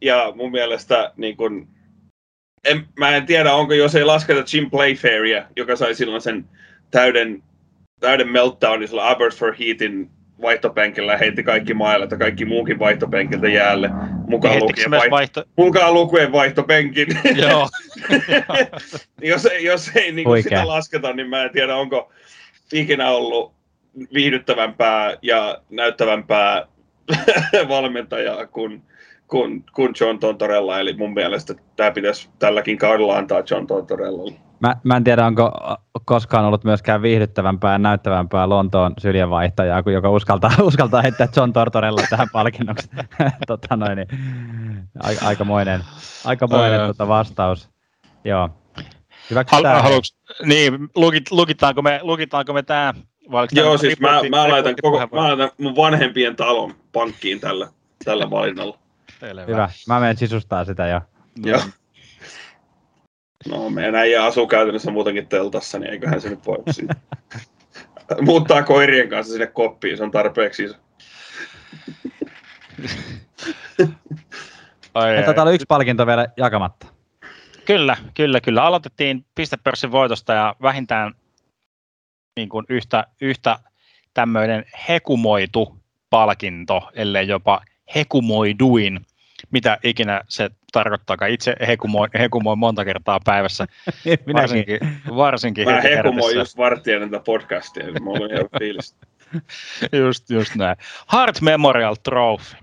[0.00, 1.68] Ja mun mielestä niin kun,
[2.64, 6.44] en, mä en tiedä, onko jos ei lasketa Jim Playfairia, joka sai silloin sen
[6.90, 7.42] täyden,
[8.00, 10.10] täyden meltdownin sillä Abbotsford Heatin
[10.42, 13.90] vaihtopenkillä heitti kaikki mailet ja kaikki muukin vaihtopenkiltä jäälle.
[14.28, 15.44] Mukaan lukien, vaihto, vaihto...
[15.56, 17.08] mukaan lukien vaihtopenkin.
[17.42, 17.68] Joo.
[19.32, 22.12] jos, ei, jos ei niin kuin sitä lasketa, niin mä en tiedä, onko
[22.72, 23.52] ikinä ollut
[24.14, 26.66] viihdyttävämpää ja näyttävämpää
[27.68, 28.82] valmentajaa kuin,
[29.28, 30.80] kuin, kuin John Tontorella.
[30.80, 34.49] Eli mun mielestä tämä pitäisi tälläkin kaudella antaa John Tontorellalle.
[34.60, 35.52] Mä, mä en tiedä, onko
[36.04, 42.02] koskaan ollut myöskään viihdyttävämpää ja näyttävämpää Lontoon syljenvaihtajaa, kuin joka uskaltaa, uskaltaa heittää John Tortorella
[42.10, 42.90] tähän palkinnoksi.
[43.46, 44.08] tota noin, niin,
[45.02, 45.84] aika, aikamoinen,
[46.24, 47.68] aikamoinen tota vastaus.
[48.24, 48.50] Joo.
[49.46, 52.94] Hal, haluuks, niin, lukit, lukitaanko me, lukitaanko me tämä?
[53.52, 57.68] Joo, siis mä, mä, laitan koko, mä laitan mun vanhempien talon pankkiin tällä,
[58.04, 58.78] tällä valinnalla.
[59.46, 61.00] Hyvä, mä menen sisustaa sitä jo.
[61.44, 61.60] Joo.
[63.48, 66.94] No, meidän äijä asuu käytännössä muutenkin teltassa, niin eiköhän se nyt voi siitä.
[68.20, 70.74] Muuttaa koirien kanssa sinne koppiin, se on tarpeeksi iso.
[74.94, 75.22] Ai, ai.
[75.22, 76.86] Täällä on yksi palkinto vielä jakamatta.
[77.64, 78.62] Kyllä, kyllä, kyllä.
[78.62, 81.14] Aloitettiin pistepörssin voitosta ja vähintään
[82.36, 83.58] niin kuin yhtä, yhtä
[84.14, 85.76] tämmöinen hekumoitu
[86.10, 87.60] palkinto, ellei jopa
[87.94, 89.00] hekumoiduin
[89.50, 91.30] mitä ikinä se tarkoittaakaan.
[91.30, 93.66] Itse hekumoin, hekumoin monta kertaa päivässä,
[94.34, 94.78] varsinkin,
[95.16, 98.96] varsinkin Mä hekumoin just vartien näitä podcastia, niin mulla on ihan fiilis.
[100.04, 100.76] just, just näin.
[101.12, 102.56] Heart Memorial Trophy.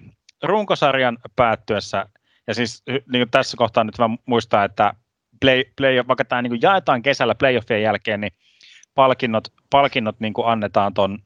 [0.44, 2.06] Runkosarjan päättyessä,
[2.48, 4.94] ja siis niin tässä kohtaa nyt mä muistan, että
[5.42, 8.34] play, play, vaikka tämä niin jaetaan kesällä playoffien jälkeen, niin
[8.96, 11.20] palkinnot, palkinnot niin annetaan tuon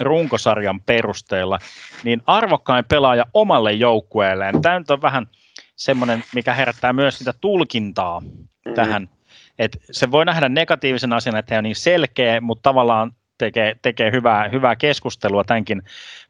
[0.00, 1.58] runkosarjan perusteella,
[2.04, 4.62] niin arvokkain pelaaja omalle joukkueelleen.
[4.62, 5.26] Tämä nyt on vähän
[5.76, 8.74] semmoinen, mikä herättää myös sitä tulkintaa mm.
[8.74, 9.08] tähän.
[9.58, 14.12] Et se voi nähdä negatiivisen asian, että he on niin selkeä, mutta tavallaan tekee, tekee
[14.12, 15.82] hyvää, hyvää keskustelua tämänkin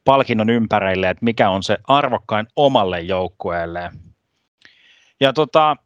[0.04, 3.92] palkinnon ympärille, että mikä on se arvokkain omalle joukkueelleen.
[5.20, 5.76] Ja tota,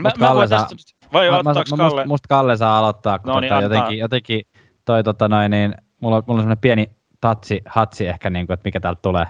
[0.00, 2.06] mä, mä Kalle saa, tästä, vai mä, mä, Kalle?
[2.06, 4.42] Musta Kalle saa aloittaa, kun no, niin, tota, jotenkin, jotenkin
[4.84, 6.90] toi tota noin, niin, mulla, mulla on semmoinen pieni
[7.20, 9.26] tatsi, hatsi ehkä, niin kuin, että mikä täältä tulee.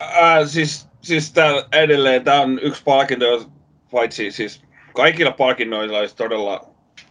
[0.00, 3.50] Ää, siis, siis täällä edelleen, tämä on yksi palkinto,
[3.90, 4.62] paitsi siis
[4.94, 6.60] kaikilla palkinnoilla olisi todella,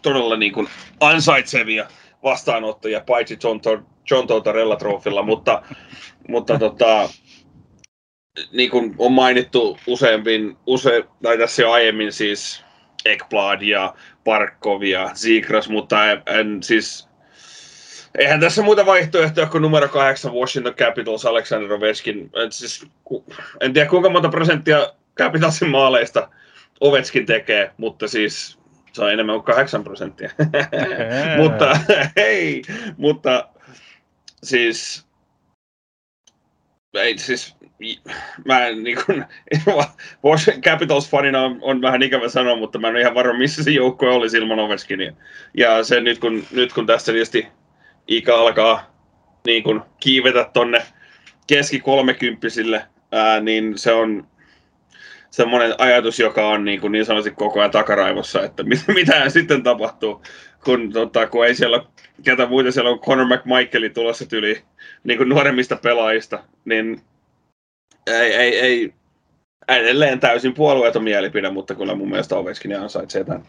[0.02, 0.68] todella niin kuin
[0.99, 1.88] ansaitsevia
[2.24, 5.64] vastaanottoja, paitsi John, Tor- John Tortorella trofilla, mutta,
[6.28, 7.10] mutta tota,
[8.52, 12.64] niin kuin on mainittu useammin, use, tai tässä jo aiemmin siis
[13.06, 13.94] Ekblad ja
[14.24, 17.09] Parkov ja Zikras, mutta en, en siis
[18.18, 22.30] eihän tässä muita vaihtoehtoja kuin numero kahdeksan Washington Capitals Alexander Ovechkin.
[22.45, 22.88] Et siis,
[23.61, 26.30] en tiedä kuinka monta prosenttia Capitalsin maaleista
[26.80, 28.60] Ovechkin tekee, mutta siis
[28.94, 30.30] se on enemmän kuin kahdeksan prosenttia.
[31.41, 31.80] mutta
[32.15, 32.61] hei,
[32.98, 33.49] mutta
[34.44, 35.10] siis
[36.94, 37.56] ei siis,
[38.45, 39.26] mä en niin kuin,
[40.61, 44.15] Capitals-fanina on, on, vähän ikävä sanoa, mutta mä en ole ihan varma, missä se joukko
[44.15, 45.14] oli ilman Ovechkinia.
[45.57, 47.48] Ja se nyt kun, nyt kun tässä tietysti
[48.10, 48.95] ikä alkaa
[49.45, 50.81] niin kuin kiivetä tonne
[51.48, 54.27] keski kolmekymppisille, ää, niin se on
[55.31, 59.64] semmoinen ajatus, joka on niin, kuin niin sanotusti koko ajan takaraivossa, että mit, mitä sitten
[59.64, 60.22] tapahtuu,
[60.64, 61.84] kun, tota, kun ei siellä
[62.23, 64.61] ketä muita siellä on Conor McMichael tulossa tyli
[65.03, 67.02] niin kuin nuoremmista pelaajista, niin
[68.07, 68.94] ei, ei, ei
[69.68, 73.44] edelleen täysin puolueeton mielipide, mutta kyllä mun mielestä Ovechkin ansaitsee tämän.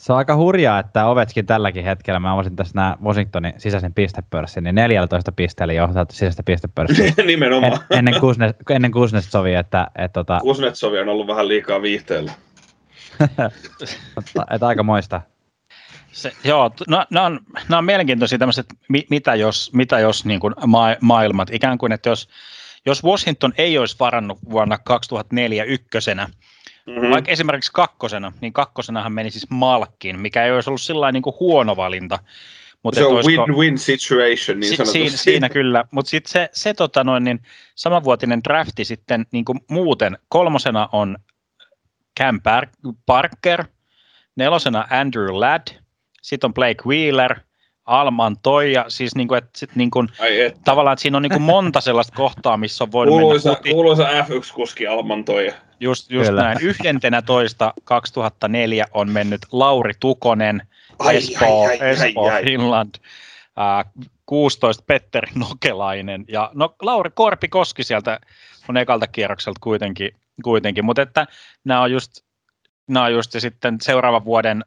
[0.00, 4.64] Se on aika hurjaa, että Ovechkin tälläkin hetkellä, mä avasin tässä nämä Washingtonin sisäisen pistepörssin,
[4.64, 7.12] niin 14 pisteellä johtaa sisäistä pistepörssiä.
[7.26, 7.72] Nimenomaan.
[7.72, 9.86] En, ennen, Kusnes, ennen Kuznetsovi, että...
[9.96, 10.38] että tota...
[10.40, 12.32] Kuznetsovi on ollut vähän liikaa viihteellä.
[13.20, 15.20] että, että aika moista.
[16.12, 18.66] Se, joo, no, nämä, on, nämä on mielenkiintoisia tämmöiset,
[19.10, 22.28] mitä jos, mitä jos niin kuin ma- maailmat, ikään kuin, että jos,
[22.86, 26.28] jos Washington ei olisi varannut vuonna 2004 ykkösenä,
[26.86, 27.10] Mm-hmm.
[27.10, 31.76] Vaikka esimerkiksi kakkosena, niin kakkosenahan meni siis Malkkiin, mikä ei olisi ollut sillä niin huono
[31.76, 32.18] valinta.
[32.82, 33.46] Mutta se on olisiko...
[33.46, 37.42] win-win situation, niin si- siinä, siinä kyllä, mutta sitten se, se tota noin, niin
[37.74, 41.16] samanvuotinen drafti sitten niin kuin muuten, kolmosena on
[42.20, 42.40] Cam
[43.06, 43.64] Parker,
[44.36, 45.68] nelosena Andrew Ladd,
[46.22, 47.40] sitten on Blake Wheeler,
[47.90, 50.60] Alman Toija, siis niin kuin, että sit niin kuin, että.
[50.64, 53.70] tavallaan että siinä on niin kuin monta sellaista kohtaa, missä on voinut kuuluisa, mennä huti.
[53.70, 55.54] Kuuluisa F1-kuski Alman Toija.
[55.80, 56.58] Just, just näin.
[56.60, 60.62] Yhdentenä toista 2004 on mennyt Lauri Tukonen,
[60.98, 62.44] ai, Espoo, ai, ai, Espoo ai, ai.
[62.44, 62.94] Finland.
[63.96, 68.20] Uh, 16 Petteri Nokelainen ja no, Lauri Korpi Koski sieltä
[68.68, 70.10] on ekalta kierrokselta kuitenkin,
[70.44, 70.84] kuitenkin.
[70.84, 71.26] mutta että
[71.64, 72.12] nämä on just,
[72.88, 74.64] nämä on just ja sitten seuraavan vuoden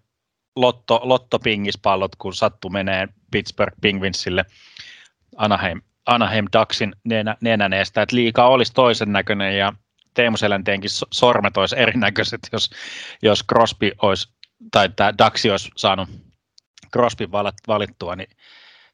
[0.56, 4.46] lotto, lottopingispallot, kun sattu menee Pittsburgh Penguinsille
[5.38, 9.74] Anaheim, Anaheim Ducksin nenä, nenäneestä, että liikaa olisi toisen näköinen ja
[10.14, 12.70] Teemu Selänteenkin sormet olisi erinäköiset, jos,
[13.22, 14.34] jos Crosby olisi,
[14.72, 16.10] tai tämä Daxi olisi saanut
[16.94, 17.32] Crosby
[17.68, 18.30] valittua, niin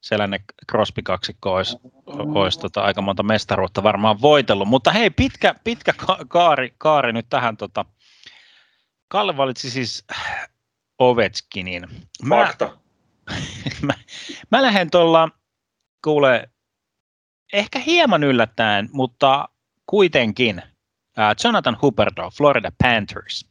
[0.01, 4.67] sellainen Crosby kaksikko olisi, olisi tota, aika monta mestaruutta varmaan voitellut.
[4.67, 5.93] Mutta hei, pitkä, pitkä
[6.27, 7.57] kaari, kaari nyt tähän.
[7.57, 7.85] Tota.
[9.07, 10.05] Kalle valitsi siis
[10.99, 11.87] Ovechkinin.
[12.23, 12.77] Mä, Fakta.
[13.87, 13.93] mä,
[14.51, 15.29] mä lähden tuolla,
[16.03, 16.49] kuule,
[17.53, 19.49] ehkä hieman yllättäen, mutta
[19.85, 20.61] kuitenkin
[20.97, 23.45] uh, Jonathan Huberto, Florida Panthers.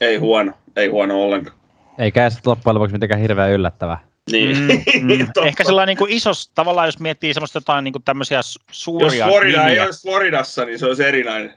[0.00, 1.58] Ei huono, ei huono ollenkaan.
[1.98, 4.08] Eikä se loppujen lopuksi mitenkään hirveän yllättävää.
[4.32, 4.56] Niin.
[4.56, 4.68] Mm,
[5.14, 5.46] mm.
[5.46, 8.40] Ehkä sellainen niin kuin isos, tavallaan jos miettii semmoista jotain niin kuin tämmöisiä
[8.70, 9.72] suuria Jos Florida nimiä.
[9.72, 11.54] ei olisi Floridassa, niin se olisi erinäinen.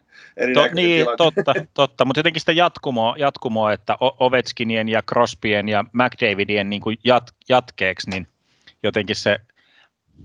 [0.54, 6.70] To, niin, totta, totta, mutta jotenkin sitä jatkumoa, jatkumoa että Ovechkinien ja Crosbyen ja McDavidien
[6.70, 8.28] niin kuin jat, jatkeeksi, niin
[8.84, 9.40] jotenkin se,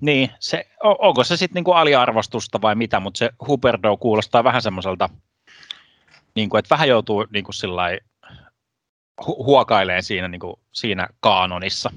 [0.01, 5.09] niin, se, onko se sitten niin aliarvostusta vai mitä, mutta se Huberdo kuulostaa vähän semmoiselta,
[6.35, 8.01] niin kuin, että vähän joutuu niin kuin sillai,
[9.23, 11.91] hu- huokaileen siinä, niin kuin, siinä kaanonissa.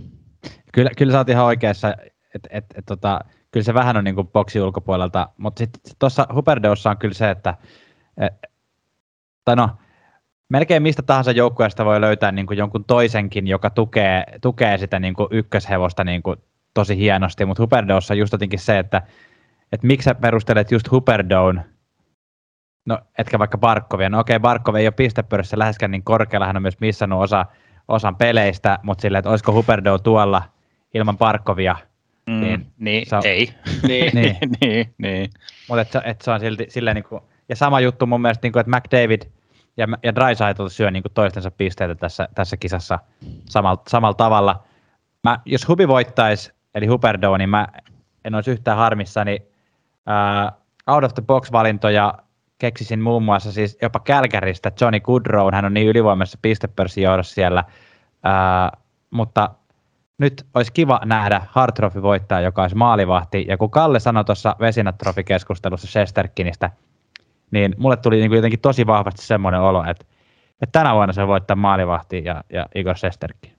[0.73, 1.93] Kyllä, kyllä sä oot ihan oikeassa,
[2.35, 3.19] että et, et, tota,
[3.51, 7.29] kyllä se vähän on niin kuin boksi ulkopuolelta, mutta sitten tuossa Huberdeossa on kyllä se,
[7.29, 7.57] että
[9.45, 9.69] tai no,
[10.49, 15.13] melkein mistä tahansa joukkueesta voi löytää niin kuin jonkun toisenkin, joka tukee, tukee sitä niin
[15.13, 16.37] kuin ykköshevosta niin kuin
[16.73, 19.01] tosi hienosti, mutta Huberdeossa just jotenkin se, että,
[19.71, 21.61] että miksi sä perustelet just Huberdoon,
[22.85, 26.61] no etkä vaikka Barkovia, no okei, Barkov ei ole pistepörsssä läheskään niin korkealla, hän on
[26.61, 27.45] myös missannut osa,
[27.87, 30.43] osan peleistä, mutta silleen, että olisiko Huberdo tuolla
[30.93, 31.75] ilman Barkovia,
[32.27, 33.53] mm, niin, niin se on, ei.
[33.87, 35.29] niin, niin, niin, niin.
[35.67, 38.53] Mutta et, et se on silti silleen niin kuin, ja sama juttu mun mielestä, niin
[38.53, 39.21] kuin, että McDavid
[39.77, 42.99] ja, ja Dreisaitl syö niin kuin toistensa pisteitä tässä, tässä kisassa
[43.45, 44.63] samalla, samalla tavalla.
[45.23, 47.67] Mä, jos Hubi voittaisi, eli Huberdo, niin mä
[48.25, 49.39] en olisi yhtään harmissani.
[50.07, 50.59] Uh,
[50.93, 52.13] out of the box-valintoja
[52.57, 57.63] keksisin muun muassa siis jopa Kälkäristä Johnny Goodrow, hän on niin ylivoimaisessa pistepörssin johdossa siellä,
[57.67, 59.49] uh, mutta
[60.17, 65.87] nyt olisi kiva nähdä Hartrofi voittaa, joka olisi maalivahti, ja kun Kalle sanoi tuossa Vesinat-trofi-keskustelussa
[65.87, 66.69] Shesterkinistä,
[67.51, 70.05] niin mulle tuli niin kuin jotenkin tosi vahvasti semmoinen olo, että,
[70.61, 73.51] että tänä vuonna se voittaa maalivahti ja, ja Igor Sesterkin.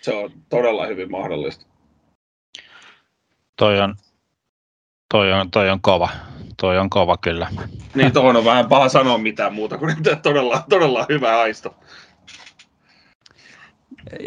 [0.00, 1.66] Se on todella hyvin mahdollista.
[3.56, 3.94] Toi on,
[5.10, 6.08] toi on, toi on kova.
[6.60, 7.48] Toi on kova kyllä.
[7.94, 11.74] Niin tuohon on vähän paha sanoa mitään muuta kuin että todella, todella hyvä aisto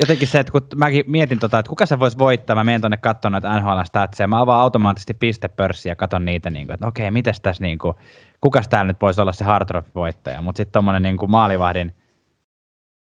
[0.02, 2.98] jotenkin se, että kun mäkin mietin, tota, että kuka se voisi voittaa, mä menen tuonne
[2.98, 7.12] katsomaan näitä NHL statseja, mä avaan automaattisesti pistepörssiä ja katson niitä, niin kuin, että okei,
[7.12, 7.96] mites tässä, niin kuin,
[8.42, 11.96] kukas täällä nyt voisi olla se hard voittaja, mutta sitten tuommoinen niin kuin maalivahdin,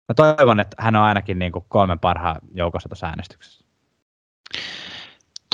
[0.09, 3.65] mä toivon, että hän on ainakin niin kuin kolmen parhaan joukossa tuossa äänestyksessä.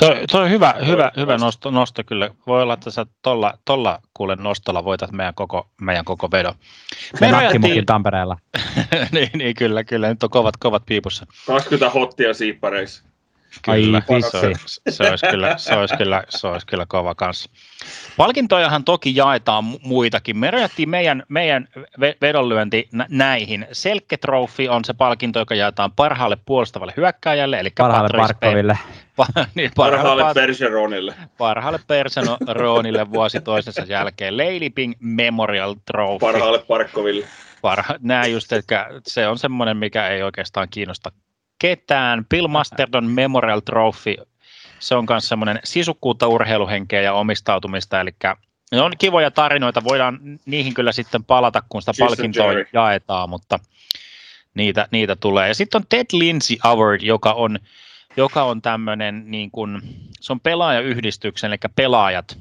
[0.01, 2.29] Toi, toi on hyvä, hyvä, hyvä nosto, nosto, kyllä.
[2.47, 6.53] Voi olla, että sä tolla, tolla kuule nostolla voitat meidän koko, meidän koko vedon.
[7.21, 7.85] Me rajattiin...
[7.85, 8.37] Tampereella.
[9.11, 10.09] niin, niin, kyllä, kyllä.
[10.09, 11.25] Nyt on kovat, kovat piipussa.
[11.47, 13.03] 20 hottia siippareissa.
[13.61, 17.49] Kyllä, Ai, se, olisi, se, olisi kyllä, se, olisi kyllä, se olisi kyllä kova kanssa.
[18.17, 20.37] Palkintojahan toki jaetaan muitakin.
[20.37, 21.67] Me rajattiin meidän, meidän
[22.21, 23.67] vedonlyönti näihin.
[23.71, 28.77] Selke Trophy on se palkinto, joka jaetaan parhaalle puolustavalle hyökkääjälle, eli parhaalle Parkkoville.
[29.21, 31.13] Pa- niin, parhaalle, parhaalle Perseronille.
[31.37, 34.37] Parhaalle Perseronille vuosi toisensa jälkeen.
[34.37, 36.19] Leiliping Memorial Trophy.
[36.19, 37.25] Parhaalle Parkkoville.
[37.61, 41.11] Parha, nämä just, että se on semmoinen, mikä ei oikeastaan kiinnosta
[41.59, 42.25] ketään.
[42.25, 44.15] Bill Masterdon Memorial Trophy,
[44.79, 48.15] se on myös semmoinen sisukkuutta, urheiluhenkeä ja omistautumista, eli
[48.71, 53.59] ne on kivoja tarinoita, voidaan niihin kyllä sitten palata, kun sitä palkintoa jaetaan, mutta
[54.53, 55.47] niitä, niitä tulee.
[55.47, 57.59] Ja sitten on Ted Lindsay Award, joka on,
[58.17, 59.81] joka on tämmöinen, niin kuin,
[60.19, 62.37] se on pelaajayhdistyksen, eli pelaajat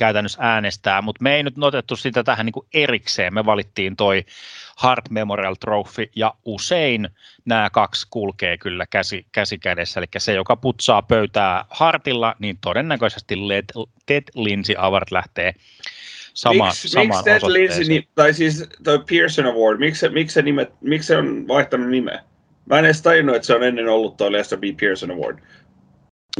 [0.00, 4.24] käytännössä äänestää, mutta me ei nyt otettu sitä tähän niin kuin erikseen, me valittiin toi
[4.76, 7.08] Hart Memorial Trophy, ja usein
[7.44, 13.48] nämä kaksi kulkee kyllä käsi, käsi kädessä, eli se, joka putsaa pöytää Hartilla, niin todennäköisesti
[13.48, 13.64] Led,
[14.06, 15.54] Ted Lindsay Award lähtee
[16.34, 20.42] sama, miksi, samaan miksi Ted Lindsay, tai siis toi Pearson Award, miksi, miksi, se
[20.80, 22.24] miksi se on vaihtanut nimeä?
[22.66, 24.62] Mä en edes tajunnut, että se on ennen ollut tuo Lester B.
[24.80, 25.38] Pearson Award.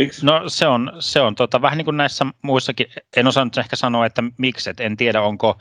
[0.01, 0.27] Miksi?
[0.27, 2.87] No se on, se on tota, vähän niin kuin näissä muissakin,
[3.17, 5.59] en osannut ehkä sanoa, että miksi, et en tiedä onko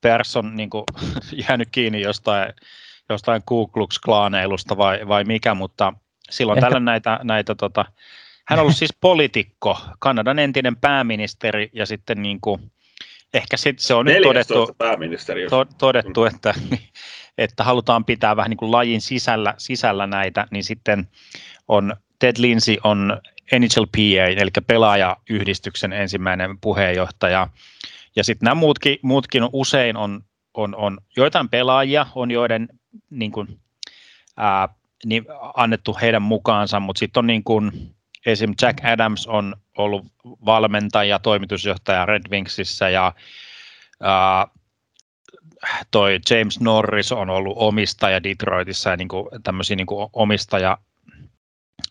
[0.00, 0.84] Persson niin kuin,
[1.48, 2.52] jäänyt kiinni jostain,
[3.08, 5.92] jostain Ku Klux Klaneilusta vai, vai mikä, mutta
[6.30, 6.66] silloin Ehkä...
[6.66, 7.84] tällä näitä, näitä tota,
[8.46, 12.72] hän on ollut siis poliitikko, Kanadan entinen pääministeri ja sitten niin kuin,
[13.34, 14.74] ehkä sit se on nyt todettu,
[15.50, 16.54] to, todettu että,
[17.38, 21.08] että halutaan pitää vähän niin kuin lajin sisällä, sisällä näitä, niin sitten
[21.68, 23.20] on Ted Lindsay on
[23.58, 27.48] NHLPA, eli pelaajayhdistyksen ensimmäinen puheenjohtaja,
[28.16, 30.24] ja sitten nämä muutkin, muutkin on, usein on,
[30.54, 32.68] on, on joitain pelaajia, on joiden
[33.10, 33.60] niin kuin,
[34.36, 34.68] ää,
[35.04, 35.24] niin
[35.54, 37.94] annettu heidän mukaansa, mutta sitten on niin kuin,
[38.26, 38.54] esim.
[38.62, 40.06] Jack Adams on ollut
[40.46, 43.12] valmentaja, toimitusjohtaja Red Wingsissä ja
[44.00, 44.46] ää,
[45.90, 50.78] toi James Norris on ollut omistaja Detroitissa ja niin kuin, tämmöisiä niin kuin omistaja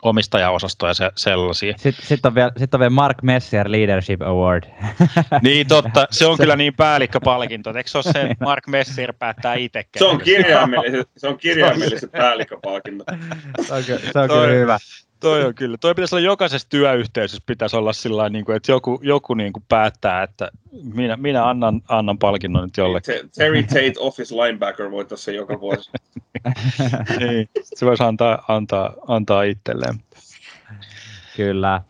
[0.01, 1.73] omistajaosastoja ja se, sellaisia.
[1.77, 4.63] Sitten, sitten, on vielä, sitten on vielä Mark Messier Leadership Award.
[5.41, 7.73] niin totta, se on kyllä niin päällikköpalkinto.
[7.75, 9.85] Eikö se ole se, Mark Messier päättää itse?
[9.97, 13.03] Se on kirjaimellisesti, se on kirjaimellisesti päällikköpalkinto.
[13.61, 14.79] se on, se on kyllä hyvä.
[15.21, 15.77] Toi on kyllä.
[15.77, 19.63] Toi pitäisi olla jokaisessa työyhteisössä pitäisi olla sillä niin kuin, että joku, joku niin kuin
[19.69, 20.51] päättää, että
[20.93, 23.15] minä, minä annan, annan palkinnon nyt jollekin.
[23.35, 25.91] Terry Tate Office Linebacker voittaisi se joka vuosi.
[27.19, 29.95] niin, se voisi antaa, antaa, antaa itselleen.
[31.35, 31.81] Kyllä.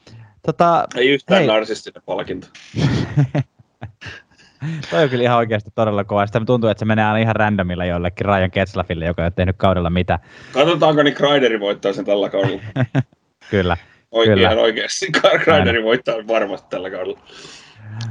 [0.46, 1.48] Tota, Ei yhtään hei.
[1.48, 2.48] narsistinen palkinto.
[4.90, 6.26] Toi on kyllä ihan oikeasti todella kova.
[6.26, 9.56] Sitä tuntuu, että se menee aina ihan randomilla jollekin Ryan Ketslafille, joka ei ole tehnyt
[9.58, 10.20] kaudella mitä.
[10.52, 12.62] Katsotaanko, niin Kreideri voittaa sen tällä kaudella.
[13.52, 13.78] kyllä.
[14.12, 14.52] Oikein, kyllä.
[14.52, 15.08] Ihan oikeasti.
[15.44, 17.20] Kreideri voittaa varmasti tällä kaudella.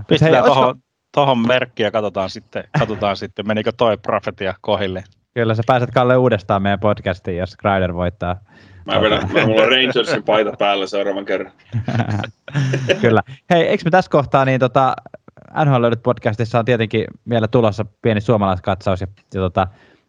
[0.08, 5.04] Pistetään tuohon, tohon merkkiä ja katsotaan sitten, katsotaan sitten, menikö toi profetia kohille.
[5.34, 8.36] Kyllä, sä pääset Kalle uudestaan meidän podcastiin, jos Kreider voittaa.
[8.84, 11.52] Mä vedän, mä, mulla on Rangersin paita päällä seuraavan kerran.
[13.00, 13.22] Kyllä.
[13.50, 14.94] Hei, eikö me tässä kohtaa, niin tota,
[15.64, 19.66] NHL löydyt podcastissa on tietenkin vielä tulossa pieni suomalaiskatsaus ja, ja, tota,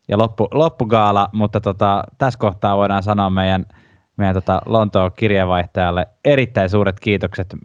[0.08, 3.66] ja loppu, loppugaala, mutta tota, tässä kohtaa voidaan sanoa meidän,
[4.22, 7.56] meidän tota Lontoon kirjeenvaihtajalle erittäin suuret kiitokset.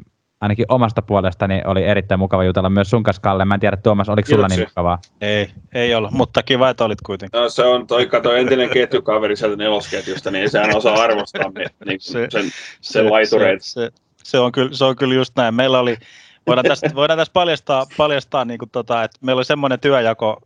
[0.40, 3.44] Ainakin omasta puolestani oli erittäin mukava jutella myös sun kanssa, Kalle.
[3.44, 4.98] Mä en tiedä, Tuomas, oliko sulla niin mukavaa?
[5.20, 7.40] Ei, ei ollut, mutta kiva, että olit kuitenkin.
[7.40, 12.00] No, se on toi, kato, entinen ketjukaveri sieltä nelosketjusta, niin sehän osaa arvostaa niin, niin
[12.00, 12.50] se, sen, sen
[12.80, 13.62] se, laitureet.
[13.62, 13.90] Se, se,
[14.24, 15.54] se, on kyllä, se on kyllä just näin.
[15.54, 15.96] Meillä oli
[16.46, 20.40] voidaan tässä, voidaan tässä paljastaa, paljastaa niin kuin tota, että meillä oli semmoinen työjako,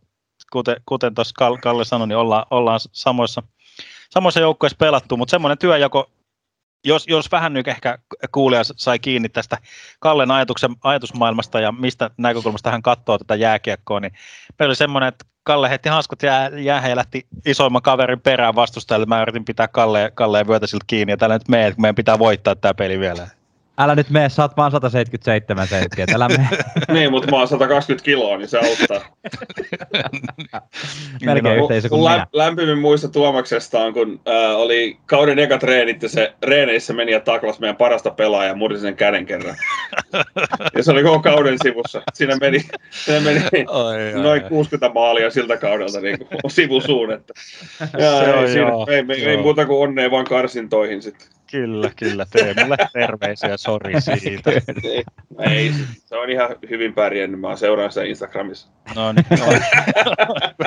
[0.51, 3.43] kuten, kuten tuossa Kalle sanoi, niin ollaan, ollaan samoissa,
[4.13, 6.11] samoissa joukkueissa pelattu, mutta semmoinen työjako,
[6.83, 7.97] jos, jos vähän nyt ehkä
[8.31, 9.57] kuulija sai kiinni tästä
[9.99, 14.13] Kallen ajatuksen, ajatusmaailmasta ja mistä näkökulmasta hän katsoo tätä jääkiekkoa, niin
[14.59, 19.05] meillä oli semmoinen, että Kalle heitti hanskut jää, jäähän ja lähti isoimman kaverin perään vastustajalle.
[19.05, 22.55] Mä yritin pitää Kalle, Kalleen vyötä siltä kiinni ja tällä nyt kun meidän pitää voittaa
[22.55, 23.27] tämä peli vielä.
[23.77, 26.47] Älä nyt mene, sä oot vaan 177 senttiä, älä mene.
[26.99, 29.01] niin, mutta mä oon 120 kiloa, niin se auttaa.
[31.25, 36.09] Melkein yhteisö kuin lä- Lämpimin muista Tuomaksesta on, kun äh, oli kauden eka treenit ja
[36.09, 39.55] se reeneissä meni ja taklas meidän parasta pelaajaa ja sen käden kerran.
[40.77, 42.01] ja se oli koko kauden sivussa.
[42.13, 47.11] Siinä meni, siinä meni oi, noin oi, 60 maalia siltä kaudelta niin kuin sivusuun.
[47.11, 47.33] Että.
[47.97, 51.27] Ja, ei, siinä, ei, ei, ei, muuta kuin onnea vaan karsintoihin sitten.
[51.51, 52.25] Kyllä, kyllä.
[52.31, 54.51] Teemulle terveisiä, sori siitä.
[54.91, 55.03] Ei,
[55.39, 55.71] ei,
[56.05, 57.39] se on ihan hyvin pärjännyt.
[57.39, 58.67] Mä seuraan sitä Instagramissa.
[58.95, 59.45] No niin, no.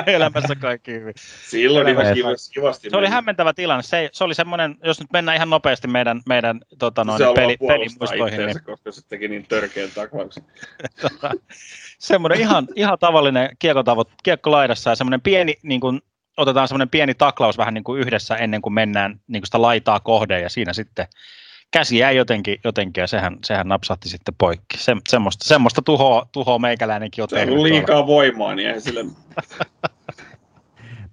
[0.13, 1.13] elämässä kaikki hyvin.
[1.49, 2.53] Silloin ihan kivasti.
[2.53, 3.83] kivasti Se oli hämmentävä tilanne.
[3.83, 7.57] Se, se oli semmoinen, jos nyt mennään ihan nopeasti meidän, meidän tota, noin, se peli,
[7.57, 10.43] pelimuistoihin, niin itseensä, koska se teki niin törkeän taklauksen.
[11.01, 11.31] tota,
[11.99, 16.01] semmoinen ihan, ihan tavallinen kiekkotavot, kiekko laidassa ja semmoinen pieni, niin kuin,
[16.37, 19.99] otetaan semmoinen pieni taklaus vähän niin kuin yhdessä ennen kuin mennään niin kuin sitä laitaa
[19.99, 21.07] kohden ja siinä sitten
[21.71, 24.77] käsi jäi jotenkin, jotenkin ja sehän, sehän napsahti sitten poikki.
[24.77, 27.53] Se, semmoista, semmoista tuhoa, tuhoa meikäläinenkin Se on tehnyt.
[27.53, 27.75] ollut tuolla.
[27.75, 29.05] liikaa voimaa, niin eihän sille...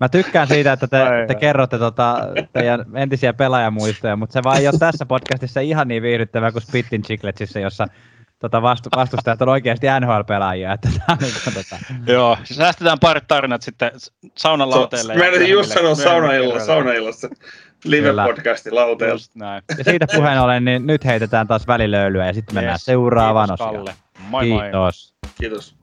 [0.00, 2.18] Mä tykkään siitä, että te, te kerrotte tota,
[2.52, 7.02] teidän entisiä pelaajamuistoja, mutta se vaan ei ole tässä podcastissa ihan niin viihdyttävää kuin Spittin
[7.02, 7.86] Chicletsissä, jossa
[8.42, 10.72] tota vastu, vastustajat on oikeasti NHL-pelaajia.
[10.72, 11.76] Että on niin kuin, tota,
[12.12, 13.90] Joo, säästetään parit tarinat sitten
[14.36, 15.14] saunan lauteelle.
[15.16, 17.28] Mä en just sanoa saunaillassa, saunaillassa.
[17.84, 19.54] Live-podcasti lauteella.
[19.78, 22.84] Ja siitä puheen ollen, niin nyt heitetään taas välilöylyä ja sitten mennään Yes.
[22.84, 23.76] seuraavaan Kiitos, osioon.
[23.84, 23.94] Kalle.
[24.28, 24.62] Moi moi.
[24.62, 25.14] Kiitos.
[25.40, 25.74] Kiitos.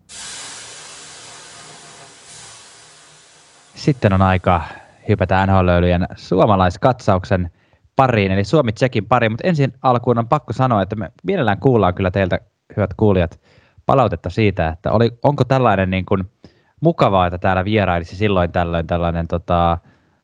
[3.76, 4.62] Sitten on aika
[5.10, 7.52] hypätä NHL-löylyjen suomalaiskatsauksen
[8.00, 11.94] pariin, eli Suomi Tsekin pariin, mutta ensin alkuun on pakko sanoa, että me mielellään kuullaan
[11.94, 12.40] kyllä teiltä,
[12.78, 13.40] hyvät kuulijat,
[13.86, 16.24] palautetta siitä, että oli, onko tällainen niin kuin
[16.82, 19.78] mukavaa, että täällä vierailisi silloin tällöin tällainen tota,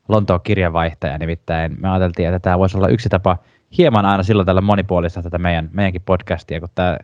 [0.08, 3.38] Lontoon kirjanvaihtaja, nimittäin me ajateltiin, että tämä voisi olla yksi tapa
[3.78, 6.98] hieman aina silloin tällä monipuolista tätä meidän, meidänkin podcastia, kun tämä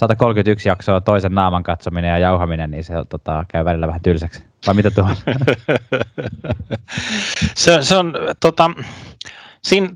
[0.00, 4.44] 131 jaksoa toisen naaman katsominen ja jauhaminen, niin se tota, käy välillä vähän tylsäksi.
[4.66, 5.16] Vai mitä tuo on?
[7.54, 8.70] se, se on, tota,
[9.68, 9.88] siinä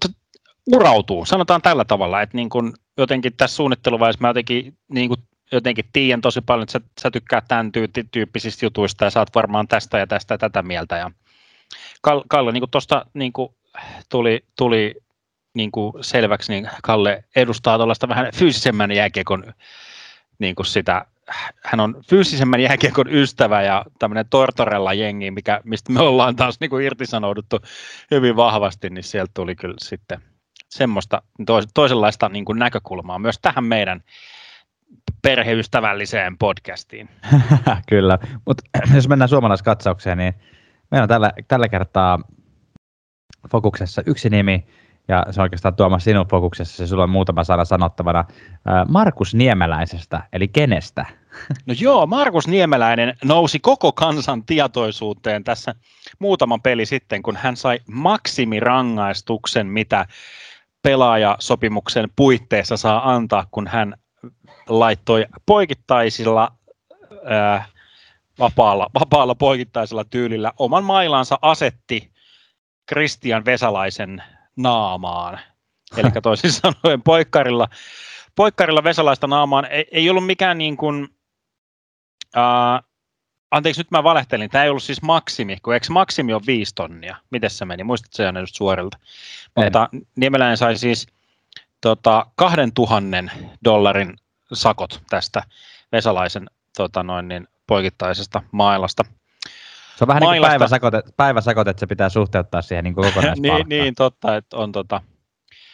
[0.66, 5.18] urautuu, sanotaan tällä tavalla, että niin kun jotenkin tässä suunnitteluvaiheessa mä jotenkin, niin kun
[5.52, 9.34] jotenkin tiedän tosi paljon, että sä, sä tykkää tämän tyy- tyyppisistä jutuista ja sä oot
[9.34, 10.96] varmaan tästä ja tästä ja tätä mieltä.
[10.96, 11.10] Ja
[12.02, 13.32] Kalle, Kalle niin tuosta niin
[14.08, 14.94] tuli, tuli
[15.54, 15.70] niin
[16.00, 19.54] selväksi, niin Kalle edustaa tuollaista vähän fyysisemmän jääkiekon
[20.38, 21.06] niin kuin sitä,
[21.64, 26.70] hän on fyysisemmän jääkiekon ystävä ja tämmöinen Tortorella jengi, mikä, mistä me ollaan taas niin
[26.70, 27.58] kuin irtisanouduttu
[28.10, 30.22] hyvin vahvasti, niin sieltä tuli kyllä sitten
[30.68, 34.00] semmoista tois, toisenlaista niin kuin näkökulmaa myös tähän meidän
[35.22, 37.08] perheystävälliseen podcastiin.
[37.88, 38.62] Kyllä, mutta
[38.94, 40.34] jos mennään suomalaiskatsaukseen, niin
[40.90, 42.18] meillä on tällä, tällä kertaa
[43.50, 44.66] fokuksessa yksi nimi,
[45.08, 48.24] ja se on oikeastaan Tuomas sinun fokuksessa, se sulla on muutama sana sanottavana,
[48.88, 51.06] Markus Niemeläisestä, eli kenestä?
[51.66, 55.74] No joo, Markus Niemeläinen nousi koko kansan tietoisuuteen tässä
[56.18, 60.06] muutaman peli sitten, kun hän sai maksimirangaistuksen, mitä
[60.82, 63.94] pelaajasopimuksen puitteissa saa antaa, kun hän
[64.68, 66.52] laittoi poikittaisilla
[67.24, 67.64] ää,
[68.38, 72.10] vapaalla, vapaalla poikittaisella tyylillä oman mailansa asetti
[72.86, 74.22] Kristian Vesalaisen
[74.62, 75.40] naamaan.
[75.96, 77.68] Eli toisin sanoen poikkarilla,
[78.36, 81.08] poikkarilla Vesalaista naamaan ei, ei ollut mikään niin kuin,
[82.34, 82.82] ää,
[83.50, 87.16] anteeksi nyt mä valehtelin, tämä ei ollut siis maksimi, kun eikö maksimi on viisi tonnia?
[87.30, 87.84] Miten se meni?
[87.84, 88.98] Muistatko se just suorilta?
[89.56, 89.64] En.
[89.64, 91.06] Mutta Niemeläinen sai siis
[91.80, 93.16] tota, 2000
[93.64, 94.16] dollarin
[94.52, 95.42] sakot tästä
[95.92, 99.04] Vesalaisen tota noin, niin, poikittaisesta mailasta.
[100.00, 100.50] Se on vähän niin kuin Mailasta.
[100.50, 103.40] päiväsakot, että- päiväsakot, että se pitää suhteuttaa siihen niin kokonaispalkkaan.
[103.68, 105.00] niin, niin, totta, että on tota,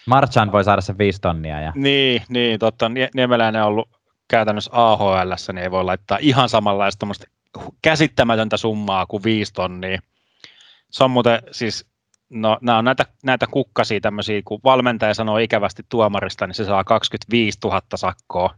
[0.07, 1.61] Marchan voi saada sen viisi tonnia.
[1.61, 1.73] Ja...
[1.75, 3.89] niin, niin, totta, Nie- Niemeläinen on ollut
[4.29, 7.07] käytännössä AHL, niin ei voi laittaa ihan samanlaista
[7.83, 9.99] käsittämätöntä summaa kuin viisi tonnia.
[10.91, 11.87] Se on muuten siis,
[12.31, 16.85] no nämä on näitä, näitä kukkasia tämmöisiä, kun valmentaja sanoo ikävästi tuomarista, niin se saa
[16.85, 18.55] 25 000 sakkoa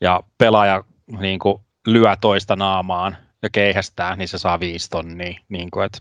[0.00, 0.84] ja pelaaja
[1.18, 5.40] niin kuin, lyö toista naamaan ja keihästää, niin se saa viisi tonnia.
[5.48, 5.98] Niin kuin, että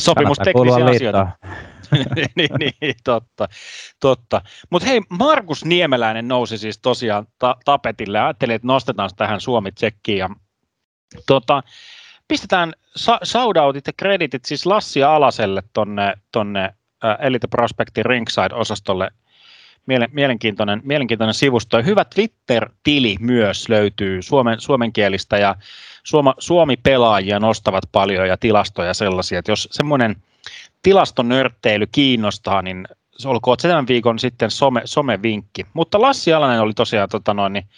[0.00, 1.28] sopimusteknisiä asioita.
[2.36, 3.48] niin, niin, totta.
[4.00, 4.42] totta.
[4.70, 8.20] Mutta hei, Markus Niemeläinen nousi siis tosiaan ta- tapetille.
[8.20, 10.18] Ajattelin, että nostetaan tähän Suomi-tsekkiin.
[10.18, 10.30] Ja,
[11.26, 11.62] tota,
[12.28, 16.64] pistetään sa- shoutoutit ja kreditit siis Lassi Alaselle tonne, tonne
[17.04, 19.10] äh, Elite Prospectin Ringside-osastolle.
[19.86, 21.76] Mielen, mielenkiintoinen, mielenkiintoinen sivusto.
[21.76, 25.54] Ja hyvä Twitter-tili myös löytyy suomen, suomenkielistä ja
[26.06, 30.16] Suoma, Suomi-pelaajia nostavat paljon ja tilastoja sellaisia, että jos semmoinen
[30.82, 32.88] tilastonörttely kiinnostaa, niin
[33.18, 35.66] se olkoon tämän viikon sitten some, somevinkki.
[35.74, 37.68] Mutta Lassi Alanen oli tosiaan tota noin, niin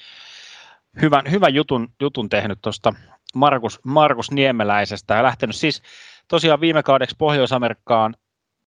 [1.03, 2.95] hyvän, hyvän jutun, jutun tehnyt tuosta
[3.35, 5.83] Markus, Markus Niemeläisestä ja lähtenyt siis
[6.29, 8.15] tosiaan viime kaudeksi Pohjois-Amerikkaan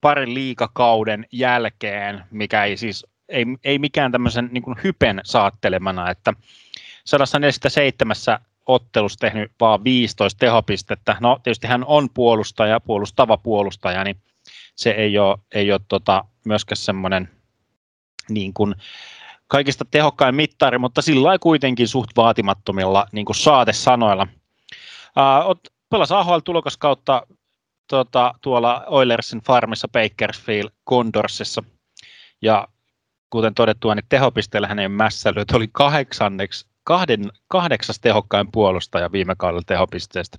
[0.01, 6.33] parin liikakauden jälkeen, mikä ei siis ei, ei mikään tämmöisen niin kuin hypen saattelemana, että
[7.05, 8.17] 147
[8.67, 11.17] ottelussa tehnyt vaan 15 tehopistettä.
[11.21, 14.17] No tietysti hän on puolustaja, puolustava puolustaja, niin
[14.77, 17.31] se ei ole, ei ole tota, myöskään semmoinen
[18.29, 18.75] niin kuin
[19.47, 24.27] kaikista tehokkain mittari, mutta sillä kuitenkin suht vaatimattomilla niin kuin saatesanoilla.
[25.17, 27.27] Uh, pelasi AHL tulokaskautta
[27.89, 31.63] tuota, tuolla Oilersin farmissa Bakersfield Condorsissa.
[32.43, 32.69] Ja
[33.31, 40.39] kuten todettua, niin tehopisteellä hänen mässäilyt oli kahdeksanneksi, kahden, kahdeksas tehokkain puolustaja viime kaudella tehopisteestä.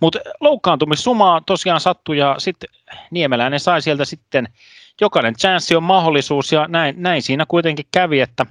[0.00, 2.70] Mutta loukkaantumissumaa tosiaan sattui ja sitten
[3.10, 4.48] Niemeläinen sai sieltä sitten
[5.00, 8.46] jokainen chanssi on mahdollisuus ja näin, näin siinä kuitenkin kävi, että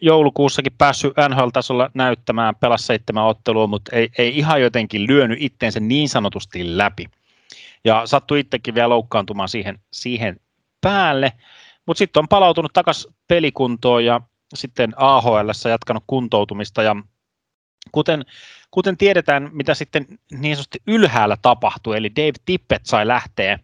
[0.00, 6.08] joulukuussakin päässyt NHL-tasolla näyttämään, pelasi seitsemän ottelua, mutta ei, ei ihan jotenkin lyönyt itteensä niin
[6.08, 7.06] sanotusti läpi.
[7.84, 10.40] Ja sattui itsekin vielä loukkaantumaan siihen, siihen
[10.80, 11.32] päälle,
[11.86, 14.20] mutta sitten on palautunut takaisin pelikuntoon ja
[14.54, 16.96] sitten AHL jatkanut kuntoutumista ja
[17.92, 18.24] kuten,
[18.70, 23.58] kuten tiedetään, mitä sitten niin sanotusti ylhäällä tapahtui, eli Dave Tippett sai lähteä,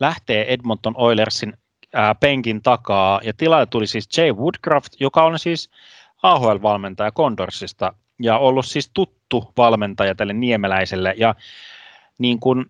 [0.00, 1.52] lähteä Edmonton Oilersin
[1.94, 5.70] ää, penkin takaa, ja tilalle tuli siis Jay Woodcraft, joka on siis
[6.22, 11.34] AHL-valmentaja Condorsista, ja ollut siis tuttu valmentaja tälle niemeläiselle, ja
[12.18, 12.66] niin kuin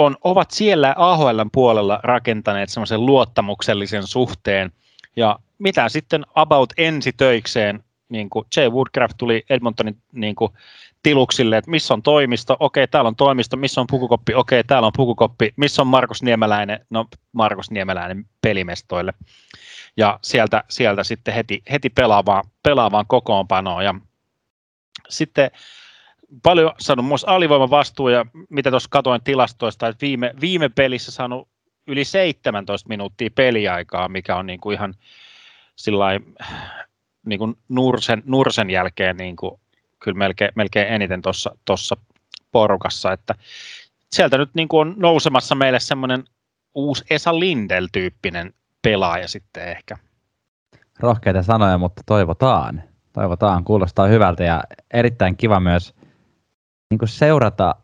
[0.00, 4.72] on, ovat siellä AHL puolella rakentaneet semmoisen luottamuksellisen suhteen,
[5.16, 10.52] ja mitä sitten about ensi töikseen, niin kuin Jay Woodcraft tuli Edmontonin niin kuin,
[11.02, 14.92] tiluksille, että missä on toimisto, okei, täällä on toimisto, missä on pukukoppi, okei, täällä on
[14.96, 19.14] pukukoppi, missä on Markus Niemeläinen, no Markus Niemeläinen pelimestoille.
[19.96, 23.84] Ja sieltä, sieltä sitten heti, heti pelaavaan, pelaavaan kokoonpanoon.
[23.84, 23.94] Ja
[25.08, 25.50] sitten
[26.42, 31.48] paljon saanut myös alivoiman vastuu, ja mitä tuossa katoin tilastoista, että viime, viime pelissä saanut
[31.86, 34.94] yli 17 minuuttia peliaikaa, mikä on niin kuin ihan
[35.76, 36.06] sillä
[37.26, 39.60] niin kuin Nursen, Nursen jälkeen niin kuin
[40.00, 41.22] kyllä melkein, melkein eniten
[41.64, 41.96] tuossa
[42.52, 43.34] porukassa, että
[44.12, 46.24] sieltä nyt niin kuin on nousemassa meille semmoinen
[46.74, 49.96] uusi Esa Lindel-tyyppinen pelaaja sitten ehkä.
[51.00, 52.82] Rohkeita sanoja, mutta toivotaan.
[53.12, 55.94] Toivotaan, kuulostaa hyvältä ja erittäin kiva myös
[56.90, 57.74] niin kuin seurata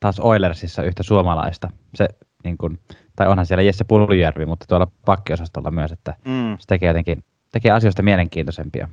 [0.00, 1.70] taas Oilersissa yhtä suomalaista.
[1.94, 2.08] Se,
[2.44, 2.80] niin kuin,
[3.16, 6.56] tai onhan siellä Jesse Puljärvi, mutta tuolla pakkiosastolla myös, että mm.
[6.58, 8.88] se tekee jotenkin tekee asioista mielenkiintoisempia.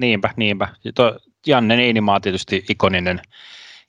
[0.00, 0.68] Niinpä, niinpä.
[0.94, 3.20] Tuo Janne Niinimaa tietysti ikoninen,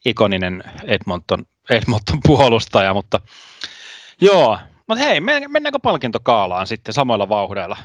[0.06, 3.20] ikoninen Edmonton, Edmonton puolustaja, mutta
[4.22, 4.60] joo.
[4.88, 7.78] Mutta hei, mennäänkö palkintokaalaan sitten samoilla vauhdeilla?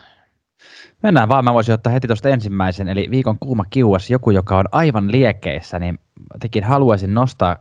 [1.02, 4.64] Mennään vaan, mä voisin ottaa heti tuosta ensimmäisen, eli viikon kuuma kiuas, joku, joka on
[4.72, 5.98] aivan liekkeissä, niin
[6.40, 7.56] tekin haluaisin nostaa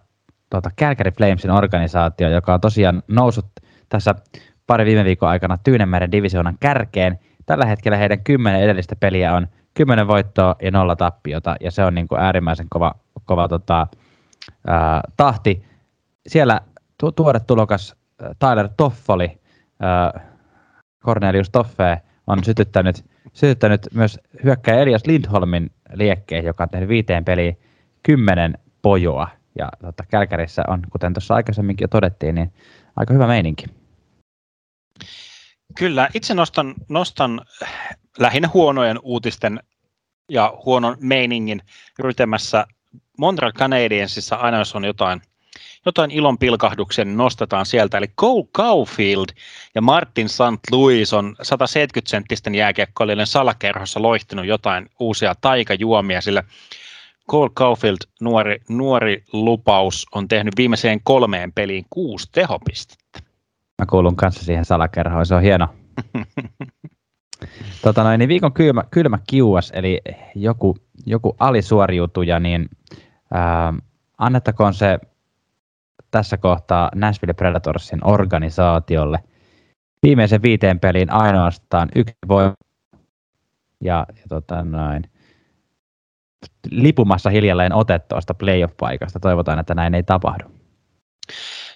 [0.50, 3.46] tuota Calgary Flamesin organisaatio, joka on tosiaan noussut
[3.90, 4.16] tässä
[4.68, 7.20] pari viime viikon aikana Tyynemeren divisioonan kärkeen.
[7.46, 11.96] Tällä hetkellä heidän kymmenen edellistä peliä on 10 voittoa ja nolla tappiota, ja se on
[11.96, 12.92] niin kuin äärimmäisen kova,
[13.26, 13.88] kova tota,
[14.68, 15.66] ää, tahti.
[16.28, 16.62] Siellä
[16.98, 17.96] tu- tuore tulokas
[18.40, 19.42] Tyler Toffoli,
[19.80, 20.20] ää,
[21.06, 27.58] Cornelius Toffe, on sytyttänyt, sytyttänyt myös hyökkäjä Elias Lindholmin liekkeen, joka on tehnyt viiteen peliin
[28.04, 29.28] kymmenen pojoa.
[29.58, 32.54] Ja tota, Kälkärissä on, kuten tuossa aikaisemminkin jo todettiin, niin
[32.96, 33.66] aika hyvä meininki.
[35.78, 37.42] Kyllä, itse nostan, nostan
[38.20, 39.60] lähinnä huonojen uutisten
[40.30, 41.62] ja huonon meiningin
[42.00, 42.68] rytemässä
[43.18, 45.22] Montreal Canadiensissa aina jos on jotain,
[45.86, 47.98] jotain ilon pilkahduksia, niin nostetaan sieltä.
[47.98, 49.26] Eli Cole Caulfield
[49.76, 50.72] ja Martin St.
[50.72, 56.44] Louis on 170-senttisten jääkiekkoilijoiden salakerhossa loihtinut jotain uusia taikajuomia, sillä
[57.30, 63.20] Cole Caulfield, nuori, nuori lupaus, on tehnyt viimeiseen kolmeen peliin kuusi tehopistettä.
[63.80, 65.68] Mä kuulun kanssa siihen salakerhoon, se on hieno.
[67.84, 70.02] tota noin, niin viikon kylmä, kylmä kiuas, eli
[70.36, 72.70] joku, joku alisuoriutuja, niin
[73.34, 73.74] ää,
[74.18, 75.00] annettakoon se
[76.14, 79.20] tässä kohtaa Nashville Predatorsin organisaatiolle.
[80.04, 82.52] Viimeisen viiteen peliin ainoastaan yksi voi
[83.84, 85.04] ja, ja tota noin,
[86.72, 87.72] lipumassa hiljalleen
[88.08, 89.20] tuosta playoff-paikasta.
[89.20, 90.46] Toivotaan, että näin ei tapahdu.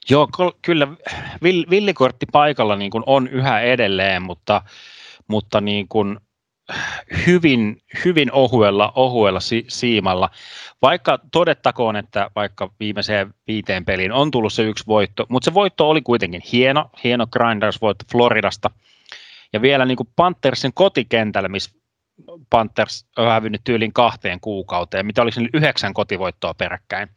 [0.10, 0.28] Joo,
[0.62, 0.88] kyllä
[1.70, 4.62] villikortti paikalla niin kuin on yhä edelleen, mutta,
[5.28, 6.18] mutta niin kuin
[7.27, 10.30] hyvin, hyvin ohuella, ohuella si- siimalla.
[10.81, 15.89] Vaikka todettakoon, että vaikka viimeiseen viiteen peliin on tullut se yksi voitto, mutta se voitto
[15.89, 18.69] oli kuitenkin hieno, hieno Grinders-voitto Floridasta.
[19.53, 21.72] Ja vielä niin kuin Panthersin kotikentällä, missä
[22.49, 27.10] Panthers on hävinnyt tyylin kahteen kuukauteen, mitä olisi yhdeksän kotivoittoa peräkkäin.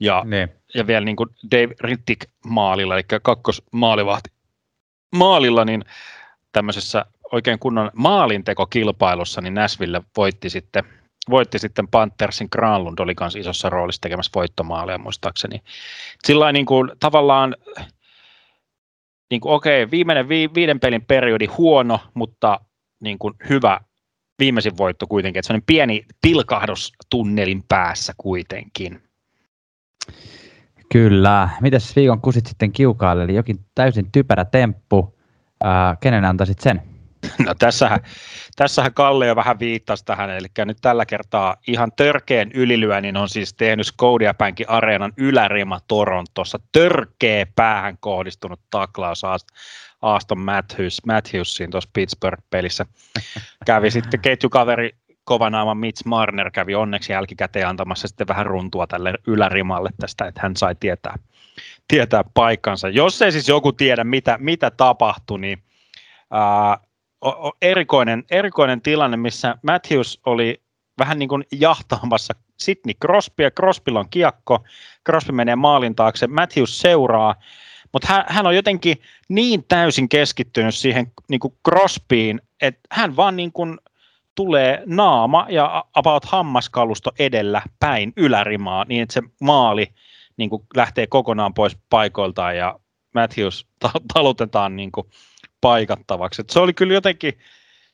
[0.00, 0.48] Ja, niin.
[0.74, 4.30] ja vielä niin kuin Dave Rittik maalilla, eli kakkosmaalivahti
[5.16, 5.84] maalilla, niin
[6.52, 10.84] tämmöisessä oikein kunnon maalintekokilpailussa, niin Nashville voitti sitten,
[11.30, 15.62] voitti sitten Panthersin Granlund oli kanssa isossa roolissa tekemässä voittomaalia muistaakseni.
[16.24, 17.56] Sillä niin kuin, tavallaan
[19.30, 22.60] niin kuin, okei, viimeinen vi, viiden pelin periodi huono, mutta
[23.00, 23.80] niin kuin, hyvä
[24.38, 29.02] viimeisin voitto kuitenkin, että se on pieni pilkahdus tunnelin päässä kuitenkin.
[30.92, 31.48] Kyllä.
[31.60, 33.24] Mitäs viikon kusit sitten kiukaalle?
[33.24, 35.18] Eli jokin täysin typerä temppu.
[35.64, 36.82] Ää, kenen antaisit sen?
[37.46, 38.00] No tässähän,
[38.56, 43.54] tässähän Kalle jo vähän viittasi tähän, eli nyt tällä kertaa ihan törkeen ylilyönnin on siis
[43.54, 46.60] tehnyt Scotiabankin areenan ylärima Torontossa.
[46.72, 49.22] Törkeä päähän kohdistunut taklaus
[50.02, 52.86] Aston Matthews, Matthewsiin tuossa Pittsburgh-pelissä.
[53.66, 54.90] Kävi sitten ketjukaveri
[55.24, 60.56] kovanaama Mitch Marner kävi onneksi jälkikäteen antamassa sitten vähän runtua tälle ylärimalle tästä, että hän
[60.56, 61.14] sai tietää,
[61.88, 62.88] tietää paikkansa.
[62.88, 65.62] Jos ei siis joku tiedä, mitä, mitä tapahtui, niin
[66.30, 66.78] ää,
[67.62, 70.62] erikoinen, erikoinen tilanne, missä Matthews oli
[70.98, 74.64] vähän niin kuin jahtaamassa Sidney Crosby, ja Crosbylla on kiekko,
[75.06, 77.34] Crosby menee maalin taakse, Matthews seuraa,
[77.92, 78.96] mutta hän, hän on jotenkin
[79.28, 83.78] niin täysin keskittynyt siihen niin kuin Crosbyin, että hän vaan niin kuin
[84.34, 89.86] tulee naama ja about hammaskalusto edellä päin ylärimaa, niin että se maali
[90.36, 92.80] niin kuin lähtee kokonaan pois paikoiltaan ja
[93.14, 93.66] Matthews
[94.14, 95.06] talutetaan niin kuin
[95.60, 96.42] paikattavaksi.
[96.42, 97.38] Et se oli kyllä jotenkin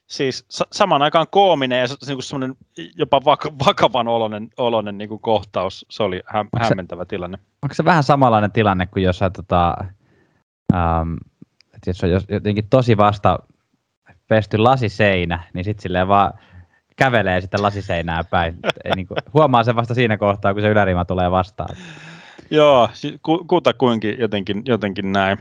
[0.07, 2.57] siis saman aikaan koominen ja niin semmoinen
[2.97, 5.87] jopa vak- vakavan oloinen, oloinen niin kuin kohtaus.
[5.91, 7.39] Se oli hä- onko hämmentävä se, tilanne.
[7.63, 9.75] Onko se vähän samanlainen tilanne kuin jos, tota,
[10.75, 11.15] ähm,
[11.75, 13.39] että jos on jotenkin tosi vasta
[14.29, 16.33] pesty lasiseinä, niin sitten silleen vaan
[16.97, 18.59] kävelee sitten lasiseinää päin.
[18.85, 21.77] Ei, niin kuin, huomaa sen vasta siinä kohtaa, kun se ylärima tulee vastaan.
[22.51, 22.89] Joo,
[23.23, 23.47] ku,
[23.79, 25.39] kuinkin jotenkin, jotenkin näin.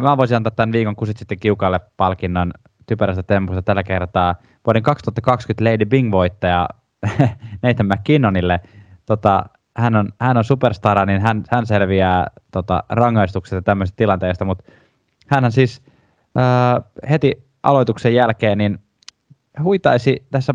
[0.00, 2.52] Mä voisin antaa tämän viikon kusit sitten kiukalle palkinnon
[2.86, 4.34] typerästä tempusta tällä kertaa
[4.66, 6.68] vuoden 2020 Lady Bing-voittaja
[7.62, 8.60] Nathan McKinnonille.
[9.06, 9.44] Tota,
[9.76, 14.64] hän, on, hän on superstara, niin hän, hän selviää tota, rangaistuksesta tämmöisestä tilanteesta, mutta
[15.26, 15.82] hän siis
[16.36, 16.80] ää,
[17.10, 18.78] heti aloituksen jälkeen niin
[19.62, 20.54] huitaisi tässä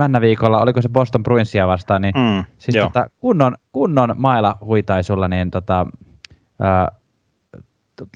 [0.00, 5.28] männä viikolla, oliko se Boston Bruinsia vastaan, niin mm, siis tota, kunnon, kunnon maila huitaisulla
[5.28, 5.86] niin tota,
[6.60, 6.88] ää,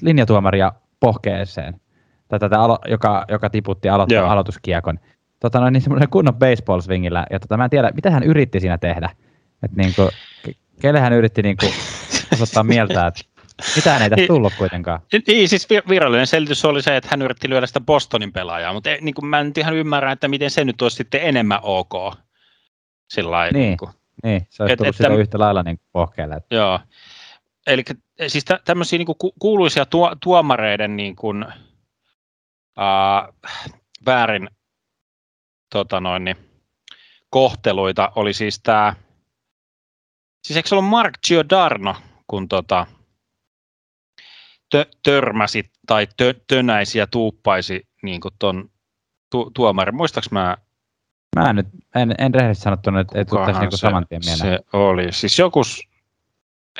[0.01, 1.81] linjatuomaria pohkeeseen,
[2.27, 2.57] tai tätä,
[2.87, 4.99] joka, joka tiputti alo, aloituskiekon.
[5.39, 8.59] Tota, noin, niin semmoinen kunnon baseball swingillä, ja tota, mä en tiedä, mitä hän yritti
[8.59, 9.09] siinä tehdä.
[9.63, 10.09] Että niin kuin,
[10.81, 11.73] kelle hän yritti niin kuin,
[12.33, 13.21] osoittaa mieltä, että
[13.75, 14.99] mitä ei tästä tullut kuitenkaan.
[15.27, 19.15] Niin, siis virallinen selitys oli se, että hän yritti lyödä sitä Bostonin pelaajaa, mutta niin
[19.15, 22.15] kuin mä en ihan ymmärrä, että miten se nyt olisi sitten enemmän ok.
[23.09, 23.91] Sillä niin, niin, kuin.
[24.23, 26.41] niin, se olisi et, tullut et, sitä yhtä lailla niin pohkeelle.
[26.51, 26.79] Joo,
[27.67, 27.83] eli
[28.27, 31.45] siis tä, tämmöisiä niin kuin kuuluisia tuo, tuomareiden niin kuin,
[32.77, 33.33] ää,
[34.05, 34.49] väärin
[35.71, 36.37] tota noin, niin,
[37.29, 38.93] kohteluita oli siis tämä,
[40.47, 41.95] siis eikö se ollut Mark Giordano,
[42.27, 42.87] kun tota,
[44.69, 48.69] tö, törmäsi tai tö, tönäisi ja tuuppaisi niin kuin ton
[49.31, 49.95] tu, tuomarin.
[49.95, 50.57] Muistaaks mä?
[51.35, 54.59] Mä en nyt, en, en rehellisesti sanottuna, että ei tule tässä niin saman tien mieleen.
[54.59, 55.11] Se oli.
[55.11, 55.61] Siis joku,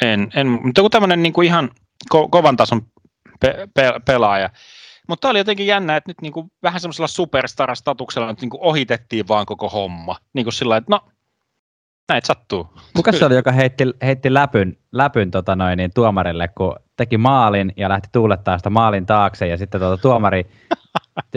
[0.02, 1.70] en, en, mutta joku tämmöinen niin kuin ihan
[2.10, 2.82] ko, kovan tason
[3.40, 4.50] pe, pe, pelaaja.
[5.08, 8.62] Mutta tämä oli jotenkin jännä, että nyt niin kuin vähän semmoisella superstar-statuksella nyt niin kuin
[8.62, 10.16] ohitettiin vaan koko homma.
[10.34, 11.02] Niin kuin sillä että no,
[12.10, 12.68] näitä sattuu.
[12.96, 17.74] Kuka se oli, joka heitti, heitti läpyn, läpyn tota noin, niin tuomarille, kun teki maalin
[17.78, 20.46] ja lähti tuulettaa sitä maalin taakse ja sitten tuota, tuomari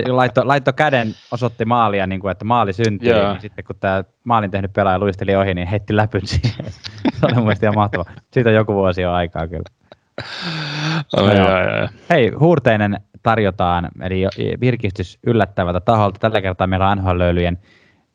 [0.09, 3.33] laittoi laitto käden, osoitti maalia, niin kuin, että maali syntyy, yeah.
[3.33, 6.65] niin sitten kun tämä maalin tehnyt pelaaja luisteli ohi, niin heitti läpyn siihen.
[7.21, 8.05] se oli mun ihan mahtava.
[8.31, 9.65] Siitä on joku vuosi jo aikaa kyllä.
[11.17, 11.89] Oh, no, joo, joo.
[12.11, 14.27] Hei, huurteinen tarjotaan, eli
[14.61, 16.19] virkistys yllättävältä taholta.
[16.19, 17.21] Tällä kertaa meillä on nhl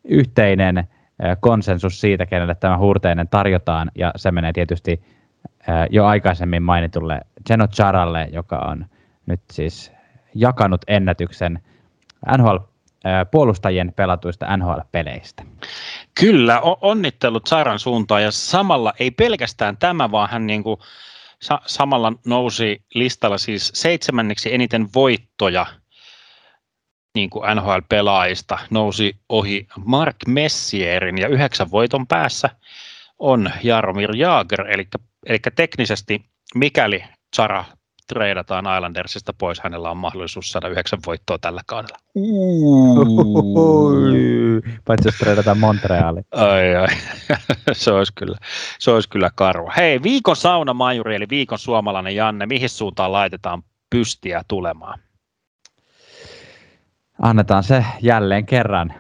[0.04, 0.88] yhteinen
[1.40, 5.02] konsensus siitä, kenelle tämä huurteinen tarjotaan, ja se menee tietysti
[5.90, 8.86] jo aikaisemmin mainitulle Geno Charalle, joka on
[9.26, 9.97] nyt siis
[10.36, 11.60] jakanut ennätyksen
[12.38, 12.58] NHL
[13.32, 15.44] puolustajien pelatuista NHL-peleistä.
[16.20, 20.80] Kyllä, onnittelut Saran suuntaan ja samalla ei pelkästään tämä, vaan hän niin kuin
[21.42, 25.66] sa- samalla nousi listalla siis seitsemänneksi eniten voittoja
[27.16, 32.50] niin kuin NHL-pelaajista, nousi ohi Mark Messierin ja yhdeksän voiton päässä
[33.20, 34.88] on Jaromir Jaager, eli,
[35.26, 36.26] eli teknisesti
[36.56, 37.04] mikäli
[37.36, 37.66] Sara
[38.08, 41.98] treidataan Islandersista pois, hänellä on mahdollisuus saada yhdeksän voittoa tällä kaudella.
[44.86, 46.22] Paitsi jos treidataan Montreali.
[46.32, 46.88] Ai, ai.
[47.72, 48.38] se, olisi kyllä,
[48.80, 49.74] se olisi kyllä karua.
[49.78, 55.00] Hei, viikon saunamajuri, eli viikon suomalainen Janne, mihin suuntaan laitetaan pystiä tulemaan?
[57.22, 58.94] Annetaan se jälleen kerran,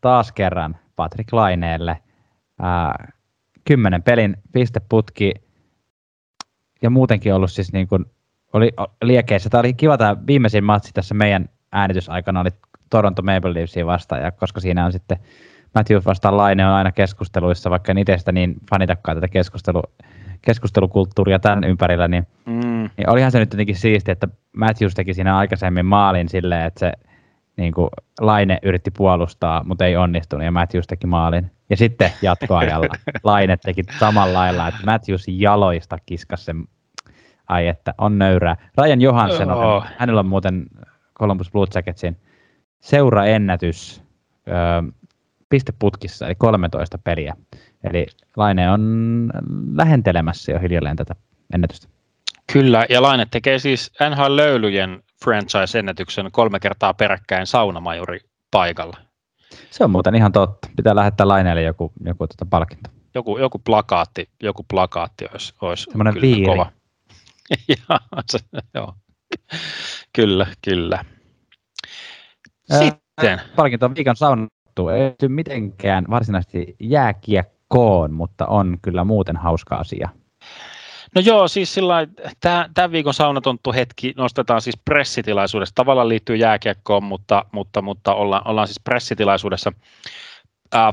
[0.00, 1.98] taas kerran Patrick Laineelle.
[2.62, 3.12] Ää,
[3.64, 5.34] kymmenen pelin pisteputki
[6.82, 8.04] ja muutenkin ollut siis niin kuin
[8.52, 8.72] oli
[9.02, 9.50] liekeissä.
[9.50, 12.50] Tämä oli kiva tämä viimeisin matsi tässä meidän äänitysaikana oli
[12.90, 15.18] Toronto Maple Leafsia vastaan, ja koska siinä on sitten
[15.74, 19.82] Matthews vastaan Laine on aina keskusteluissa, vaikka en itse sitä niin fanitakaan tätä keskustelu,
[20.42, 22.90] keskustelukulttuuria tämän ympärillä, niin, mm.
[22.96, 26.92] niin olihan se nyt jotenkin siistiä, että Matthews teki siinä aikaisemmin maalin silleen, että se
[27.56, 27.88] niin kuin
[28.20, 31.50] Laine yritti puolustaa, mutta ei onnistunut, ja Matthews teki maalin.
[31.70, 32.94] Ja sitten jatkoajalla
[33.24, 36.64] Laine teki samalla lailla, että Matthews jaloista kiskasi sen,
[37.50, 38.56] ai että on nöyrää.
[38.78, 39.84] Ryan Johansson, oh.
[39.98, 40.66] hänellä on muuten
[41.18, 42.16] Columbus Blue Jacketsin
[42.80, 44.02] seuraennätys
[44.48, 44.92] öö,
[45.48, 47.34] pisteputkissa, eli 13 peliä.
[47.84, 48.06] Eli
[48.36, 49.30] Laine on
[49.74, 51.14] lähentelemässä jo hiljalleen tätä
[51.54, 51.88] ennätystä.
[52.52, 58.20] Kyllä, ja Laine tekee siis NHL-löylyjen franchise-ennätyksen kolme kertaa peräkkäin saunamajuri
[58.50, 58.96] paikalla.
[59.70, 60.68] Se on muuten ihan totta.
[60.76, 62.90] Pitää lähettää Laineelle joku, joku tuota palkinto.
[63.14, 66.44] Joku, joku plakaatti, joku plakaatti olisi, olisi Semmoinen kyllä viiri.
[66.44, 66.72] kova.
[67.68, 68.00] ja,
[68.30, 68.38] se,
[68.74, 68.94] joo.
[70.12, 71.04] Kyllä, kyllä.
[72.78, 73.40] Sitten.
[73.56, 74.88] Palkinto on viikon saunattu.
[74.88, 80.08] Ei mitenkään varsinaisesti jääkiekkoon, mutta on kyllä muuten hauska asia.
[81.14, 82.06] No joo, siis sillä
[82.74, 85.74] tämän viikon saunatonttu hetki nostetaan siis pressitilaisuudessa.
[85.74, 89.72] Tavallaan liittyy jääkiekkoon, mutta, mutta, mutta ollaan, ollaan siis pressitilaisuudessa.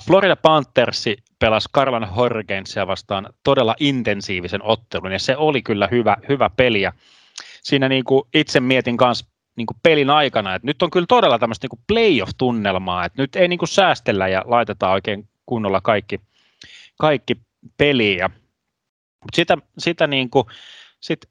[0.05, 6.49] Florida Panthersi pelasi Karlan Horgensia vastaan todella intensiivisen ottelun, ja se oli kyllä hyvä, hyvä
[6.49, 6.81] peli.
[6.81, 6.93] Ja
[7.63, 11.39] siinä niin kuin itse mietin myös niin kuin pelin aikana, että nyt on kyllä todella
[11.39, 16.21] tämmöistä niin playoff-tunnelmaa, että nyt ei niin kuin säästellä ja laitetaan oikein kunnolla kaikki,
[16.99, 17.37] kaikki
[17.77, 18.29] peliä.
[19.19, 20.45] Mutta sitä, sitä niin kuin,
[20.99, 21.25] sit,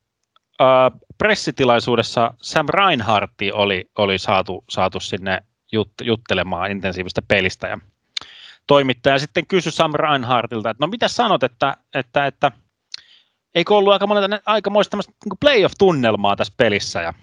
[0.60, 5.42] äh, pressitilaisuudessa Sam Reinhardti oli, oli saatu, saatu sinne
[5.72, 7.78] jut, juttelemaan intensiivistä pelistä ja
[8.66, 9.18] toimittaja.
[9.18, 12.52] Sitten kysyi Sam Reinhardtilta, että no mitä sanot, että, että, että
[13.54, 17.02] eikö ollut aika monta, aikamoista niin playoff-tunnelmaa tässä pelissä?
[17.02, 17.14] Ja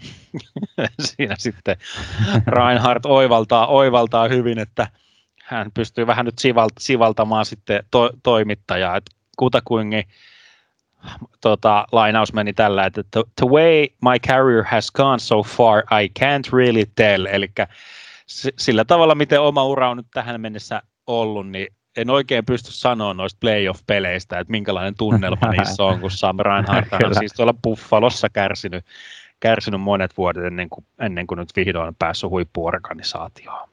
[1.00, 1.78] siinä sitten
[2.48, 4.88] Reinhardt oivaltaa, oivaltaa hyvin, että
[5.44, 6.36] hän pystyy vähän nyt
[6.80, 10.04] sivaltamaan sitten to, toimittajaa, että kutakuinkin
[11.42, 16.10] tota, lainaus meni tällä, että the, the way my career has gone so far, I
[16.20, 17.52] can't really tell, eli
[18.58, 21.68] sillä tavalla, miten oma ura on nyt tähän mennessä ollut, niin
[21.98, 27.16] en oikein pysty sanoa noista playoff-peleistä, että minkälainen tunnelma niissä on, kun Sam Reinhardt on
[27.16, 28.86] siis tuolla Buffalossa kärsinyt,
[29.40, 33.70] kärsinyt monet vuodet ennen kuin, ennen kuin nyt vihdoin on päässyt huippuorganisaatioon.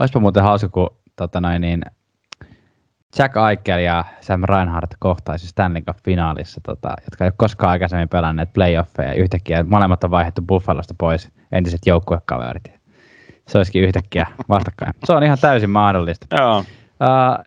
[0.00, 1.82] Olisipa muuten hauska, kun tota noin, niin
[3.18, 8.52] Jack Eichel ja Sam Reinhardt kohtaisi Stanley Cup-finaalissa, tota, jotka ei ole koskaan aikaisemmin pelanneet
[8.52, 9.14] playoffeja.
[9.14, 12.75] Yhtäkkiä molemmat on vaihdettu Buffalosta pois, entiset joukkuekaverit.
[13.48, 14.92] Se olisikin yhtäkkiä vastakkain.
[15.04, 16.26] Se on ihan täysin mahdollista.
[16.38, 16.58] Joo.
[16.58, 17.44] Uh,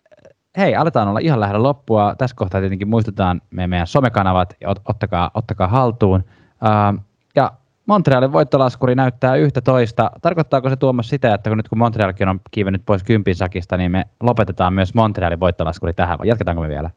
[0.56, 2.14] hei, aletaan olla ihan lähellä loppua.
[2.18, 6.24] Tässä kohtaa tietenkin muistutaan meidän somekanavat ja ottakaa, ottakaa haltuun.
[6.50, 7.04] Uh,
[7.36, 7.52] ja
[7.86, 10.10] Montrealin voittolaskuri näyttää yhtä toista.
[10.22, 13.90] Tarkoittaako se Tuomas sitä, että kun nyt kun Montrealkin on kiivennyt pois kympin sakista, niin
[13.90, 16.90] me lopetetaan myös Montrealin voittolaskuri tähän, vai jatketaanko me vielä?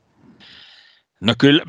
[1.21, 1.63] No kyllä,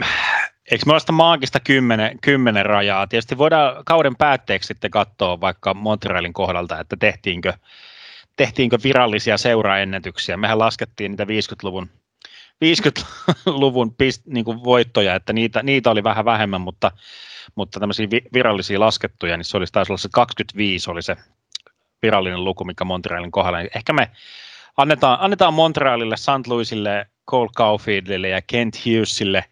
[0.71, 3.07] eikö me ole sitä maagista kymmenen, kymmenen rajaa?
[3.07, 7.53] Tietysti voidaan kauden päätteeksi sitten katsoa vaikka Montrealin kohdalta, että tehtiinkö,
[8.37, 10.37] tehtiinkö virallisia seuraennätyksiä.
[10.37, 11.91] Mehän laskettiin niitä 50-luvun
[12.65, 16.91] 50-luvun pist, niin kuin voittoja, että niitä, niitä oli vähän vähemmän, mutta
[17.55, 21.17] mutta tämmöisiä virallisia laskettuja, niin se olisi taisi olla se 25 oli se
[22.03, 23.61] virallinen luku, mikä Montrealin kohdalla.
[23.61, 24.11] Ehkä me
[24.77, 26.47] annetaan, annetaan Montrealille, St.
[26.47, 29.45] Louisille, Cole Caulfieldille ja Kent Hughesille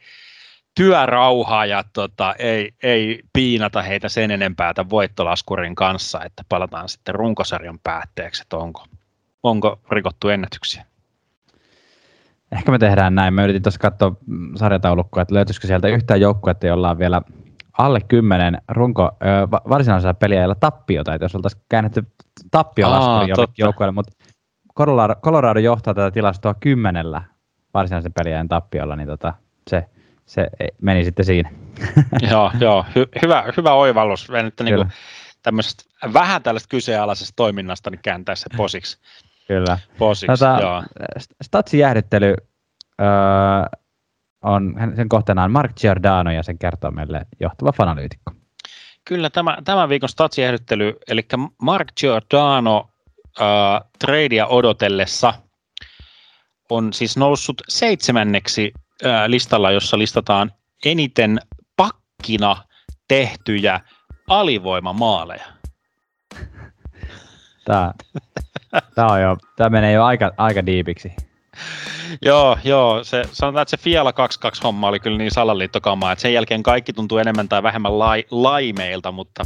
[0.74, 7.14] työrauhaa ja tota, ei, ei piinata heitä sen enempää tämän voittolaskurin kanssa, että palataan sitten
[7.14, 8.84] runkosarjan päätteeksi, että onko,
[9.42, 10.84] onko rikottu ennätyksiä.
[12.52, 13.34] Ehkä me tehdään näin.
[13.34, 14.16] Mä yritin tuossa katsoa
[14.56, 17.22] sarjataulukkoa, että löytyisikö sieltä yhtään joukkuetta, jolla on vielä
[17.78, 22.06] alle 10 runko ö, varsinaisella peliajalla tappiota, että jos oltaisiin käännetty
[22.50, 24.12] tappiolaskuri jollekin joukkueelle, mutta
[24.76, 27.22] Colorado, Colorado johtaa tätä tilastoa kymmenellä
[27.74, 29.34] varsinaisen peliajan tappiolla, niin tota,
[29.70, 29.86] se,
[30.32, 30.48] se
[30.80, 31.50] meni sitten siinä.
[32.30, 34.28] joo, joo hy, hyvä, hyvä oivallus.
[34.46, 34.92] Että niin
[35.42, 38.98] tämmöisestä vähän tällaista kyseenalaisesta toiminnasta niin kääntää se posiksi.
[39.48, 39.78] Kyllä.
[39.98, 40.82] Posiksi, tota, joo.
[41.42, 42.34] Statsin jäähdyttely,
[43.00, 43.06] öö,
[44.42, 48.32] on, sen kohteena on Mark Giordano ja sen kertoo meille johtava fanalyytikko.
[49.04, 51.26] Kyllä, tämä, tämän viikon statsiehdyttely, eli
[51.62, 52.90] Mark Giordano
[53.40, 55.34] äh, tradea odotellessa
[56.70, 58.72] on siis noussut seitsemänneksi
[59.26, 60.52] listalla, jossa listataan
[60.84, 61.38] eniten
[61.76, 62.56] pakkina
[63.08, 63.80] tehtyjä
[64.28, 65.44] alivoimamaaleja.
[67.64, 67.92] Tämä,
[68.94, 71.12] tämä, on jo, tämä menee jo aika, aika diipiksi.
[72.22, 73.04] joo, joo.
[73.04, 76.92] Se, sanotaan, että se Fiala 22 homma oli kyllä niin salaliittokamaa, että sen jälkeen kaikki
[76.92, 79.44] tuntuu enemmän tai vähemmän lai, laimeilta, mutta,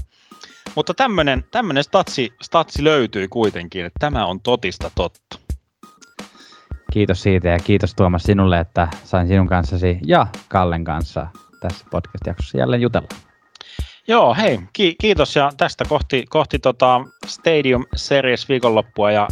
[0.74, 5.45] mutta tämmöinen, tämmöinen statsi, statsi löytyy kuitenkin, että tämä on totista totta.
[6.96, 11.26] Kiitos siitä ja kiitos Tuomas sinulle, että sain sinun kanssasi ja Kallen kanssa
[11.60, 13.08] tässä podcast-jaksossa jälleen jutella.
[14.08, 19.28] Joo, hei, ki- kiitos ja tästä kohti, kohti tota Stadium Series viikonloppua ja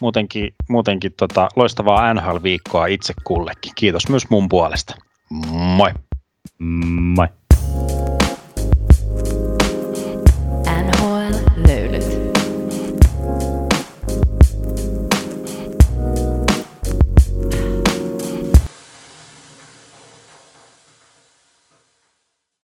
[0.00, 3.72] muutenkin, muutenkin tota loistavaa NHL-viikkoa itse kullekin.
[3.74, 4.94] Kiitos myös mun puolesta.
[5.76, 5.90] Moi!
[6.58, 7.28] Moi!